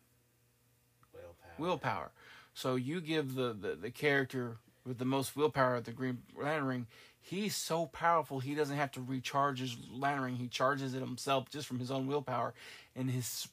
Willpower. 1.13 1.53
willpower. 1.57 2.11
So 2.53 2.75
you 2.75 3.01
give 3.01 3.35
the, 3.35 3.53
the, 3.53 3.75
the 3.75 3.91
character 3.91 4.57
with 4.85 4.97
the 4.97 5.05
most 5.05 5.35
willpower 5.35 5.75
of 5.75 5.83
the 5.83 5.91
Green 5.91 6.19
Lantern 6.35 6.65
ring, 6.65 6.87
he's 7.27 7.55
so 7.55 7.87
powerful 7.87 8.39
he 8.39 8.55
doesn't 8.55 8.77
have 8.77 8.91
to 8.93 9.01
recharge 9.01 9.59
his 9.59 9.75
lantern. 9.91 10.35
He 10.35 10.47
charges 10.47 10.93
it 10.93 10.99
himself 10.99 11.49
just 11.49 11.67
from 11.67 11.79
his 11.79 11.91
own 11.91 12.07
willpower, 12.07 12.53
and 12.95 13.09
his 13.09 13.47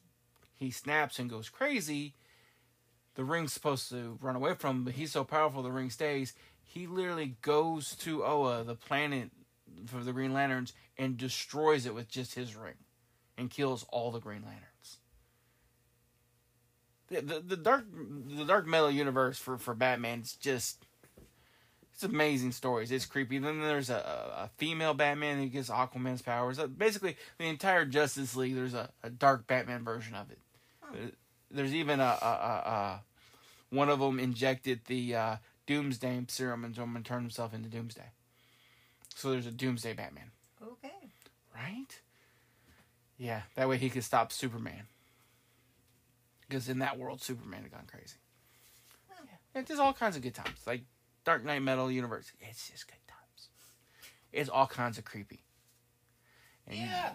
he 0.55 0.71
snaps 0.71 1.19
and 1.19 1.29
goes 1.29 1.49
crazy. 1.49 2.13
The 3.15 3.25
ring's 3.25 3.53
supposed 3.53 3.89
to 3.89 4.17
run 4.21 4.35
away 4.35 4.53
from 4.53 4.77
him, 4.77 4.83
but 4.85 4.93
he's 4.93 5.11
so 5.11 5.23
powerful 5.23 5.61
the 5.61 5.71
ring 5.71 5.89
stays. 5.89 6.33
He 6.63 6.87
literally 6.87 7.35
goes 7.41 7.95
to 7.97 8.23
Oa, 8.23 8.63
the 8.63 8.75
planet 8.75 9.31
for 9.87 10.03
the 10.03 10.13
Green 10.13 10.33
Lanterns 10.33 10.73
and 10.97 11.17
destroys 11.17 11.85
it 11.85 11.93
with 11.93 12.07
just 12.07 12.35
his 12.35 12.55
ring, 12.55 12.75
and 13.37 13.49
kills 13.49 13.85
all 13.89 14.11
the 14.11 14.19
Green 14.19 14.43
Lanterns. 14.43 14.97
The 17.07 17.21
the, 17.21 17.39
the 17.41 17.57
dark 17.57 17.85
the 17.91 18.45
dark 18.45 18.65
metal 18.67 18.89
universe 18.89 19.37
for 19.37 19.57
for 19.57 19.75
Batman 19.75 20.21
is 20.21 20.33
just 20.33 20.85
it's 21.95 22.03
amazing 22.03 22.51
stories. 22.51 22.91
It's 22.91 23.05
creepy. 23.05 23.39
Then 23.39 23.61
there's 23.61 23.89
a, 23.89 23.95
a 23.95 24.49
female 24.57 24.93
Batman 24.93 25.37
who 25.39 25.47
gets 25.47 25.69
Aquaman's 25.69 26.21
powers. 26.21 26.59
Uh, 26.59 26.67
Basically, 26.67 27.15
the 27.37 27.45
entire 27.45 27.85
Justice 27.85 28.35
League. 28.35 28.53
There's 28.53 28.73
a, 28.73 28.89
a 29.01 29.09
dark 29.09 29.47
Batman 29.47 29.85
version 29.85 30.13
of 30.13 30.29
it. 30.29 30.39
Uh, 30.83 31.07
There's 31.49 31.73
even 31.73 32.01
a, 32.01 32.03
a, 32.21 32.27
a, 32.27 33.01
one 33.69 33.87
of 33.89 33.99
them 33.99 34.19
injected 34.19 34.81
the 34.87 35.15
uh, 35.15 35.35
Doomsday 35.67 36.25
serum 36.27 36.65
and 36.65 36.75
turned 36.75 37.21
himself 37.23 37.53
into 37.53 37.69
Doomsday. 37.69 38.09
So 39.15 39.31
there's 39.31 39.47
a 39.47 39.51
Doomsday 39.51 39.93
Batman, 39.93 40.31
Okay. 40.61 40.91
right? 41.55 41.99
Yeah, 43.17 43.43
that 43.55 43.69
way 43.69 43.77
he 43.77 43.89
could 43.89 44.03
stop 44.03 44.33
Superman. 44.33 44.87
Because 46.41 46.67
in 46.67 46.79
that 46.79 46.99
world, 46.99 47.21
Superman 47.21 47.61
had 47.63 47.71
gone 47.71 47.87
crazy. 47.89 48.17
Yeah, 49.55 49.61
there's 49.61 49.79
all 49.79 49.93
kinds 49.93 50.17
of 50.17 50.21
good 50.21 50.35
times. 50.35 50.59
Like 50.67 50.81
Dark 51.25 51.43
Knight 51.43 51.61
Metal 51.61 51.91
Universe. 51.91 52.31
It's 52.39 52.69
just 52.69 52.87
good 52.87 52.95
times. 53.07 53.49
It's 54.31 54.49
all 54.49 54.67
kinds 54.67 54.97
of 54.97 55.05
creepy. 55.05 55.43
And 56.67 56.77
Yeah. 56.77 57.13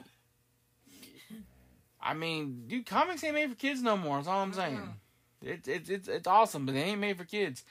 I 2.02 2.14
mean, 2.14 2.64
dude, 2.66 2.86
comics 2.86 3.22
ain't 3.24 3.34
made 3.34 3.50
for 3.50 3.56
kids 3.56 3.82
no 3.82 3.96
more. 3.96 4.16
That's 4.16 4.28
all 4.28 4.42
I'm 4.42 4.52
saying. 4.54 4.76
Mm-hmm. 4.76 5.48
It's 5.48 5.68
it's 5.68 5.90
it's 5.90 6.08
it's 6.08 6.26
awesome, 6.26 6.66
but 6.66 6.74
they 6.74 6.82
ain't 6.82 7.00
made 7.00 7.16
for 7.18 7.24
kids, 7.24 7.62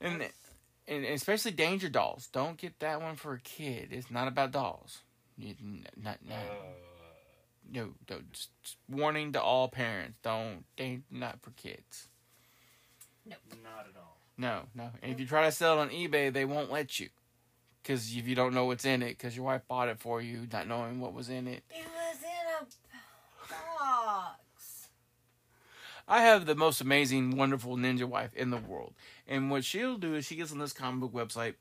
and 0.00 0.22
and 0.88 1.04
especially 1.04 1.50
Danger 1.50 1.88
Dolls. 1.88 2.28
Don't 2.32 2.56
get 2.56 2.78
that 2.80 3.00
one 3.02 3.16
for 3.16 3.34
a 3.34 3.40
kid. 3.40 3.88
It's 3.90 4.10
not 4.10 4.28
about 4.28 4.52
dolls. 4.52 5.00
You, 5.38 5.54
n- 5.60 5.86
not, 6.02 6.18
not, 6.26 6.36
uh. 6.36 6.64
no, 7.70 7.92
no. 8.08 8.20
Just 8.32 8.50
just 8.62 8.76
warning 8.88 9.32
to 9.32 9.42
all 9.42 9.68
parents. 9.68 10.18
Don't. 10.22 10.64
They 10.76 11.00
not 11.10 11.40
for 11.42 11.50
kids. 11.50 12.08
Nope. 13.26 13.38
Not 13.62 13.86
at 13.90 13.96
all. 14.00 14.15
No, 14.38 14.62
no. 14.74 14.90
And 15.02 15.12
if 15.12 15.20
you 15.20 15.26
try 15.26 15.44
to 15.44 15.52
sell 15.52 15.78
it 15.78 15.82
on 15.82 15.90
eBay, 15.90 16.32
they 16.32 16.44
won't 16.44 16.70
let 16.70 17.00
you. 17.00 17.08
Because 17.82 18.14
if 18.14 18.26
you 18.26 18.34
don't 18.34 18.52
know 18.52 18.64
what's 18.64 18.84
in 18.84 19.02
it, 19.02 19.10
because 19.10 19.36
your 19.36 19.46
wife 19.46 19.62
bought 19.68 19.88
it 19.88 19.98
for 19.98 20.20
you, 20.20 20.46
not 20.52 20.66
knowing 20.66 21.00
what 21.00 21.14
was 21.14 21.28
in 21.28 21.46
it. 21.46 21.62
It 21.70 21.86
was 21.86 22.16
in 22.22 22.66
a 22.66 23.48
box. 23.48 24.88
I 26.08 26.22
have 26.22 26.46
the 26.46 26.54
most 26.54 26.80
amazing, 26.80 27.36
wonderful 27.36 27.76
ninja 27.76 28.04
wife 28.04 28.34
in 28.34 28.50
the 28.50 28.58
world. 28.58 28.94
And 29.26 29.50
what 29.50 29.64
she'll 29.64 29.98
do 29.98 30.14
is 30.14 30.26
she 30.26 30.36
gets 30.36 30.52
on 30.52 30.58
this 30.58 30.72
comic 30.72 31.00
book 31.00 31.12
website 31.12 31.54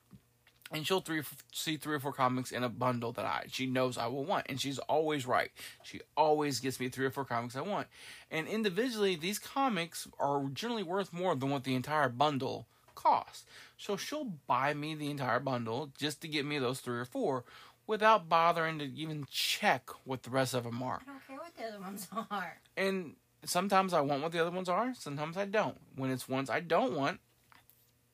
and 0.72 0.86
she'll 0.86 1.02
three, 1.02 1.22
see 1.52 1.78
three 1.78 1.96
or 1.96 2.00
four 2.00 2.14
comics 2.14 2.52
in 2.52 2.64
a 2.64 2.70
bundle 2.70 3.12
that 3.14 3.26
I 3.26 3.46
she 3.50 3.66
knows 3.68 3.98
I 3.98 4.08
will 4.08 4.26
want. 4.26 4.48
And 4.50 4.60
she's 4.60 4.80
always 4.80 5.26
right. 5.26 5.52
She 5.84 6.02
always 6.18 6.60
gets 6.60 6.80
me 6.80 6.90
three 6.90 7.06
or 7.06 7.12
four 7.12 7.26
comics 7.26 7.56
I 7.56 7.62
want. 7.62 7.88
And 8.32 8.48
individually, 8.48 9.16
these 9.16 9.40
comics 9.40 10.08
are 10.20 10.46
generally 10.54 10.84
worth 10.84 11.14
more 11.14 11.36
than 11.36 11.50
what 11.50 11.64
the 11.64 11.76
entire 11.76 12.10
bundle 12.10 12.68
costs. 12.96 13.46
So 13.78 13.98
she'll 13.98 14.34
buy 14.48 14.74
me 14.74 14.96
the 14.96 15.12
entire 15.12 15.40
bundle 15.40 15.92
just 15.98 16.22
to 16.22 16.28
get 16.28 16.46
me 16.46 16.58
those 16.58 16.80
three 16.80 17.00
or 17.00 17.06
four 17.06 17.44
without 17.88 18.28
bothering 18.28 18.80
to 18.80 18.86
even 18.86 19.26
check 19.30 19.90
what 20.06 20.24
the 20.24 20.30
rest 20.30 20.54
of 20.54 20.64
them 20.64 20.82
are. 20.82 21.02
I 21.04 21.12
don't 21.12 21.28
care 21.28 21.38
what 21.38 21.56
the 21.56 21.66
other 21.66 21.80
ones 21.80 22.08
are. 22.32 22.58
And 22.76 23.16
sometimes 23.44 23.94
I 23.94 24.02
want 24.02 24.24
what 24.24 24.32
the 24.32 24.42
other 24.42 24.52
ones 24.52 24.70
are, 24.70 24.94
sometimes 24.98 25.38
I 25.38 25.46
don't. 25.46 25.78
When 25.96 26.10
it's 26.10 26.28
ones 26.28 26.50
I 26.50 26.62
don't 26.62 26.94
want, 26.94 27.20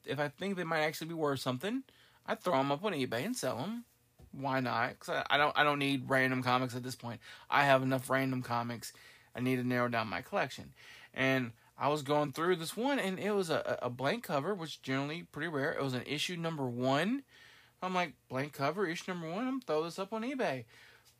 if 0.05 0.19
I 0.19 0.27
think 0.27 0.57
they 0.57 0.63
might 0.63 0.81
actually 0.81 1.07
be 1.07 1.13
worth 1.13 1.39
something, 1.39 1.83
I 2.25 2.35
throw 2.35 2.57
them 2.57 2.71
up 2.71 2.83
on 2.83 2.93
eBay 2.93 3.25
and 3.25 3.35
sell 3.35 3.57
them. 3.57 3.85
Why 4.31 4.59
not? 4.59 4.91
Because 4.91 5.09
I, 5.09 5.35
I 5.35 5.37
don't 5.37 5.57
I 5.57 5.63
don't 5.63 5.79
need 5.79 6.09
random 6.09 6.41
comics 6.43 6.75
at 6.75 6.83
this 6.83 6.95
point. 6.95 7.19
I 7.49 7.65
have 7.65 7.83
enough 7.83 8.09
random 8.09 8.41
comics. 8.41 8.93
I 9.35 9.39
need 9.39 9.57
to 9.57 9.63
narrow 9.67 9.87
down 9.87 10.07
my 10.07 10.21
collection. 10.21 10.73
And 11.13 11.51
I 11.77 11.87
was 11.89 12.01
going 12.03 12.31
through 12.31 12.57
this 12.57 12.77
one, 12.77 12.99
and 12.99 13.19
it 13.19 13.31
was 13.31 13.49
a, 13.49 13.79
a 13.81 13.89
blank 13.89 14.23
cover, 14.23 14.53
which 14.53 14.81
generally 14.81 15.23
pretty 15.23 15.47
rare. 15.47 15.73
It 15.73 15.83
was 15.83 15.93
an 15.93 16.03
issue 16.05 16.35
number 16.37 16.65
one. 16.65 17.23
I'm 17.81 17.95
like, 17.95 18.13
blank 18.29 18.53
cover, 18.53 18.85
issue 18.85 19.11
number 19.11 19.29
one. 19.29 19.47
I'm 19.47 19.61
throw 19.61 19.83
this 19.83 19.97
up 19.99 20.13
on 20.13 20.21
eBay. 20.21 20.65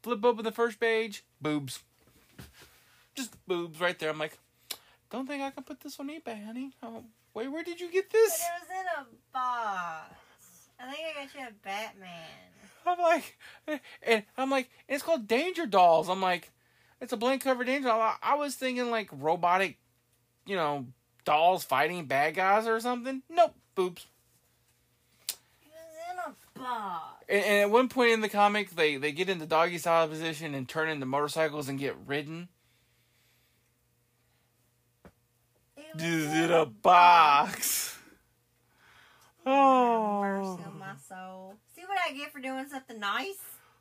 Flip 0.04 0.24
open 0.24 0.43
the 0.43 0.52
first 0.52 0.80
page, 0.80 1.24
boobs 1.41 1.82
just 3.16 3.45
boobs 3.47 3.80
right 3.80 3.97
there. 3.99 4.10
I'm 4.10 4.18
like, 4.20 4.38
don't 5.10 5.28
think 5.28 5.43
I 5.43 5.52
can 5.52 5.64
put 5.64 5.82
this 5.82 5.99
on 5.99 6.10
eBay, 6.10 6.45
honey. 6.45 6.72
Oh, 6.82 7.04
wait, 7.34 7.49
where 7.49 7.64
did 7.64 7.80
you 7.80 7.91
get 7.91 8.10
But 8.10 8.18
this? 8.18 8.34
it 8.34 8.62
was 8.62 8.70
in 8.70 9.04
a 9.04 9.06
box. 9.34 10.16
I 10.82 10.92
think 10.92 11.06
I 11.06 11.24
got 11.24 11.36
you 11.36 11.48
a 11.48 11.52
Batman. 11.64 12.12
I'm 12.86 13.00
like, 13.00 13.38
and 14.04 14.24
I'm 14.38 14.50
like, 14.50 14.70
it's 14.88 15.04
called 15.04 15.28
Danger 15.28 15.66
Dolls. 15.66 16.10
I'm 16.10 16.22
like, 16.22 16.52
it's 17.00 17.14
a 17.14 17.18
blank 17.18 17.44
cover 17.44 17.64
Danger 17.64 17.90
Doll. 17.90 18.02
I, 18.02 18.16
I 18.22 18.36
was 18.36 18.56
thinking 18.56 18.90
like 18.90 19.10
robotic, 19.12 19.78
you 20.46 20.56
know, 20.56 20.88
dolls 21.26 21.64
fighting 21.64 22.06
bad 22.06 22.36
guys 22.36 22.68
or 22.68 22.80
something. 22.80 23.22
Nope, 23.30 23.54
boobs. 23.76 24.08
It 25.30 25.36
was 25.72 26.26
in 26.26 26.32
a 26.32 26.60
box. 26.60 27.24
And, 27.30 27.46
and 27.46 27.62
at 27.62 27.70
one 27.70 27.88
point 27.88 28.12
in 28.12 28.22
the 28.22 28.30
comic, 28.30 28.72
they 28.72 28.98
they 28.98 29.12
get 29.12 29.30
into 29.30 29.46
doggy 29.46 29.78
style 29.78 30.08
position 30.08 30.56
and 30.56 30.68
turn 30.68 30.90
into 30.90 31.06
motorcycles 31.06 31.70
and 31.70 31.78
get 31.78 31.96
ridden. 32.08 32.48
It 35.78 36.02
Is 36.02 36.34
it 36.34 36.52
a 36.52 36.66
box? 36.66 37.91
Oh. 39.46 40.22
Mercy 40.22 40.64
on 40.64 40.74
oh. 40.76 40.80
my 40.80 40.94
soul. 41.08 41.56
See 41.76 41.82
what 41.82 41.98
I 42.08 42.14
get 42.14 42.32
for 42.32 42.39
doing 42.39 42.68
something 42.70 43.00
nice? 43.00 43.39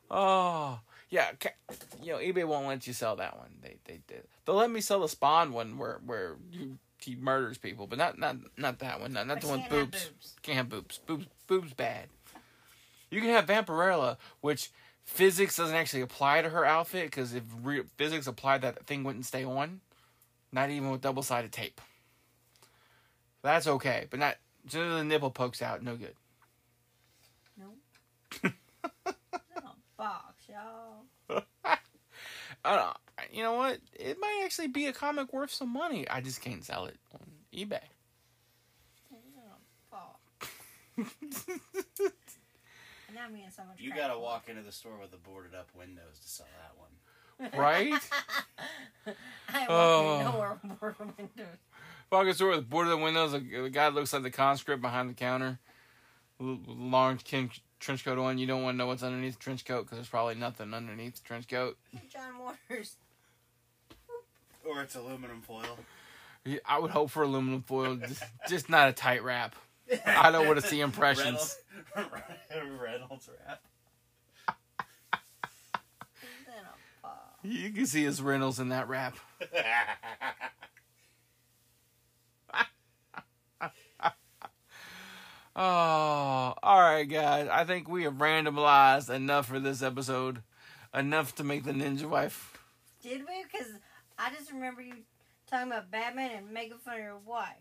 Oh, 0.09 0.79
yeah. 1.09 1.31
You 2.01 2.13
know, 2.13 2.17
eBay 2.19 2.45
won't 2.45 2.67
let 2.67 2.85
you 2.85 2.93
sell 2.93 3.15
that 3.17 3.37
one. 3.37 3.51
They 3.61 3.77
they 3.85 4.01
did. 4.07 4.23
They'll 4.45 4.55
let 4.55 4.69
me 4.69 4.81
sell 4.81 5.01
the 5.01 5.07
Spawn 5.07 5.53
one 5.53 5.77
where 5.77 6.01
where 6.05 6.35
you, 6.51 6.77
he 6.99 7.15
murders 7.15 7.57
people, 7.57 7.87
but 7.87 7.97
not 7.97 8.19
not 8.19 8.37
not 8.57 8.79
that 8.79 8.99
one. 8.99 9.13
Not, 9.13 9.27
not 9.27 9.35
But 9.35 9.41
the 9.41 9.47
one 9.47 9.65
boobs. 9.69 10.05
boobs. 10.05 10.35
Can't 10.41 10.57
have 10.57 10.69
boobs. 10.69 10.99
Boobs 11.05 11.27
boobs 11.47 11.73
bad. 11.73 12.07
You 13.09 13.21
can 13.21 13.29
have 13.29 13.45
Vampirella, 13.45 14.17
which 14.41 14.71
physics 15.03 15.57
doesn't 15.57 15.75
actually 15.75 16.01
apply 16.01 16.41
to 16.41 16.49
her 16.49 16.65
outfit 16.65 17.05
because 17.05 17.33
if 17.33 17.43
re- 17.61 17.83
physics 17.97 18.27
applied, 18.27 18.61
that 18.61 18.85
thing 18.85 19.03
wouldn't 19.03 19.25
stay 19.25 19.43
on. 19.43 19.81
Not 20.51 20.69
even 20.69 20.91
with 20.91 21.01
double 21.01 21.23
sided 21.23 21.51
tape. 21.51 21.79
That's 23.41 23.67
okay, 23.67 24.07
but 24.09 24.19
not. 24.19 24.35
As 24.65 24.71
soon 24.71 24.91
as 24.91 24.97
the 24.99 25.03
nipple 25.03 25.31
pokes 25.31 25.61
out, 25.61 25.83
no 25.83 25.95
good. 25.95 26.15
Nope. 27.57 27.77
it's 28.43 28.43
in 28.45 28.53
a 29.57 29.73
box, 29.97 30.43
y'all. 30.49 31.45
Uh, 32.63 32.93
you 33.31 33.41
know 33.41 33.53
what? 33.53 33.79
It 33.93 34.17
might 34.21 34.43
actually 34.45 34.67
be 34.67 34.85
a 34.85 34.93
comic 34.93 35.33
worth 35.33 35.51
some 35.51 35.69
money. 35.73 36.07
I 36.07 36.21
just 36.21 36.41
can't 36.41 36.63
sell 36.63 36.85
it 36.85 36.97
on 37.11 37.21
eBay. 37.51 37.79
It's 38.93 39.09
in 39.09 39.41
a 39.49 39.57
box. 39.89 41.45
and 43.07 43.15
now 43.15 43.25
I'm 43.25 43.35
so 43.51 43.63
much 43.63 43.79
You 43.79 43.89
gotta 43.95 44.13
for 44.13 44.19
walk 44.19 44.47
into 44.47 44.61
the 44.61 44.71
store 44.71 44.99
with 45.01 45.09
the 45.09 45.17
boarded 45.17 45.55
up 45.55 45.69
windows 45.75 46.19
to 46.21 46.29
sell 46.29 46.45
that 46.61 46.77
one. 46.77 47.59
Right? 47.59 47.93
I 49.49 49.59
ain't 49.61 49.67
Oh. 49.69 50.03
walking 50.19 50.31
nowhere 50.31 50.59
more 50.79 50.95
windows. 51.17 51.57
Walking 52.11 52.33
through 52.33 52.57
with 52.57 52.69
board 52.69 52.87
of 52.87 52.91
the 52.91 52.97
windows, 52.97 53.31
the, 53.31 53.39
the 53.39 53.69
guy 53.69 53.87
looks 53.87 54.11
like 54.11 54.23
the 54.23 54.31
conscript 54.31 54.81
behind 54.81 55.09
the 55.09 55.13
counter. 55.13 55.59
Long 56.39 57.17
kin- 57.17 57.51
trench 57.79 58.03
coat 58.03 58.17
on. 58.17 58.37
You 58.37 58.47
don't 58.47 58.63
want 58.63 58.75
to 58.75 58.77
know 58.77 58.87
what's 58.87 59.01
underneath 59.03 59.35
the 59.35 59.39
trench 59.39 59.63
coat 59.63 59.83
because 59.83 59.97
there's 59.97 60.09
probably 60.09 60.35
nothing 60.35 60.73
underneath 60.73 61.15
the 61.15 61.21
trench 61.21 61.47
coat. 61.47 61.77
John 62.11 62.37
Waters. 62.37 62.95
Or 64.67 64.81
it's 64.81 64.95
aluminum 64.95 65.41
foil. 65.41 65.79
Yeah, 66.43 66.59
I 66.65 66.79
would 66.79 66.91
hope 66.91 67.11
for 67.11 67.23
aluminum 67.23 67.61
foil, 67.61 67.95
just, 67.95 68.23
just 68.49 68.69
not 68.69 68.89
a 68.89 68.93
tight 68.93 69.23
wrap. 69.23 69.55
I 70.05 70.31
don't 70.31 70.47
want 70.47 70.59
to 70.59 70.67
see 70.67 70.81
impressions. 70.81 71.57
Reynolds, 71.95 72.81
Reynolds 72.81 73.29
wrap. 73.45 73.61
It's 75.13 76.47
in 76.47 76.53
a 76.53 77.01
box. 77.03 77.15
You 77.43 77.69
can 77.71 77.85
see 77.85 78.03
his 78.03 78.21
Reynolds 78.21 78.59
in 78.59 78.69
that 78.69 78.89
wrap. 78.89 79.15
Oh, 85.63 86.55
all 86.63 86.79
right, 86.81 87.03
guys. 87.03 87.47
I 87.47 87.65
think 87.65 87.87
we 87.87 88.05
have 88.05 88.15
randomized 88.15 89.13
enough 89.13 89.45
for 89.45 89.59
this 89.59 89.83
episode. 89.83 90.41
Enough 90.91 91.35
to 91.35 91.43
make 91.43 91.65
the 91.65 91.71
ninja 91.71 92.05
wife. 92.05 92.57
Did 93.03 93.19
we? 93.19 93.43
Because 93.43 93.67
I 94.17 94.31
just 94.31 94.51
remember 94.51 94.81
you 94.81 94.95
talking 95.45 95.71
about 95.71 95.91
Batman 95.91 96.31
and 96.35 96.51
making 96.51 96.79
fun 96.79 96.95
of 96.95 97.01
your 97.01 97.19
wife 97.23 97.53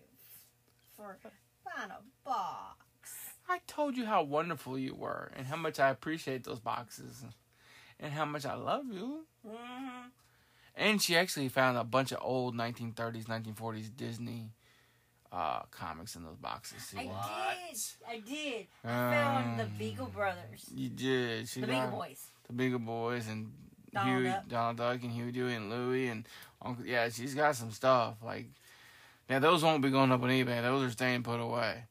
for 0.96 1.18
buying 1.62 1.90
a 1.90 2.00
box. 2.26 3.10
I 3.46 3.58
told 3.66 3.98
you 3.98 4.06
how 4.06 4.22
wonderful 4.22 4.78
you 4.78 4.94
were 4.94 5.30
and 5.36 5.46
how 5.46 5.56
much 5.56 5.78
I 5.78 5.90
appreciate 5.90 6.44
those 6.44 6.60
boxes 6.60 7.22
and 8.00 8.14
how 8.14 8.24
much 8.24 8.46
I 8.46 8.54
love 8.54 8.86
you. 8.90 9.26
Mm-hmm. 9.46 10.08
And 10.74 11.02
she 11.02 11.18
actually 11.18 11.50
found 11.50 11.76
a 11.76 11.84
bunch 11.84 12.12
of 12.12 12.20
old 12.22 12.56
1930s, 12.56 13.26
1940s 13.26 13.94
Disney 13.94 14.52
uh, 15.32 15.60
comics 15.70 16.16
in 16.16 16.24
those 16.24 16.36
boxes. 16.36 16.92
I 16.96 17.02
too. 17.02 17.08
did. 17.08 17.78
I 18.08 18.18
did. 18.20 18.66
I 18.84 18.88
found 18.88 19.60
the 19.60 19.64
Beagle 19.78 20.06
Brothers. 20.06 20.66
You 20.74 20.88
did. 20.88 21.48
She 21.48 21.60
The 21.60 21.68
Beagle 21.68 21.90
Boys. 21.90 22.26
The 22.46 22.52
Beagle 22.52 22.78
Boys 22.80 23.28
and 23.28 23.52
Donald 23.92 24.16
Huey, 24.22 24.30
Duck. 24.30 24.48
Donald 24.48 24.76
Duck 24.76 25.02
and 25.02 25.12
Huey, 25.12 25.32
Dewey, 25.32 25.54
and 25.54 25.70
Louie 25.70 26.08
and 26.08 26.26
Uncle. 26.62 26.84
Yeah, 26.84 27.08
she's 27.08 27.34
got 27.34 27.56
some 27.56 27.70
stuff. 27.70 28.16
Like, 28.24 28.46
now 29.28 29.38
those 29.38 29.62
won't 29.62 29.82
be 29.82 29.90
going 29.90 30.12
up 30.12 30.22
on 30.22 30.28
eBay. 30.30 30.62
Those 30.62 30.84
are 30.84 30.90
staying 30.90 31.22
put 31.22 31.40
away. 31.40 31.84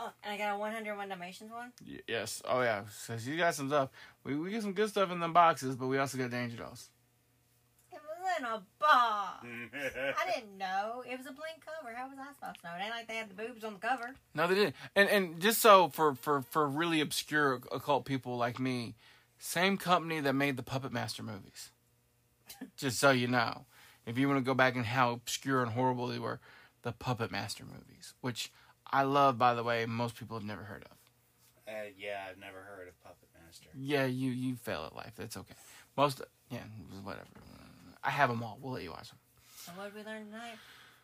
Oh, 0.00 0.12
and 0.22 0.34
I 0.34 0.38
got 0.38 0.54
a 0.54 0.58
101 0.58 1.08
Dalmatians 1.08 1.50
one. 1.50 1.72
Y- 1.86 1.98
yes. 2.06 2.40
Oh 2.46 2.60
yeah. 2.62 2.82
So 2.92 3.18
she's 3.18 3.36
got 3.36 3.54
some 3.54 3.68
stuff. 3.68 3.90
We 4.24 4.36
we 4.36 4.50
get 4.50 4.62
some 4.62 4.72
good 4.72 4.88
stuff 4.88 5.10
in 5.10 5.18
them 5.18 5.32
boxes, 5.32 5.74
but 5.74 5.88
we 5.88 5.98
also 5.98 6.16
got 6.18 6.30
Danger 6.30 6.56
Dolls. 6.56 6.88
It 8.38 8.42
was 8.42 8.50
in 8.50 8.56
a 8.56 8.62
box. 8.78 9.46
I 10.20 10.30
didn't 10.34 10.58
know. 10.58 11.02
It 11.08 11.16
was 11.16 11.26
a 11.26 11.32
blank 11.32 11.64
cover. 11.64 11.94
How 11.94 12.08
was 12.08 12.18
I 12.18 12.32
supposed 12.32 12.60
to 12.60 12.66
know? 12.66 12.74
It 12.78 12.82
ain't 12.84 12.90
like 12.94 13.08
they 13.08 13.16
had 13.16 13.30
the 13.30 13.34
boobs 13.34 13.64
on 13.64 13.74
the 13.74 13.78
cover. 13.78 14.14
No, 14.34 14.46
they 14.46 14.54
didn't. 14.54 14.76
And 14.94 15.08
and 15.08 15.40
just 15.40 15.60
so 15.60 15.88
for 15.88 16.14
for 16.14 16.42
for 16.42 16.66
really 16.68 17.00
obscure 17.00 17.60
occult 17.72 18.04
people 18.04 18.36
like 18.36 18.58
me, 18.58 18.94
same 19.38 19.76
company 19.76 20.20
that 20.20 20.34
made 20.34 20.56
the 20.56 20.62
Puppet 20.62 20.92
Master 20.92 21.22
movies. 21.22 21.70
just 22.76 22.98
so 22.98 23.10
you 23.10 23.28
know, 23.28 23.66
if 24.06 24.18
you 24.18 24.28
want 24.28 24.38
to 24.38 24.44
go 24.44 24.54
back 24.54 24.74
and 24.76 24.86
how 24.86 25.12
obscure 25.12 25.62
and 25.62 25.72
horrible 25.72 26.06
they 26.06 26.18
were, 26.18 26.40
the 26.82 26.92
Puppet 26.92 27.30
Master 27.30 27.64
movies, 27.64 28.14
which 28.20 28.50
I 28.90 29.02
love, 29.02 29.38
by 29.38 29.54
the 29.54 29.62
way, 29.62 29.84
most 29.86 30.16
people 30.16 30.36
have 30.36 30.46
never 30.46 30.62
heard 30.62 30.84
of. 30.84 30.96
Uh, 31.68 31.90
yeah, 31.98 32.24
I've 32.30 32.38
never 32.38 32.58
heard 32.58 32.88
of 32.88 32.98
Puppet 33.02 33.28
Master. 33.44 33.68
Yeah, 33.74 34.06
you 34.06 34.30
you 34.30 34.56
fail 34.56 34.84
at 34.86 34.96
life. 34.96 35.12
That's 35.16 35.36
okay. 35.36 35.54
Most 35.96 36.22
yeah, 36.50 36.60
whatever. 37.02 37.26
I 38.08 38.10
have 38.10 38.30
them 38.30 38.42
all. 38.42 38.58
We'll 38.62 38.72
let 38.72 38.82
you 38.82 38.90
watch 38.90 39.10
them. 39.10 39.18
So 39.66 39.72
what 39.76 39.94
did 39.94 39.94
we 39.94 40.10
learn 40.10 40.24
tonight? 40.24 40.56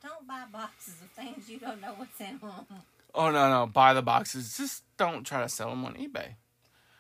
Don't 0.02 0.26
buy 0.26 0.44
boxes 0.50 0.94
of 1.02 1.10
things 1.10 1.50
you 1.50 1.58
don't 1.58 1.78
know 1.82 1.92
what's 1.98 2.18
in 2.18 2.38
them. 2.38 2.80
Oh 3.14 3.30
no 3.30 3.50
no, 3.50 3.66
buy 3.66 3.92
the 3.92 4.00
boxes. 4.00 4.56
Just 4.56 4.84
don't 4.96 5.22
try 5.22 5.42
to 5.42 5.48
sell 5.50 5.68
them 5.68 5.84
on 5.84 5.96
eBay. 5.96 6.36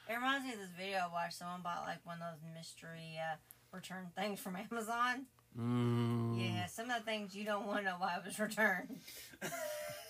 It 0.06 0.14
reminds 0.14 0.44
me 0.44 0.52
of 0.52 0.58
this 0.58 0.68
video 0.76 0.98
I 1.08 1.12
watched. 1.12 1.38
Someone 1.38 1.62
bought 1.62 1.84
like 1.86 2.04
one 2.04 2.18
of 2.20 2.34
those 2.34 2.54
mystery 2.54 3.18
uh, 3.18 3.36
return 3.74 4.08
things 4.14 4.40
from 4.40 4.56
Amazon. 4.56 5.24
Ooh. 5.58 6.36
Yeah, 6.38 6.66
some 6.66 6.90
of 6.90 6.98
the 6.98 7.04
things 7.04 7.34
you 7.34 7.46
don't 7.46 7.66
want 7.66 7.78
to 7.78 7.84
know 7.84 7.96
why 7.98 8.16
it 8.18 8.26
was 8.26 8.38
returned. 8.38 8.98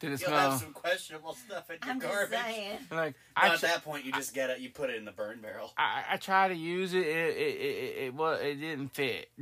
Did 0.00 0.12
it 0.12 0.20
You'll 0.22 0.30
smell? 0.30 0.50
have 0.52 0.60
some 0.60 0.72
questionable 0.72 1.34
stuff 1.34 1.68
in 1.70 1.76
your 1.84 1.92
I'm 1.92 2.00
just 2.00 2.12
garbage. 2.12 2.38
saying. 2.38 2.78
Like 2.90 3.14
No, 3.36 3.42
I, 3.42 3.48
at 3.54 3.58
tr- 3.60 3.66
that 3.66 3.84
point, 3.84 4.04
you 4.06 4.12
just 4.12 4.32
get 4.34 4.48
it. 4.50 4.58
You 4.60 4.70
put 4.70 4.88
it 4.90 4.96
in 4.96 5.04
the 5.04 5.12
burn 5.12 5.40
barrel. 5.40 5.72
I 5.76 6.04
I 6.12 6.16
tried 6.16 6.48
to 6.48 6.54
use 6.54 6.94
it. 6.94 7.06
It 7.06 7.36
it 7.36 7.36
it, 7.36 7.60
it, 7.60 8.04
it 8.06 8.14
well 8.14 8.32
it 8.34 8.54
didn't 8.56 8.88
fit. 8.94 9.28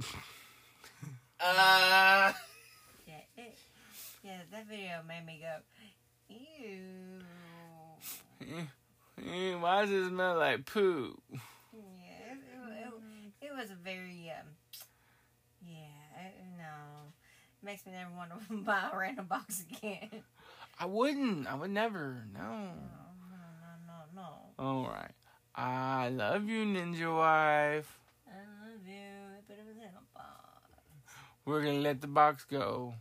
Uh, 1.40 2.32
Yeah, 3.06 3.14
it, 3.36 3.56
yeah, 4.24 4.38
that 4.50 4.66
video 4.68 5.00
made 5.06 5.24
me 5.24 5.40
go, 5.40 6.34
ew. 6.34 7.20
Eh, 9.24 9.54
Why 9.54 9.82
does 9.84 9.90
it 9.92 10.08
smell 10.08 10.36
like 10.38 10.64
poo? 10.66 11.16
Yeah, 11.32 12.32
it, 12.32 12.38
it, 12.38 12.92
it, 13.42 13.46
it 13.46 13.52
was 13.56 13.70
a 13.70 13.74
very, 13.74 14.32
um, 14.36 14.46
yeah, 15.64 16.26
it, 16.26 16.34
no. 16.56 16.64
Makes 17.62 17.86
me 17.86 17.92
never 17.92 18.10
want 18.16 18.30
to 18.48 18.54
buy 18.64 18.90
a 18.92 18.96
random 18.98 19.26
box 19.26 19.64
again. 19.70 20.08
I 20.80 20.86
wouldn't. 20.86 21.46
I 21.46 21.54
would 21.54 21.70
never. 21.70 22.24
No. 22.32 22.40
No, 22.40 22.68
no, 23.30 23.94
no, 24.14 24.22
no. 24.22 24.64
All 24.64 24.86
right. 24.86 25.10
I 25.54 26.08
love 26.10 26.48
you, 26.48 26.64
Ninja 26.64 27.14
Wife. 27.16 27.98
I 28.28 28.38
love 28.64 28.86
you, 28.86 28.94
but 29.48 29.56
it 29.58 29.66
was 29.66 29.76
in 29.76 29.82
a 29.82 30.04
box. 30.14 31.12
We're 31.44 31.62
gonna 31.62 31.80
let 31.80 32.00
the 32.00 32.06
box 32.06 32.44
go. 32.44 32.94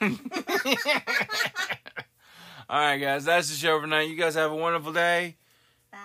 All 0.00 0.08
right, 2.70 2.98
guys. 2.98 3.24
That's 3.24 3.48
the 3.48 3.56
show 3.56 3.78
for 3.78 3.86
tonight. 3.86 4.10
You 4.10 4.16
guys 4.16 4.34
have 4.34 4.52
a 4.52 4.56
wonderful 4.56 4.92
day. 4.92 5.36
Bye. 5.90 5.98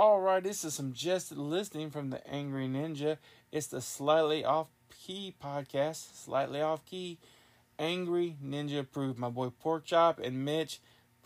All 0.00 0.20
right, 0.20 0.40
this 0.40 0.64
is 0.64 0.74
some 0.74 0.92
just 0.92 1.32
listening 1.32 1.90
from 1.90 2.10
the 2.10 2.24
Angry 2.24 2.68
Ninja. 2.68 3.16
It's 3.50 3.66
the 3.66 3.80
Slightly 3.80 4.44
Off 4.44 4.68
Key 4.96 5.34
podcast, 5.42 6.14
Slightly 6.24 6.60
Off 6.60 6.84
Key, 6.84 7.18
Angry 7.80 8.36
Ninja 8.40 8.78
approved. 8.78 9.18
My 9.18 9.28
boy 9.28 9.50
Pork 9.50 9.86
Chop 9.86 10.20
and 10.20 10.44
Mitch 10.44 10.78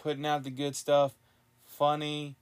putting 0.02 0.24
out 0.24 0.44
the 0.44 0.50
good 0.50 0.74
stuff, 0.74 1.12
funny, 1.66 2.36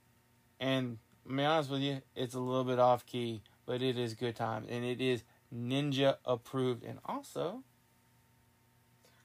and 0.57 0.99
to 1.27 1.35
be 1.35 1.43
honest 1.43 1.69
with 1.69 1.81
you, 1.81 2.01
it's 2.15 2.33
a 2.33 2.39
little 2.39 2.63
bit 2.63 2.79
off 2.79 3.05
key, 3.05 3.41
but 3.65 3.81
it 3.81 3.97
is 3.97 4.13
good 4.13 4.37
time. 4.37 4.65
And 4.69 4.85
it 4.85 5.01
is 5.01 5.25
Ninja 5.53 6.15
approved, 6.23 6.85
and 6.85 6.99
also 7.03 7.61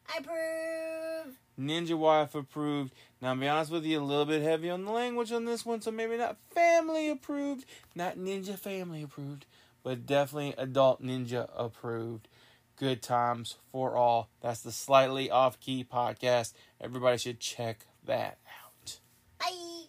I 0.08 0.18
approve. 0.18 1.38
Ninja 1.58 1.96
Wife 1.96 2.34
approved. 2.34 2.92
Now, 3.20 3.34
to 3.34 3.40
be 3.40 3.48
honest 3.48 3.72
with 3.72 3.84
you, 3.84 4.00
a 4.00 4.04
little 4.04 4.26
bit 4.26 4.42
heavy 4.42 4.70
on 4.70 4.84
the 4.84 4.90
language 4.90 5.32
on 5.32 5.44
this 5.46 5.64
one, 5.64 5.80
so 5.80 5.90
maybe 5.90 6.16
not 6.16 6.36
family 6.54 7.08
approved, 7.08 7.64
not 7.94 8.18
Ninja 8.18 8.58
family 8.58 9.02
approved, 9.02 9.46
but 9.82 10.06
definitely 10.06 10.54
adult 10.58 11.02
Ninja 11.02 11.48
approved. 11.56 12.28
Good 12.76 13.02
times 13.02 13.56
for 13.72 13.96
all. 13.96 14.28
That's 14.42 14.60
the 14.60 14.70
Slightly 14.72 15.30
Off 15.30 15.58
Key 15.58 15.86
podcast. 15.90 16.52
Everybody 16.78 17.16
should 17.16 17.40
check 17.40 17.86
that 18.04 18.36
out. 18.62 18.98
Bye. 19.40 19.86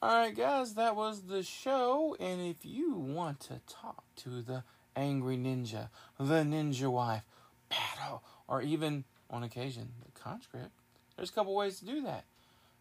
Alright, 0.00 0.36
guys, 0.36 0.74
that 0.74 0.94
was 0.94 1.22
the 1.22 1.42
show. 1.42 2.16
And 2.20 2.40
if 2.40 2.64
you 2.64 2.94
want 2.94 3.40
to 3.40 3.60
talk 3.66 4.04
to 4.18 4.40
the 4.40 4.62
Angry 4.94 5.36
Ninja, 5.36 5.88
the 6.16 6.44
Ninja 6.44 6.88
Wife, 6.88 7.24
Battle, 7.68 8.22
or 8.48 8.62
even, 8.62 9.04
on 9.30 9.42
occasion, 9.44 9.90
the 10.04 10.20
conscript, 10.20 10.70
there's 11.16 11.30
a 11.30 11.32
couple 11.32 11.54
ways 11.54 11.78
to 11.80 11.84
do 11.84 12.02
that. 12.02 12.24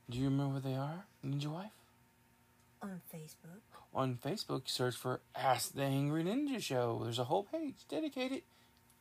Do 0.10 0.18
you 0.18 0.26
remember 0.26 0.54
where 0.54 0.62
they 0.62 0.76
are, 0.76 1.06
Ninja 1.26 1.48
Wife? 1.48 1.72
On 2.82 3.02
Facebook. 3.14 3.62
On 3.94 4.16
Facebook, 4.24 4.70
search 4.70 4.96
for 4.96 5.20
Ask 5.36 5.74
the 5.74 5.84
Angry 5.84 6.24
Ninja 6.24 6.62
Show. 6.62 7.02
There's 7.04 7.20
a 7.20 7.26
whole 7.26 7.44
page 7.44 7.76
dedicated 7.90 8.44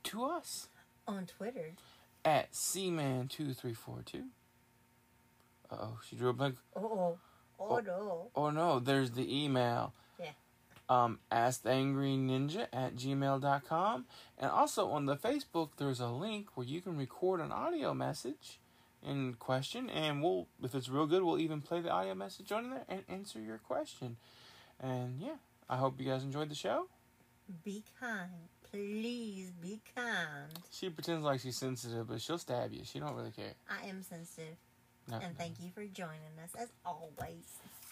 to 0.04 0.24
us 0.24 0.68
On 1.06 1.26
Twitter. 1.26 1.74
at 2.24 2.52
Seaman2342. 2.52 4.24
Uh 5.70 5.74
oh, 5.80 5.98
she 6.08 6.16
drew 6.16 6.30
a 6.30 6.32
blank. 6.32 6.56
Oh, 6.74 7.18
oh, 7.60 7.78
no. 7.80 8.30
Oh 8.34 8.50
no, 8.50 8.78
there's 8.78 9.10
the 9.12 9.44
email. 9.44 9.92
Um, 10.88 11.18
asktheangryninja 11.32 12.68
at 12.72 12.94
gmail.com. 12.94 14.04
And 14.38 14.50
also 14.50 14.88
on 14.90 15.06
the 15.06 15.16
Facebook, 15.16 15.70
there's 15.78 16.00
a 16.00 16.08
link 16.08 16.48
where 16.54 16.66
you 16.66 16.80
can 16.80 16.96
record 16.96 17.40
an 17.40 17.50
audio 17.52 17.92
message 17.92 18.60
in 19.04 19.34
question. 19.34 19.90
And 19.90 20.22
we'll, 20.22 20.46
if 20.62 20.74
it's 20.74 20.88
real 20.88 21.06
good, 21.06 21.22
we'll 21.24 21.40
even 21.40 21.60
play 21.60 21.80
the 21.80 21.90
audio 21.90 22.14
message 22.14 22.52
on 22.52 22.70
there 22.70 22.84
and 22.88 23.02
answer 23.08 23.40
your 23.40 23.58
question. 23.58 24.16
And 24.80 25.20
yeah, 25.20 25.36
I 25.68 25.76
hope 25.76 25.98
you 26.00 26.06
guys 26.06 26.22
enjoyed 26.22 26.50
the 26.50 26.54
show. 26.54 26.86
Be 27.64 27.82
kind. 28.00 28.30
Please 28.70 29.50
be 29.60 29.80
kind. 29.94 30.52
She 30.70 30.90
pretends 30.90 31.24
like 31.24 31.40
she's 31.40 31.56
sensitive, 31.56 32.08
but 32.08 32.20
she'll 32.20 32.38
stab 32.38 32.72
you. 32.72 32.82
She 32.84 32.98
don't 33.00 33.14
really 33.14 33.30
care. 33.30 33.54
I 33.70 33.86
am 33.88 34.02
sensitive. 34.02 34.56
No, 35.08 35.16
And 35.16 35.32
no. 35.36 35.38
thank 35.38 35.54
you 35.60 35.70
for 35.74 35.84
joining 35.84 36.36
us 36.42 36.50
as 36.58 36.68
always. 36.84 37.46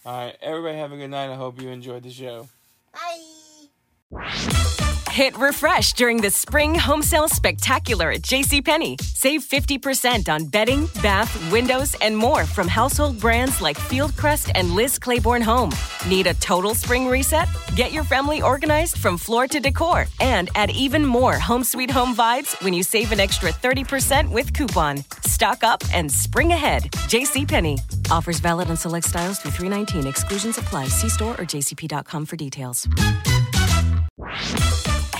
All 0.05 0.27
right, 0.27 0.37
everybody 0.43 0.77
have 0.79 0.93
a 0.93 0.97
good 0.97 1.09
night. 1.11 1.31
I 1.31 1.37
hope 1.37 1.61
you 1.63 1.69
enjoyed 1.71 2.03
the 2.03 2.11
show. 2.11 2.49
Bye. 2.95 4.84
Hit 5.15 5.39
refresh 5.39 5.93
during 5.93 6.21
the 6.21 6.29
spring 6.29 6.75
home 6.75 7.01
sale 7.01 7.29
spectacular 7.29 8.11
at 8.11 8.23
JCPenney. 8.23 9.01
Save 9.01 9.45
50% 9.45 10.29
on 10.29 10.47
bedding, 10.47 10.87
bath, 11.05 11.33
windows, 11.53 11.95
and 12.03 12.17
more 12.17 12.45
from 12.45 12.67
household 12.67 13.21
brands 13.21 13.61
like 13.61 13.77
Fieldcrest 13.77 14.51
and 14.57 14.73
Liz 14.73 14.99
Claiborne 14.99 15.43
Home. 15.43 15.71
Need 16.09 16.27
a 16.27 16.35
total 16.35 16.75
spring 16.75 17.07
reset? 17.07 17.47
Get 17.77 17.93
your 17.93 18.03
family 18.03 18.43
organized 18.43 18.99
from 18.99 19.17
floor 19.17 19.47
to 19.47 19.61
decor 19.61 20.07
and 20.19 20.51
add 20.57 20.73
even 20.73 21.07
more 21.07 21.35
home 21.35 21.63
sweet 21.63 21.93
home 21.93 22.17
vibes 22.17 22.61
when 22.65 22.75
you 22.75 22.83
save 22.83 23.13
an 23.13 23.21
extra 23.21 23.51
30% 23.51 24.29
with 24.33 24.53
coupon. 24.53 25.05
Stock 25.23 25.63
up 25.63 25.85
and 25.93 26.11
spring 26.11 26.51
ahead. 26.51 26.91
JCPenney. 27.07 27.79
Offers 28.11 28.41
valid 28.41 28.69
on 28.69 28.77
select 28.77 29.07
styles 29.07 29.39
through 29.39 29.53
319. 29.53 30.09
Exclusions 30.09 30.59
apply. 30.59 30.89
See 30.89 31.09
store 31.09 31.35
or 31.41 31.45
jcp.com 31.45 32.27
for 32.27 32.35
details. 32.35 32.89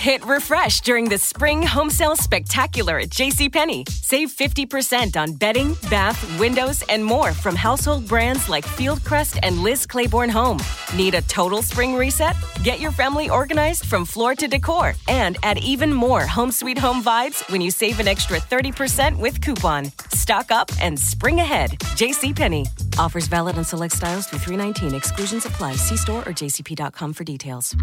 Hit 0.05 0.23
refresh 0.27 0.81
during 0.81 1.09
the 1.09 1.17
spring 1.17 1.63
home 1.63 1.89
sale 1.89 2.15
spectacular 2.15 2.99
at 2.99 3.09
JCPenney. 3.09 3.89
Save 3.89 4.29
50% 4.29 5.17
on 5.17 5.33
bedding, 5.33 5.75
bath, 5.89 6.21
windows, 6.39 6.83
and 6.89 7.03
more 7.03 7.33
from 7.33 7.55
household 7.55 8.07
brands 8.07 8.47
like 8.47 8.67
Fieldcrest 8.77 9.39
and 9.41 9.63
Liz 9.63 9.87
Claiborne 9.87 10.29
Home. 10.29 10.59
Need 10.95 11.15
a 11.15 11.23
total 11.23 11.63
spring 11.63 11.95
reset? 11.95 12.35
Get 12.61 12.79
your 12.79 12.91
family 12.91 13.31
organized 13.31 13.87
from 13.87 14.05
floor 14.05 14.35
to 14.35 14.47
decor 14.47 14.93
and 15.07 15.39
add 15.41 15.57
even 15.57 15.91
more 15.91 16.21
home 16.21 16.51
sweet 16.51 16.77
home 16.77 17.01
vibes 17.01 17.41
when 17.51 17.59
you 17.59 17.71
save 17.71 17.99
an 17.99 18.07
extra 18.07 18.37
30% 18.37 19.17
with 19.17 19.41
coupon. 19.41 19.91
Stock 20.11 20.51
up 20.51 20.69
and 20.79 20.99
spring 20.99 21.39
ahead. 21.39 21.71
JCPenney. 21.97 22.67
Offers 22.99 23.25
valid 23.25 23.57
on 23.57 23.63
select 23.63 23.95
styles 23.95 24.27
through 24.27 24.45
319. 24.45 24.93
Exclusions 24.93 25.45
apply. 25.47 25.73
See 25.77 25.97
store 25.97 26.21
or 26.27 26.33
jcp.com 26.41 27.11
for 27.11 27.23
details. 27.23 27.75